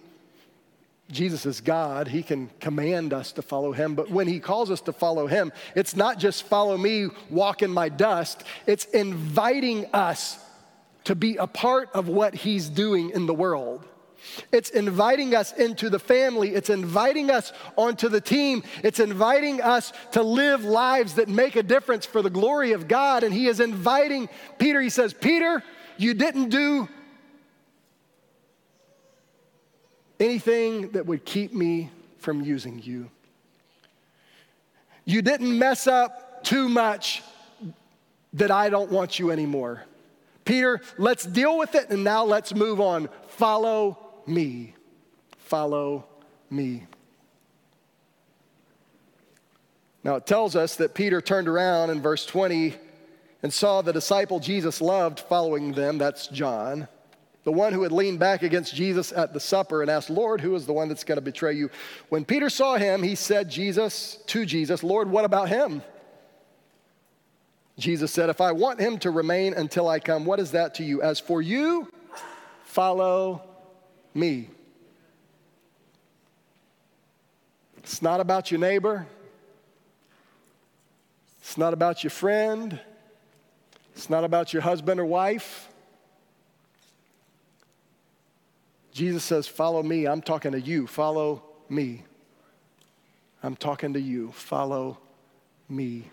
Jesus 1.11 1.47
is 1.47 1.61
God. 1.61 2.09
He 2.09 2.23
can 2.23 2.51
command 2.61 3.13
us 3.13 3.33
to 3.33 3.43
follow 3.43 3.73
him. 3.73 3.95
But 3.95 4.11
when 4.11 4.27
he 4.27 4.41
calls 4.41 4.71
us 4.71 4.81
to 4.83 4.93
follow 4.93 5.27
him, 5.27 5.53
it's 5.75 5.97
not 5.97 6.19
just 6.19 6.45
follow 6.45 6.77
me, 6.77 7.09
walk 7.31 7.63
in 7.63 7.71
my 7.71 7.89
dust. 7.89 8.43
It's 8.67 8.85
inviting 8.87 9.87
us 9.93 10.39
to 11.05 11.15
be 11.15 11.37
a 11.37 11.47
part 11.47 11.91
of 11.95 12.09
what 12.09 12.35
he's 12.35 12.69
doing 12.69 13.11
in 13.11 13.27
the 13.27 13.35
world. 13.35 13.85
It's 14.53 14.71
inviting 14.71 15.35
us 15.35 15.53
into 15.53 15.91
the 15.91 15.99
family. 15.99 16.55
It's 16.55 16.71
inviting 16.71 17.31
us 17.31 17.53
onto 17.77 18.09
the 18.09 18.21
team. 18.21 18.63
It's 18.83 18.99
inviting 18.99 19.61
us 19.61 19.93
to 20.13 20.23
live 20.23 20.65
lives 20.65 21.15
that 21.15 21.29
make 21.29 21.57
a 21.57 21.63
difference 21.63 22.07
for 22.07 22.23
the 22.23 22.31
glory 22.31 22.73
of 22.73 22.89
God. 22.89 23.23
And 23.23 23.35
He 23.35 23.47
is 23.47 23.61
inviting 23.61 24.29
Peter. 24.59 24.81
He 24.81 24.91
says, 24.91 25.13
Peter, 25.13 25.63
you 25.99 26.15
didn't 26.15 26.49
do 26.49 26.89
anything 30.19 30.93
that 30.93 31.07
would 31.07 31.25
keep 31.25 31.53
me 31.53 31.91
from 32.19 32.41
using 32.41 32.81
you. 32.83 33.11
You 35.05 35.21
didn't 35.21 35.59
mess 35.59 35.87
up 35.87 36.45
too 36.45 36.69
much 36.69 37.23
that 38.33 38.51
I 38.51 38.71
don't 38.71 38.91
want 38.91 39.19
you 39.19 39.31
anymore. 39.31 39.85
Peter, 40.45 40.81
let's 40.99 41.25
deal 41.25 41.59
with 41.59 41.75
it 41.75 41.91
and 41.91 42.05
now 42.05 42.25
let's 42.25 42.55
move 42.55 42.81
on. 42.81 43.09
Follow 43.29 43.99
me. 44.27 44.75
Follow 45.39 46.07
me. 46.51 46.87
Now 50.03 50.17
it 50.17 50.27
tells 50.27 50.55
us 50.55 50.77
that 50.77 50.95
Peter 50.95 51.21
turned 51.21 51.49
around 51.49 51.91
in 51.91 52.03
verse 52.03 52.27
20 52.27 52.75
and 53.43 53.53
saw 53.53 53.83
the 53.83 53.93
disciple 53.93 54.39
Jesus 54.39 54.81
loved 54.81 55.21
following 55.21 55.73
them. 55.73 55.99
That's 55.99 56.29
John, 56.29 56.89
the 57.45 57.53
one 57.53 57.73
who 57.73 57.83
had 57.83 57.93
leaned 57.93 58.19
back 58.19 58.43
against 58.43 58.75
Jesus 58.75 59.13
at 59.13 59.33
the 59.33 59.41
supper 59.41 59.83
and 59.83 59.91
asked, 59.91 60.11
Lord, 60.11 60.41
who 60.41 60.55
is 60.55 60.67
the 60.67 60.73
one 60.73 60.89
that's 60.89 61.05
going 61.05 61.17
to 61.17 61.23
betray 61.23 61.55
you? 61.55 61.71
When 62.11 62.25
Peter 62.25 62.51
saw 62.51 62.77
him, 62.77 63.03
he 63.03 63.15
said, 63.15 63.51
Jesus, 63.51 64.19
to 64.27 64.45
Jesus, 64.45 64.83
Lord, 64.83 65.11
what 65.11 65.25
about 65.25 65.49
him? 65.49 65.83
Jesus 67.79 68.13
said, 68.13 68.29
If 68.29 68.41
I 68.41 68.53
want 68.53 68.81
him 68.81 68.99
to 69.01 69.11
remain 69.11 69.55
until 69.55 69.89
I 69.89 69.99
come, 69.99 70.25
what 70.25 70.39
is 70.39 70.53
that 70.53 70.75
to 70.77 70.85
you? 70.85 71.03
As 71.03 71.19
for 71.19 71.43
you, 71.43 71.89
follow 72.65 73.43
me. 74.15 74.49
It's 77.79 78.01
not 78.01 78.21
about 78.21 78.51
your 78.51 78.61
neighbor. 78.61 79.07
It's 81.41 81.59
not 81.59 81.73
about 81.75 82.03
your 82.03 82.11
friend. 82.11 82.81
It's 83.95 84.09
not 84.09 84.25
about 84.25 84.53
your 84.53 84.63
husband 84.63 84.99
or 84.99 85.05
wife. 85.05 85.69
Jesus 88.93 89.25
says, 89.25 89.47
Follow 89.47 89.83
me. 89.83 90.07
I'm 90.07 90.23
talking 90.23 90.53
to 90.53 90.61
you. 90.61 90.87
Follow 90.87 91.43
me. 91.69 92.05
I'm 93.43 93.57
talking 93.57 93.93
to 93.93 94.01
you. 94.01 94.33
Follow 94.33 94.99
me. 95.69 96.05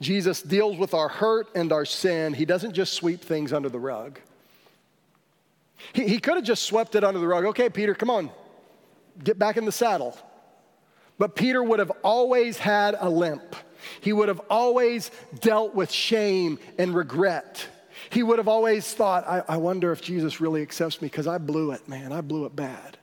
Jesus 0.00 0.42
deals 0.42 0.76
with 0.76 0.94
our 0.94 1.08
hurt 1.08 1.48
and 1.54 1.72
our 1.72 1.84
sin. 1.84 2.34
He 2.34 2.44
doesn't 2.44 2.74
just 2.74 2.92
sweep 2.92 3.22
things 3.22 3.52
under 3.52 3.68
the 3.68 3.78
rug. 3.78 4.20
He, 5.92 6.06
he 6.06 6.18
could 6.18 6.36
have 6.36 6.44
just 6.44 6.64
swept 6.64 6.94
it 6.94 7.04
under 7.04 7.18
the 7.18 7.26
rug. 7.26 7.44
Okay, 7.46 7.68
Peter, 7.68 7.94
come 7.94 8.10
on, 8.10 8.30
get 9.22 9.38
back 9.38 9.56
in 9.56 9.64
the 9.64 9.72
saddle. 9.72 10.18
But 11.18 11.34
Peter 11.34 11.62
would 11.62 11.78
have 11.78 11.92
always 12.04 12.58
had 12.58 12.94
a 12.98 13.08
limp. 13.08 13.56
He 14.00 14.12
would 14.12 14.28
have 14.28 14.40
always 14.50 15.10
dealt 15.40 15.74
with 15.74 15.90
shame 15.90 16.58
and 16.78 16.94
regret. 16.94 17.66
He 18.10 18.22
would 18.22 18.38
have 18.38 18.48
always 18.48 18.92
thought, 18.92 19.26
I, 19.26 19.42
I 19.48 19.56
wonder 19.56 19.92
if 19.92 20.02
Jesus 20.02 20.40
really 20.40 20.62
accepts 20.62 21.00
me 21.00 21.08
because 21.08 21.26
I 21.26 21.38
blew 21.38 21.72
it, 21.72 21.88
man. 21.88 22.12
I 22.12 22.20
blew 22.20 22.44
it 22.44 22.54
bad. 22.54 22.98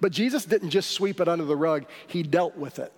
But 0.00 0.12
Jesus 0.12 0.44
didn't 0.44 0.70
just 0.70 0.90
sweep 0.90 1.20
it 1.20 1.28
under 1.28 1.44
the 1.44 1.56
rug, 1.56 1.86
he 2.06 2.22
dealt 2.22 2.56
with 2.56 2.78
it. 2.78 2.92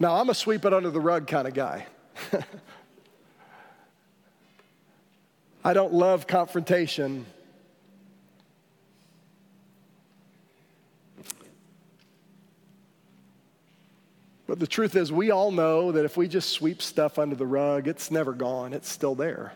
Now, 0.00 0.14
I'm 0.16 0.30
a 0.30 0.34
sweep 0.34 0.64
it 0.64 0.72
under 0.72 0.88
the 0.88 0.98
rug 0.98 1.26
kind 1.26 1.46
of 1.46 1.52
guy. 1.52 1.86
I 5.64 5.74
don't 5.74 5.92
love 5.92 6.26
confrontation. 6.26 7.26
But 14.46 14.58
the 14.58 14.66
truth 14.66 14.96
is, 14.96 15.12
we 15.12 15.30
all 15.30 15.50
know 15.50 15.92
that 15.92 16.06
if 16.06 16.16
we 16.16 16.28
just 16.28 16.48
sweep 16.48 16.80
stuff 16.80 17.18
under 17.18 17.36
the 17.36 17.46
rug, 17.46 17.86
it's 17.86 18.10
never 18.10 18.32
gone, 18.32 18.72
it's 18.72 18.88
still 18.88 19.14
there. 19.14 19.52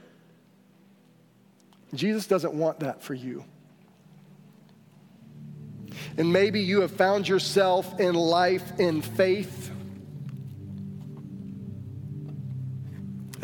Jesus 1.95 2.27
doesn't 2.27 2.53
want 2.53 2.81
that 2.81 3.03
for 3.03 3.15
you. 3.15 3.47
And 6.19 6.31
maybe 6.31 6.61
you 6.61 6.83
have 6.83 6.91
found 6.91 7.27
yourself 7.27 7.99
in 7.99 8.15
life 8.15 8.79
in 8.79 9.01
faith 9.01 9.71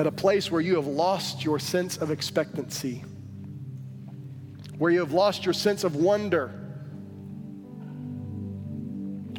at 0.00 0.06
a 0.06 0.10
place 0.12 0.50
where 0.50 0.62
you 0.62 0.76
have 0.76 0.86
lost 0.86 1.44
your 1.44 1.58
sense 1.58 1.98
of 1.98 2.10
expectancy, 2.10 3.04
where 4.78 4.90
you 4.90 5.00
have 5.00 5.12
lost 5.12 5.44
your 5.44 5.52
sense 5.52 5.84
of 5.84 5.94
wonder, 5.94 6.48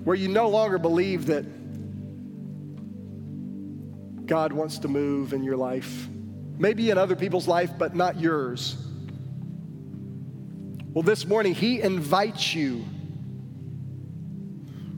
where 0.03 0.16
you 0.16 0.28
no 0.28 0.49
longer 0.49 0.78
believe 0.78 1.26
that 1.26 1.45
God 4.28 4.53
wants 4.53 4.78
to 4.78 4.88
move 4.88 5.34
in 5.34 5.43
your 5.43 5.57
life, 5.57 6.07
maybe 6.59 6.91
in 6.91 6.97
other 6.99 7.16
people's 7.16 7.47
life, 7.47 7.72
but 7.80 7.95
not 7.95 8.20
yours. 8.20 8.78
Well, 10.93 11.01
this 11.01 11.26
morning, 11.26 11.55
He 11.55 11.82
invites 11.82 12.53
you 12.53 12.86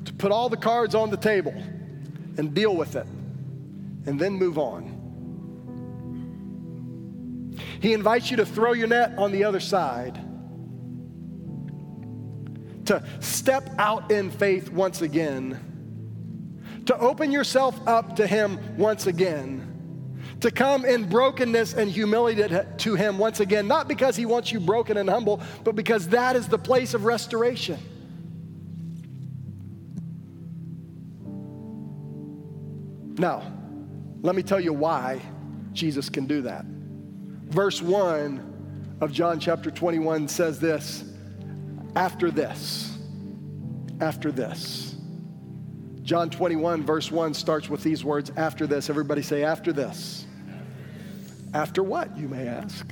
to 0.04 0.14
put 0.16 0.34
all 0.34 0.50
the 0.50 0.58
cards 0.58 0.94
on 0.94 1.10
the 1.10 1.16
table 1.16 1.54
and 2.38 2.54
deal 2.54 2.76
with 2.76 2.98
it, 2.98 3.08
and 4.06 4.20
then 4.20 4.34
move 4.34 4.58
on. 4.58 4.93
He 7.84 7.92
invites 7.92 8.32
you 8.32 8.38
to 8.38 8.46
throw 8.46 8.72
your 8.72 8.88
net 8.88 9.18
on 9.18 9.34
the 9.34 9.44
other 9.44 9.60
side, 9.60 10.16
to 12.86 13.04
step 13.20 13.70
out 13.78 14.10
in 14.10 14.32
faith 14.32 14.72
once 14.72 15.02
again, 15.02 15.60
to 16.86 16.98
open 16.98 17.30
yourself 17.30 17.78
up 17.86 18.16
to 18.16 18.26
Him 18.26 18.78
once 18.78 19.06
again 19.06 19.70
to 20.40 20.50
come 20.50 20.84
in 20.84 21.10
brokenness 21.10 21.74
and 21.74 21.90
humility 21.90 22.44
to 22.78 22.96
Him 22.96 23.18
once 23.18 23.42
again, 23.42 23.68
not 23.68 23.90
because 23.90 24.16
He 24.16 24.26
wants 24.26 24.52
you 24.52 24.62
broken 24.62 24.96
and 24.96 25.10
humble, 25.10 25.42
but 25.66 25.76
because 25.76 26.08
that 26.10 26.38
is 26.38 26.48
the 26.48 26.58
place 26.58 26.94
of 26.94 27.04
restoration. 27.04 27.78
Now, 33.18 33.44
let 34.22 34.36
me 34.36 34.44
tell 34.44 34.60
you 34.60 34.72
why 34.72 35.22
Jesus 35.74 36.10
can 36.10 36.28
do 36.28 36.42
that 36.44 36.66
verse 37.54 37.82
1 37.82 38.98
of 39.00 39.12
John 39.12 39.40
chapter 39.40 39.70
21 39.70 40.28
says 40.28 40.60
this 40.60 41.04
After 41.96 42.32
this, 42.32 42.98
after 44.02 44.32
this, 44.32 44.96
John 46.02 46.30
21, 46.30 46.84
verse 46.84 47.12
1 47.12 47.34
starts 47.34 47.70
with 47.70 47.84
these 47.84 48.04
words 48.04 48.32
after 48.36 48.68
this. 48.68 48.90
Everybody 48.90 49.22
say, 49.22 49.44
after 49.44 49.72
this. 49.72 50.26
After 51.54 51.84
what, 51.84 52.18
you 52.18 52.28
may 52.28 52.48
ask? 52.48 52.92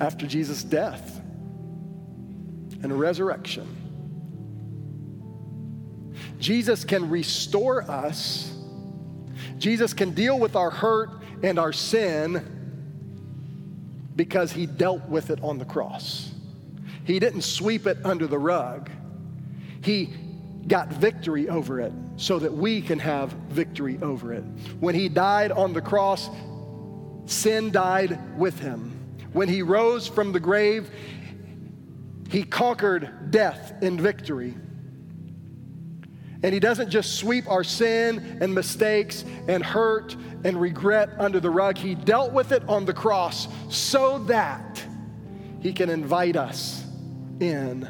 After 0.00 0.26
Jesus' 0.26 0.64
death 0.64 1.20
and 2.82 2.98
resurrection. 2.98 3.76
Jesus 6.38 6.84
can 6.84 7.08
restore 7.08 7.88
us, 7.88 8.52
Jesus 9.58 9.94
can 9.94 10.10
deal 10.12 10.38
with 10.38 10.56
our 10.56 10.70
hurt 10.70 11.10
and 11.42 11.58
our 11.58 11.72
sin 11.72 12.59
because 14.20 14.52
he 14.52 14.66
dealt 14.66 15.08
with 15.08 15.30
it 15.30 15.42
on 15.42 15.56
the 15.56 15.64
cross. 15.64 16.30
He 17.04 17.18
didn't 17.18 17.40
sweep 17.40 17.86
it 17.86 17.96
under 18.04 18.26
the 18.26 18.38
rug. 18.38 18.90
He 19.82 20.10
got 20.68 20.88
victory 20.88 21.48
over 21.48 21.80
it 21.80 21.90
so 22.16 22.38
that 22.38 22.52
we 22.52 22.82
can 22.82 22.98
have 22.98 23.30
victory 23.48 23.98
over 24.02 24.34
it. 24.34 24.44
When 24.78 24.94
he 24.94 25.08
died 25.08 25.52
on 25.52 25.72
the 25.72 25.80
cross, 25.80 26.28
sin 27.24 27.70
died 27.70 28.38
with 28.38 28.60
him. 28.60 28.92
When 29.32 29.48
he 29.48 29.62
rose 29.62 30.06
from 30.06 30.32
the 30.32 30.40
grave, 30.40 30.90
he 32.28 32.42
conquered 32.42 33.30
death 33.30 33.72
in 33.82 33.98
victory. 33.98 34.54
And 36.42 36.54
he 36.54 36.60
doesn't 36.60 36.90
just 36.90 37.16
sweep 37.16 37.48
our 37.50 37.64
sin 37.64 38.38
and 38.40 38.54
mistakes 38.54 39.24
and 39.46 39.64
hurt 39.64 40.16
and 40.44 40.58
regret 40.60 41.10
under 41.18 41.38
the 41.38 41.50
rug. 41.50 41.76
He 41.76 41.94
dealt 41.94 42.32
with 42.32 42.52
it 42.52 42.62
on 42.68 42.86
the 42.86 42.94
cross 42.94 43.46
so 43.68 44.20
that 44.20 44.82
he 45.60 45.72
can 45.72 45.90
invite 45.90 46.36
us 46.36 46.82
in 47.40 47.88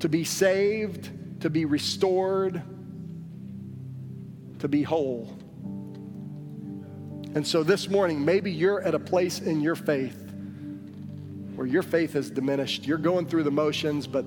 to 0.00 0.08
be 0.08 0.24
saved 0.24 1.10
to 1.40 1.50
be 1.50 1.64
restored, 1.64 2.62
to 4.58 4.68
be 4.68 4.82
whole. 4.82 5.36
And 7.34 7.46
so 7.46 7.62
this 7.62 7.88
morning, 7.88 8.24
maybe 8.24 8.50
you're 8.50 8.82
at 8.82 8.94
a 8.94 8.98
place 8.98 9.40
in 9.40 9.60
your 9.60 9.76
faith 9.76 10.16
where 11.54 11.66
your 11.66 11.82
faith 11.82 12.14
has 12.14 12.30
diminished. 12.30 12.86
You're 12.86 12.98
going 12.98 13.26
through 13.26 13.44
the 13.44 13.50
motions, 13.50 14.06
but 14.06 14.24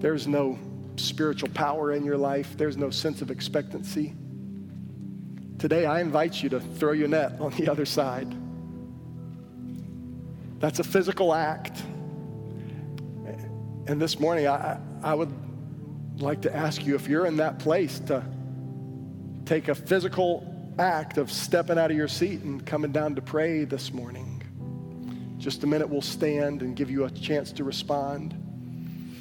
there's 0.00 0.26
no 0.26 0.58
spiritual 0.96 1.48
power 1.50 1.92
in 1.92 2.04
your 2.04 2.16
life, 2.16 2.56
there's 2.56 2.76
no 2.76 2.90
sense 2.90 3.22
of 3.22 3.30
expectancy. 3.30 4.14
Today, 5.58 5.86
I 5.86 6.00
invite 6.00 6.42
you 6.42 6.48
to 6.50 6.60
throw 6.60 6.92
your 6.92 7.08
net 7.08 7.40
on 7.40 7.52
the 7.52 7.68
other 7.70 7.84
side. 7.84 8.34
That's 10.60 10.78
a 10.78 10.84
physical 10.84 11.34
act. 11.34 11.82
And 13.86 14.00
this 14.00 14.18
morning, 14.18 14.46
I, 14.46 14.78
I 15.02 15.14
would 15.14 15.32
like 16.20 16.42
to 16.42 16.54
ask 16.54 16.86
you 16.86 16.94
if 16.94 17.08
you're 17.08 17.26
in 17.26 17.36
that 17.36 17.58
place 17.58 17.98
to 18.00 18.24
take 19.44 19.68
a 19.68 19.74
physical 19.74 20.50
act 20.78 21.18
of 21.18 21.30
stepping 21.30 21.78
out 21.78 21.90
of 21.90 21.96
your 21.96 22.08
seat 22.08 22.40
and 22.42 22.64
coming 22.64 22.92
down 22.92 23.14
to 23.14 23.22
pray 23.22 23.64
this 23.64 23.92
morning. 23.92 24.42
Just 25.38 25.64
a 25.64 25.66
minute, 25.66 25.88
we'll 25.88 26.00
stand 26.00 26.62
and 26.62 26.74
give 26.74 26.90
you 26.90 27.04
a 27.04 27.10
chance 27.10 27.52
to 27.52 27.64
respond. 27.64 28.34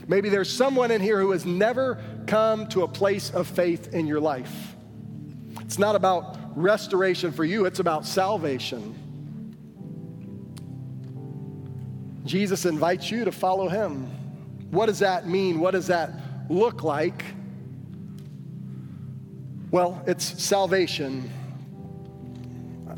Maybe 0.07 0.29
there's 0.29 0.51
someone 0.51 0.91
in 0.91 1.01
here 1.01 1.19
who 1.19 1.31
has 1.31 1.45
never 1.45 2.01
come 2.27 2.67
to 2.67 2.83
a 2.83 2.87
place 2.87 3.29
of 3.31 3.47
faith 3.47 3.93
in 3.93 4.05
your 4.05 4.19
life. 4.19 4.75
It's 5.61 5.79
not 5.79 5.95
about 5.95 6.37
restoration 6.55 7.31
for 7.31 7.45
you, 7.45 7.65
it's 7.65 7.79
about 7.79 8.05
salvation. 8.05 8.99
Jesus 12.25 12.65
invites 12.65 13.11
you 13.11 13.25
to 13.25 13.31
follow 13.31 13.67
him. 13.67 14.05
What 14.71 14.87
does 14.87 14.99
that 14.99 15.27
mean? 15.27 15.59
What 15.59 15.71
does 15.71 15.87
that 15.87 16.11
look 16.49 16.83
like? 16.83 17.23
Well, 19.71 20.01
it's 20.07 20.41
salvation. 20.41 21.31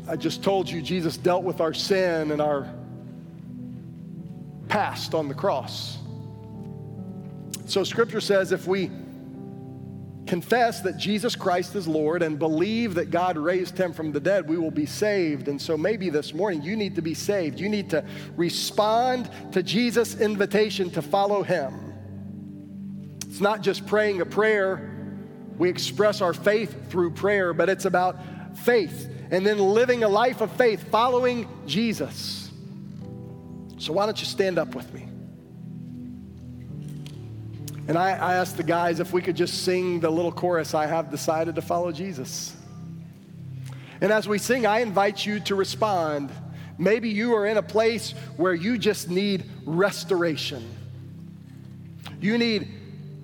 I 0.08 0.16
just 0.16 0.42
told 0.42 0.70
you 0.70 0.80
Jesus 0.82 1.16
dealt 1.16 1.42
with 1.42 1.60
our 1.60 1.74
sin 1.74 2.30
and 2.30 2.40
our 2.40 2.68
past 4.68 5.14
on 5.14 5.28
the 5.28 5.34
cross. 5.34 5.98
So, 7.66 7.84
scripture 7.84 8.20
says 8.20 8.52
if 8.52 8.66
we 8.66 8.90
confess 10.26 10.80
that 10.80 10.96
Jesus 10.96 11.36
Christ 11.36 11.74
is 11.76 11.86
Lord 11.86 12.22
and 12.22 12.38
believe 12.38 12.94
that 12.94 13.10
God 13.10 13.36
raised 13.36 13.78
him 13.78 13.92
from 13.92 14.12
the 14.12 14.20
dead, 14.20 14.48
we 14.48 14.58
will 14.58 14.70
be 14.70 14.86
saved. 14.86 15.48
And 15.48 15.60
so 15.60 15.76
maybe 15.76 16.10
this 16.10 16.34
morning 16.34 16.62
you 16.62 16.76
need 16.76 16.96
to 16.96 17.02
be 17.02 17.14
saved. 17.14 17.60
You 17.60 17.68
need 17.68 17.90
to 17.90 18.04
respond 18.36 19.30
to 19.52 19.62
Jesus' 19.62 20.20
invitation 20.20 20.90
to 20.90 21.02
follow 21.02 21.42
him. 21.42 21.92
It's 23.28 23.40
not 23.40 23.60
just 23.60 23.86
praying 23.86 24.20
a 24.20 24.26
prayer. 24.26 24.92
We 25.58 25.68
express 25.68 26.20
our 26.20 26.34
faith 26.34 26.90
through 26.90 27.12
prayer, 27.12 27.52
but 27.52 27.68
it's 27.68 27.84
about 27.84 28.18
faith 28.58 29.10
and 29.30 29.46
then 29.46 29.58
living 29.58 30.04
a 30.04 30.08
life 30.08 30.40
of 30.40 30.50
faith 30.52 30.82
following 30.90 31.48
Jesus. 31.66 32.50
So, 33.78 33.92
why 33.92 34.06
don't 34.06 34.18
you 34.18 34.26
stand 34.26 34.58
up 34.58 34.74
with 34.74 34.92
me? 34.92 35.05
And 37.88 37.96
I, 37.96 38.10
I 38.10 38.34
asked 38.34 38.56
the 38.56 38.64
guys 38.64 38.98
if 38.98 39.12
we 39.12 39.22
could 39.22 39.36
just 39.36 39.64
sing 39.64 40.00
the 40.00 40.10
little 40.10 40.32
chorus 40.32 40.74
I 40.74 40.86
have 40.86 41.10
decided 41.10 41.54
to 41.54 41.62
follow 41.62 41.92
Jesus. 41.92 42.54
And 44.00 44.12
as 44.12 44.28
we 44.28 44.38
sing, 44.38 44.66
I 44.66 44.80
invite 44.80 45.24
you 45.24 45.40
to 45.40 45.54
respond. 45.54 46.30
Maybe 46.78 47.08
you 47.08 47.34
are 47.34 47.46
in 47.46 47.56
a 47.56 47.62
place 47.62 48.12
where 48.36 48.54
you 48.54 48.76
just 48.76 49.08
need 49.08 49.44
restoration. 49.64 50.68
You 52.20 52.38
need 52.38 52.68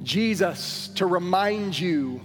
Jesus 0.03 0.89
to 0.95 1.07
remind 1.07 1.79
you 1.79 2.21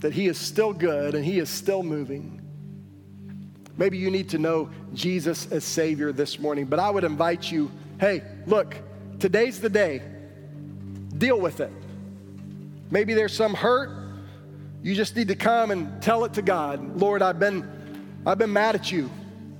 that 0.00 0.12
He 0.12 0.26
is 0.26 0.38
still 0.38 0.72
good 0.72 1.14
and 1.14 1.24
He 1.24 1.38
is 1.38 1.48
still 1.48 1.82
moving. 1.82 2.40
Maybe 3.76 3.96
you 3.96 4.10
need 4.10 4.28
to 4.30 4.38
know 4.38 4.70
Jesus 4.92 5.50
as 5.52 5.64
Savior 5.64 6.12
this 6.12 6.38
morning, 6.38 6.66
but 6.66 6.78
I 6.78 6.90
would 6.90 7.04
invite 7.04 7.50
you 7.50 7.70
hey, 7.98 8.22
look, 8.46 8.76
today's 9.20 9.60
the 9.60 9.68
day. 9.68 10.02
Deal 11.16 11.38
with 11.38 11.60
it. 11.60 11.70
Maybe 12.90 13.14
there's 13.14 13.34
some 13.34 13.54
hurt. 13.54 13.90
You 14.82 14.94
just 14.94 15.14
need 15.14 15.28
to 15.28 15.36
come 15.36 15.70
and 15.70 16.02
tell 16.02 16.24
it 16.24 16.34
to 16.34 16.42
God. 16.42 16.96
Lord, 16.96 17.22
I've 17.22 17.38
been, 17.38 17.68
I've 18.26 18.38
been 18.38 18.52
mad 18.52 18.74
at 18.74 18.90
you 18.90 19.10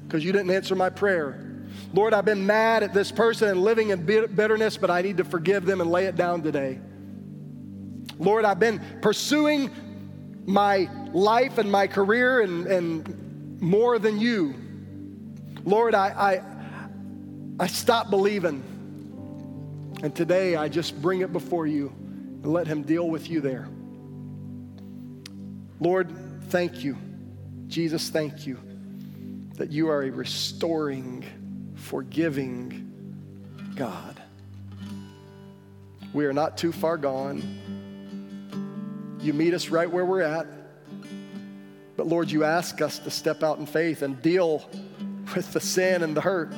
because 0.06 0.24
you 0.24 0.32
didn't 0.32 0.50
answer 0.50 0.74
my 0.74 0.90
prayer. 0.90 1.46
Lord, 1.92 2.14
I've 2.14 2.24
been 2.24 2.46
mad 2.46 2.82
at 2.82 2.94
this 2.94 3.12
person 3.12 3.48
and 3.48 3.62
living 3.62 3.90
in 3.90 4.04
bitterness, 4.04 4.76
but 4.76 4.90
I 4.90 5.02
need 5.02 5.18
to 5.18 5.24
forgive 5.24 5.66
them 5.66 5.80
and 5.80 5.90
lay 5.90 6.06
it 6.06 6.16
down 6.16 6.42
today. 6.42 6.80
Lord, 8.18 8.44
I've 8.44 8.58
been 8.58 8.80
pursuing 9.00 9.70
my 10.46 10.88
life 11.12 11.58
and 11.58 11.70
my 11.70 11.86
career 11.86 12.40
and, 12.40 12.66
and 12.66 13.61
more 13.61 13.98
than 13.98 14.18
you. 14.18 14.54
Lord, 15.64 15.94
I, 15.94 16.08
I, 16.08 17.64
I 17.64 17.66
stopped 17.66 18.11
believing. 18.11 18.62
And 20.03 20.14
today 20.14 20.57
I 20.57 20.68
just 20.68 21.01
bring 21.03 21.20
it 21.20 21.32
before 21.32 21.66
you 21.66 21.88
and 21.88 22.46
let 22.46 22.66
Him 22.66 22.82
deal 22.82 23.09
with 23.09 23.28
you 23.28 23.40
there. 23.40 23.68
Lord, 25.78 26.11
thank 26.48 26.82
you. 26.82 26.96
Jesus, 27.66 28.09
thank 28.09 28.46
you 28.46 28.59
that 29.57 29.70
you 29.70 29.90
are 29.90 30.03
a 30.03 30.11
restoring 30.11 31.24
forgiving 31.74 32.86
God. 33.76 34.20
We 36.14 36.24
are 36.24 36.32
not 36.32 36.57
too 36.57 36.72
far 36.72 36.96
gone. 36.96 37.42
You 39.20 39.34
meet 39.34 39.53
us 39.53 39.68
right 39.68 39.90
where 39.90 40.05
we're 40.05 40.22
at. 40.22 40.46
But 41.96 42.07
Lord, 42.07 42.30
you 42.30 42.44
ask 42.44 42.80
us 42.80 42.98
to 43.01 43.11
step 43.11 43.42
out 43.42 43.59
in 43.59 43.66
faith 43.66 44.01
and 44.01 44.20
deal 44.22 44.68
with 45.36 45.53
the 45.53 45.61
sin 45.61 46.03
and 46.03 46.16
the 46.16 46.22
hurt. 46.22 46.55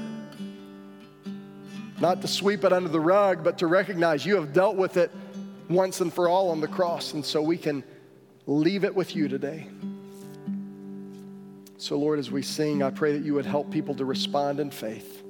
Not 2.03 2.21
to 2.23 2.27
sweep 2.27 2.65
it 2.65 2.73
under 2.73 2.89
the 2.89 2.99
rug, 2.99 3.45
but 3.45 3.59
to 3.59 3.69
recognize 3.69 4.27
you 4.27 4.35
have 4.35 4.53
dealt 4.53 4.75
with 4.75 4.97
it 4.97 5.13
once 5.71 6.01
and 6.01 6.13
for 6.13 6.29
all 6.29 6.51
on 6.51 6.61
the 6.61 6.67
cross. 6.67 7.13
And 7.13 7.25
so 7.25 7.41
we 7.41 7.57
can 7.57 7.85
leave 8.45 8.83
it 8.83 8.93
with 8.93 9.15
you 9.15 9.29
today. 9.29 9.69
So, 11.79 11.97
Lord, 11.97 12.19
as 12.19 12.29
we 12.29 12.43
sing, 12.43 12.83
I 12.83 12.91
pray 12.91 13.13
that 13.13 13.25
you 13.25 13.35
would 13.35 13.47
help 13.47 13.71
people 13.71 13.95
to 13.95 14.05
respond 14.05 14.59
in 14.59 14.73
faith, 14.73 15.23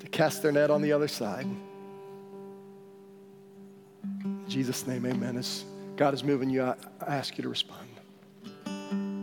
to 0.00 0.08
cast 0.08 0.42
their 0.42 0.50
net 0.50 0.68
on 0.68 0.82
the 0.82 0.90
other 0.90 1.06
side. 1.06 1.46
In 4.24 4.44
Jesus' 4.48 4.84
name, 4.84 5.06
amen. 5.06 5.36
As 5.36 5.64
God 5.94 6.12
is 6.12 6.24
moving 6.24 6.50
you, 6.50 6.64
I 6.64 6.74
ask 7.06 7.38
you 7.38 7.42
to 7.42 7.48
respond. 7.48 7.85